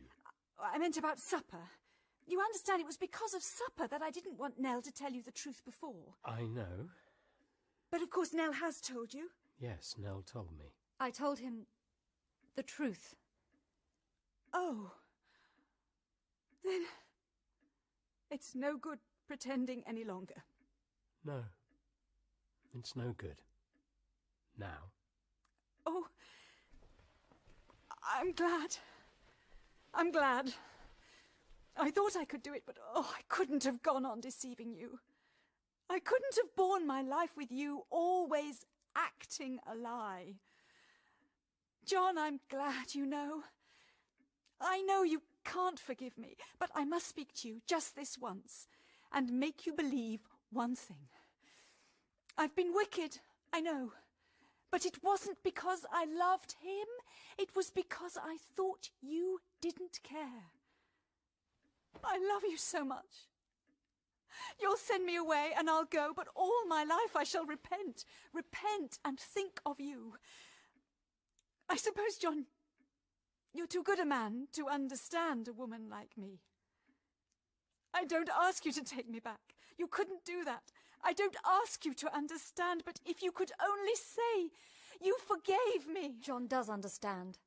I 0.59 0.79
meant 0.79 0.97
about 0.97 1.21
supper. 1.21 1.69
You 2.27 2.41
understand 2.41 2.81
it 2.81 2.87
was 2.87 2.97
because 2.97 3.35
of 3.35 3.43
supper 3.43 3.87
that 3.89 4.03
I 4.03 4.11
didn't 4.11 4.39
want 4.39 4.59
Nell 4.59 4.83
to 4.83 4.93
tell 4.93 5.13
you 5.13 5.23
the 5.23 5.31
truth 5.31 5.63
before. 5.65 6.15
I 6.25 6.43
know. 6.43 6.89
But 7.91 8.03
of 8.03 8.11
course 8.11 8.33
Nell 8.33 8.53
has 8.53 8.81
told 8.81 9.13
you. 9.13 9.31
Yes, 9.61 9.95
Nell 9.99 10.23
told 10.31 10.51
me. 10.59 10.73
I 11.01 11.11
told 11.11 11.39
him 11.39 11.67
the 12.57 12.63
truth. 12.63 13.15
Oh. 14.53 14.93
Then 16.65 16.83
it's 18.31 18.55
no 18.55 18.77
good 18.77 18.99
pretending 19.27 19.83
any 19.87 20.05
longer. 20.05 20.43
No. 21.25 21.45
It's 22.79 22.97
no 22.97 23.15
good. 23.17 23.37
Now. 24.59 24.93
Oh, 25.87 26.07
I'm 28.03 28.33
glad. 28.33 28.77
I'm 29.95 30.11
glad. 30.11 30.53
I 31.77 31.91
thought 31.91 32.17
I 32.17 32.25
could 32.25 32.43
do 32.43 32.55
it, 32.55 32.65
but 32.67 32.77
oh, 32.95 33.11
I 33.17 33.21
couldn't 33.29 33.65
have 33.65 33.83
gone 33.83 34.05
on 34.05 34.21
deceiving 34.21 34.75
you. 34.75 34.99
I 35.89 36.01
couldn't 36.01 36.37
have 36.37 36.55
borne 36.57 36.87
my 36.87 37.03
life 37.03 37.37
with 37.37 37.51
you 37.51 37.85
always 37.91 38.67
acting 38.97 39.59
a 39.67 39.75
lie. 39.75 40.35
John, 41.87 42.19
I'm 42.19 42.41
glad 42.51 42.95
you 42.95 43.07
know. 43.07 43.43
I 44.61 44.83
know 44.83 45.03
you 45.05 45.23
can't 45.53 45.81
forgive 45.81 46.19
me, 46.19 46.37
but 46.59 46.71
I 46.75 46.85
must 46.85 47.09
speak 47.09 47.33
to 47.37 47.49
you 47.49 47.61
just 47.67 47.97
this 47.97 48.19
once 48.19 48.67
and 49.13 49.33
make 49.33 49.67
you 49.67 49.73
believe 49.73 50.21
one 50.51 50.77
thing. 50.77 51.09
I've 52.37 52.55
been 52.55 52.75
wicked, 52.75 53.19
I 53.53 53.61
know. 53.61 53.93
But 54.71 54.85
it 54.85 55.03
wasn't 55.03 55.43
because 55.43 55.87
I 55.91 56.05
loved 56.05 56.57
him. 56.63 56.87
It 57.39 57.57
was 57.57 57.71
because 57.71 58.19
I 58.23 58.37
thought 58.55 58.91
you 59.01 59.41
didn't 59.63 60.01
care. 60.03 60.53
I 62.05 62.19
love 62.19 62.43
you 62.49 62.59
so 62.59 62.85
much. 62.85 63.27
You'll 64.61 64.77
send 64.77 65.07
me 65.07 65.17
away 65.17 65.51
and 65.59 65.71
I'll 65.71 65.87
go, 65.87 66.13
but 66.15 66.29
all 66.37 66.67
my 66.69 66.85
life 66.85 67.17
I 67.17 67.25
shall 67.25 67.47
repent, 67.47 68.05
repent 68.33 68.99
and 69.05 69.19
think 69.19 69.59
of 69.65 69.81
you. 69.81 70.15
I 71.69 71.77
suppose, 71.77 72.17
John, 72.21 72.45
you're 73.59 73.67
too 73.67 73.83
good 73.83 73.99
a 73.99 74.07
man 74.07 74.47
to 74.53 74.69
understand 74.69 75.49
a 75.49 75.53
woman 75.53 75.91
like 75.91 76.17
me. 76.17 76.39
I 77.93 78.05
don't 78.05 78.31
ask 78.31 78.65
you 78.65 78.73
to 78.73 78.85
take 78.85 79.11
me 79.11 79.19
back. 79.19 79.41
You 79.77 79.89
couldn't 79.89 80.25
do 80.25 80.45
that. 80.45 80.63
I 81.03 81.13
don't 81.13 81.37
ask 81.45 81.85
you 81.85 81.93
to 81.95 82.15
understand, 82.15 82.83
but 82.87 83.01
if 83.05 83.23
you 83.23 83.33
could 83.33 83.51
only 83.61 83.95
say 83.95 84.51
you 85.01 85.17
forgave 85.27 85.93
me. 85.93 86.15
John 86.21 86.47
does 86.47 86.69
understand. 86.69 87.39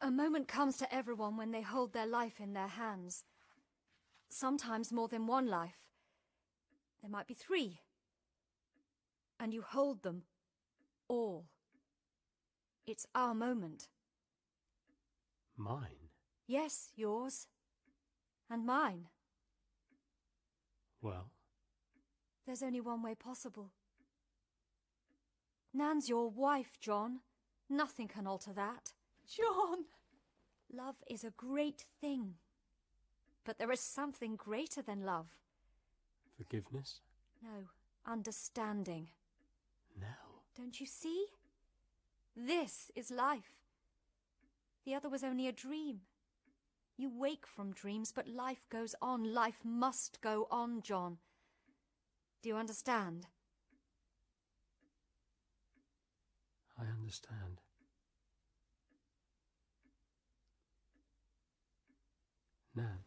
A 0.00 0.10
moment 0.10 0.48
comes 0.48 0.76
to 0.78 0.94
everyone 0.94 1.36
when 1.36 1.52
they 1.52 1.62
hold 1.62 1.92
their 1.92 2.06
life 2.06 2.40
in 2.40 2.52
their 2.52 2.68
hands. 2.68 3.24
Sometimes 4.28 4.92
more 4.92 5.08
than 5.08 5.26
one 5.26 5.46
life. 5.46 5.88
There 7.00 7.10
might 7.10 7.26
be 7.26 7.34
three. 7.34 7.80
And 9.38 9.52
you 9.52 9.62
hold 9.62 10.02
them 10.02 10.22
all. 11.08 11.46
It's 12.86 13.06
our 13.14 13.34
moment. 13.34 13.88
Mine? 15.56 16.08
Yes, 16.46 16.90
yours. 16.96 17.46
And 18.50 18.66
mine. 18.66 19.08
Well, 21.00 21.30
There's 22.46 22.62
only 22.62 22.80
one 22.80 23.02
way 23.02 23.14
possible. 23.14 23.70
Nan's 25.74 26.08
your 26.08 26.28
wife, 26.28 26.78
John. 26.80 27.20
Nothing 27.70 28.08
can 28.08 28.26
alter 28.26 28.52
that. 28.52 28.92
John! 29.26 29.84
Love 30.72 30.96
is 31.08 31.24
a 31.24 31.30
great 31.36 31.84
thing. 32.00 32.34
But 33.44 33.58
there 33.58 33.72
is 33.72 33.80
something 33.80 34.36
greater 34.36 34.82
than 34.82 35.04
love. 35.04 35.26
forgiveness? 36.36 37.00
No, 37.42 37.68
understanding. 38.06 39.08
No. 40.00 40.06
Don't 40.56 40.78
you 40.80 40.86
see? 40.86 41.26
This 42.36 42.90
is 42.94 43.10
life. 43.10 43.61
The 44.84 44.94
other 44.94 45.08
was 45.08 45.22
only 45.22 45.46
a 45.46 45.52
dream. 45.52 46.00
You 46.96 47.10
wake 47.10 47.46
from 47.46 47.72
dreams, 47.72 48.12
but 48.14 48.28
life 48.28 48.66
goes 48.70 48.94
on. 49.00 49.32
Life 49.32 49.60
must 49.64 50.20
go 50.20 50.46
on, 50.50 50.82
John. 50.82 51.18
Do 52.42 52.48
you 52.48 52.56
understand? 52.56 53.26
I 56.78 56.84
understand. 56.98 57.60
Nan, 62.74 62.98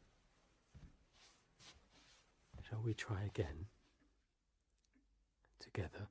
shall 2.69 2.81
we 2.84 2.93
try 2.93 3.23
again? 3.23 3.65
Together? 5.60 6.07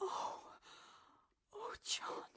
Oh, 0.00 0.40
oh, 1.54 1.74
John. 1.84 2.33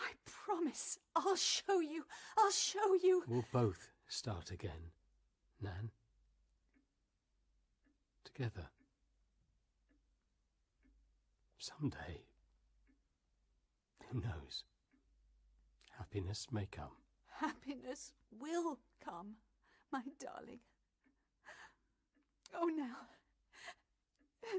I 0.00 0.12
promise 0.24 0.98
I'll 1.14 1.36
show 1.36 1.80
you. 1.80 2.04
I'll 2.38 2.50
show 2.50 2.94
you. 3.02 3.24
We'll 3.28 3.44
both 3.52 3.88
start 4.08 4.50
again, 4.50 4.92
Nan. 5.60 5.90
Together. 8.24 8.68
Someday, 11.58 12.22
who 14.08 14.20
knows, 14.20 14.64
happiness 15.98 16.46
may 16.50 16.66
come. 16.70 16.96
Happiness 17.38 18.12
will 18.30 18.78
come, 19.04 19.34
my 19.92 20.02
darling. 20.18 20.60
Oh, 22.54 22.66
Nell. 22.66 23.08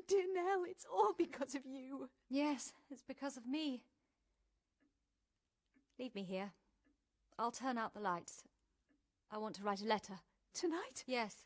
Dear 0.07 0.25
Nell, 0.33 0.63
it's 0.67 0.85
all 0.85 1.13
because 1.17 1.55
of 1.55 1.65
you. 1.65 2.09
Yes, 2.29 2.73
it's 2.89 3.03
because 3.03 3.35
of 3.35 3.47
me. 3.47 3.81
Leave 6.01 6.15
me 6.15 6.23
here. 6.23 6.51
I'll 7.37 7.51
turn 7.51 7.77
out 7.77 7.93
the 7.93 7.99
lights. 7.99 8.43
I 9.31 9.37
want 9.37 9.53
to 9.57 9.63
write 9.63 9.83
a 9.83 9.85
letter. 9.85 10.15
Tonight? 10.51 11.03
Yes, 11.05 11.45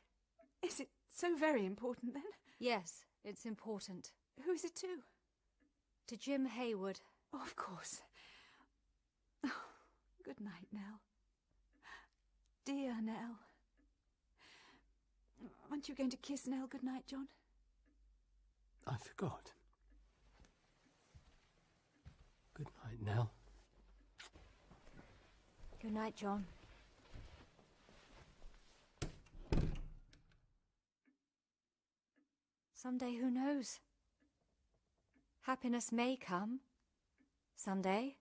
Is 0.63 0.79
it 0.79 0.87
so 1.13 1.35
very 1.35 1.65
important 1.65 2.13
then? 2.13 2.23
yes, 2.57 3.03
it's 3.25 3.45
important. 3.45 4.13
Who 4.45 4.53
is 4.53 4.63
it 4.63 4.73
to? 4.77 4.87
To 6.07 6.15
Jim 6.17 6.45
Hayward. 6.45 7.01
Oh, 7.33 7.41
of 7.43 7.57
course. 7.57 8.01
Oh, 9.45 9.51
good 10.23 10.39
night, 10.39 10.67
Nell. 10.71 11.01
Dear 12.65 12.95
Nell. 13.01 13.39
Aren't 15.69 15.89
you 15.89 15.95
going 15.95 16.09
to 16.11 16.17
kiss 16.17 16.47
Nell 16.47 16.67
goodnight, 16.67 17.07
John? 17.07 17.27
I 18.87 18.95
forgot. 18.97 19.51
Good 22.53 22.69
night, 22.85 23.05
Nell. 23.05 23.34
Good 25.85 25.93
night, 25.93 26.15
John. 26.15 26.43
Someday, 32.73 33.13
who 33.17 33.29
knows? 33.29 33.81
Happiness 35.43 35.91
may 35.91 36.15
come. 36.17 36.61
Someday. 37.55 38.15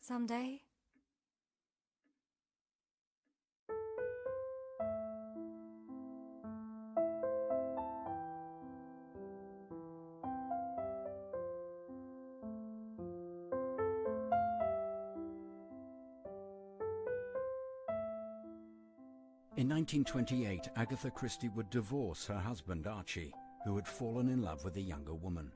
Someday. 0.00 0.62
In 19.92 19.98
1928, 20.04 20.70
Agatha 20.80 21.10
Christie 21.10 21.50
would 21.50 21.68
divorce 21.68 22.24
her 22.24 22.38
husband 22.38 22.86
Archie, 22.86 23.34
who 23.62 23.76
had 23.76 23.86
fallen 23.86 24.30
in 24.30 24.40
love 24.40 24.64
with 24.64 24.74
a 24.78 24.80
younger 24.80 25.12
woman. 25.12 25.52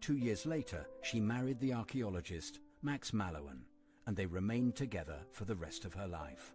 Two 0.00 0.16
years 0.16 0.46
later, 0.46 0.86
she 1.02 1.20
married 1.20 1.60
the 1.60 1.74
archaeologist 1.74 2.60
Max 2.80 3.12
Mallowan, 3.12 3.66
and 4.06 4.16
they 4.16 4.24
remained 4.24 4.74
together 4.74 5.18
for 5.32 5.44
the 5.44 5.54
rest 5.54 5.84
of 5.84 5.92
her 5.92 6.08
life. 6.08 6.54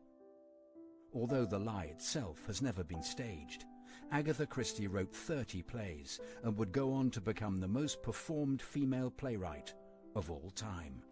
Although 1.14 1.46
the 1.46 1.60
lie 1.60 1.86
itself 1.86 2.44
has 2.48 2.64
never 2.64 2.84
been 2.84 3.04
staged, 3.04 3.66
Agatha 4.12 4.48
Christie 4.48 4.88
wrote 4.88 5.14
30 5.14 5.62
plays 5.62 6.20
and 6.44 6.58
would 6.58 6.72
go 6.72 6.92
on 6.94 7.12
to 7.12 7.22
become 7.22 7.60
the 7.60 7.68
most 7.68 8.02
performed 8.02 8.60
female 8.60 9.12
playwright 9.12 9.72
of 10.16 10.32
all 10.32 10.50
time. 10.56 11.04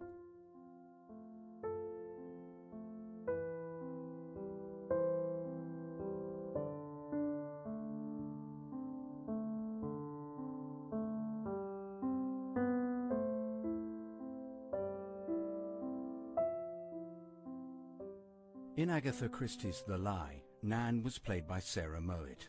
In 18.86 18.92
Agatha 18.92 19.28
Christie's 19.28 19.82
The 19.82 19.98
Lie, 19.98 20.44
Nan 20.62 21.02
was 21.02 21.18
played 21.18 21.48
by 21.48 21.58
Sarah 21.58 22.00
Mowat. 22.00 22.46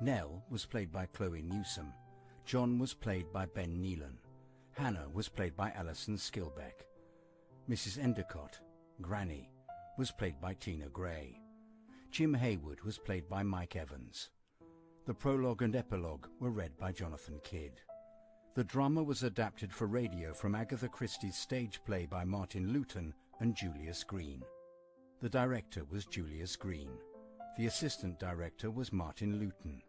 Nell 0.00 0.44
was 0.48 0.64
played 0.64 0.92
by 0.92 1.06
Chloe 1.06 1.42
Newsome. 1.42 1.92
John 2.44 2.78
was 2.78 2.94
played 2.94 3.32
by 3.32 3.46
Ben 3.46 3.82
Nealon. 3.82 4.18
Hannah 4.70 5.08
was 5.12 5.28
played 5.28 5.56
by 5.56 5.72
Alison 5.72 6.16
Skilbeck. 6.16 6.86
Mrs. 7.68 8.00
Endicott, 8.00 8.60
Granny, 9.00 9.50
was 9.98 10.12
played 10.12 10.40
by 10.40 10.54
Tina 10.54 10.88
Gray. 10.88 11.40
Jim 12.12 12.32
Hayward 12.32 12.80
was 12.84 12.96
played 12.96 13.28
by 13.28 13.42
Mike 13.42 13.74
Evans. 13.74 14.30
The 15.06 15.14
prologue 15.14 15.62
and 15.62 15.74
epilogue 15.74 16.28
were 16.38 16.52
read 16.52 16.78
by 16.78 16.92
Jonathan 16.92 17.40
Kydd. 17.42 17.80
The 18.54 18.62
drama 18.62 19.02
was 19.02 19.24
adapted 19.24 19.72
for 19.72 19.88
radio 19.88 20.32
from 20.32 20.54
Agatha 20.54 20.86
Christie's 20.86 21.36
stage 21.36 21.80
play 21.84 22.06
by 22.06 22.22
Martin 22.24 22.72
Luton 22.72 23.12
and 23.40 23.56
Julius 23.56 24.04
Green. 24.04 24.44
The 25.22 25.28
director 25.28 25.84
was 25.88 26.04
Julius 26.04 26.56
Green. 26.56 26.90
The 27.56 27.66
assistant 27.66 28.18
director 28.18 28.72
was 28.72 28.92
Martin 28.92 29.38
Luton. 29.38 29.80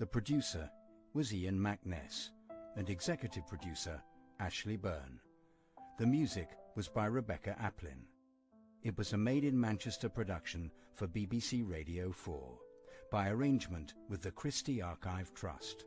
The 0.00 0.06
producer 0.06 0.68
was 1.14 1.32
Ian 1.32 1.56
Macness 1.56 2.30
and 2.74 2.90
executive 2.90 3.46
producer 3.46 4.02
Ashley 4.40 4.76
Byrne. 4.76 5.20
The 6.00 6.06
music 6.06 6.48
was 6.74 6.88
by 6.88 7.06
Rebecca 7.06 7.54
Applin. 7.62 8.02
It 8.82 8.98
was 8.98 9.12
a 9.12 9.16
made-in-Manchester 9.16 10.08
production 10.08 10.72
for 10.92 11.06
BBC 11.06 11.62
Radio 11.64 12.10
4 12.10 12.58
by 13.12 13.28
arrangement 13.28 13.94
with 14.08 14.22
the 14.22 14.32
Christie 14.32 14.82
Archive 14.82 15.32
Trust. 15.34 15.84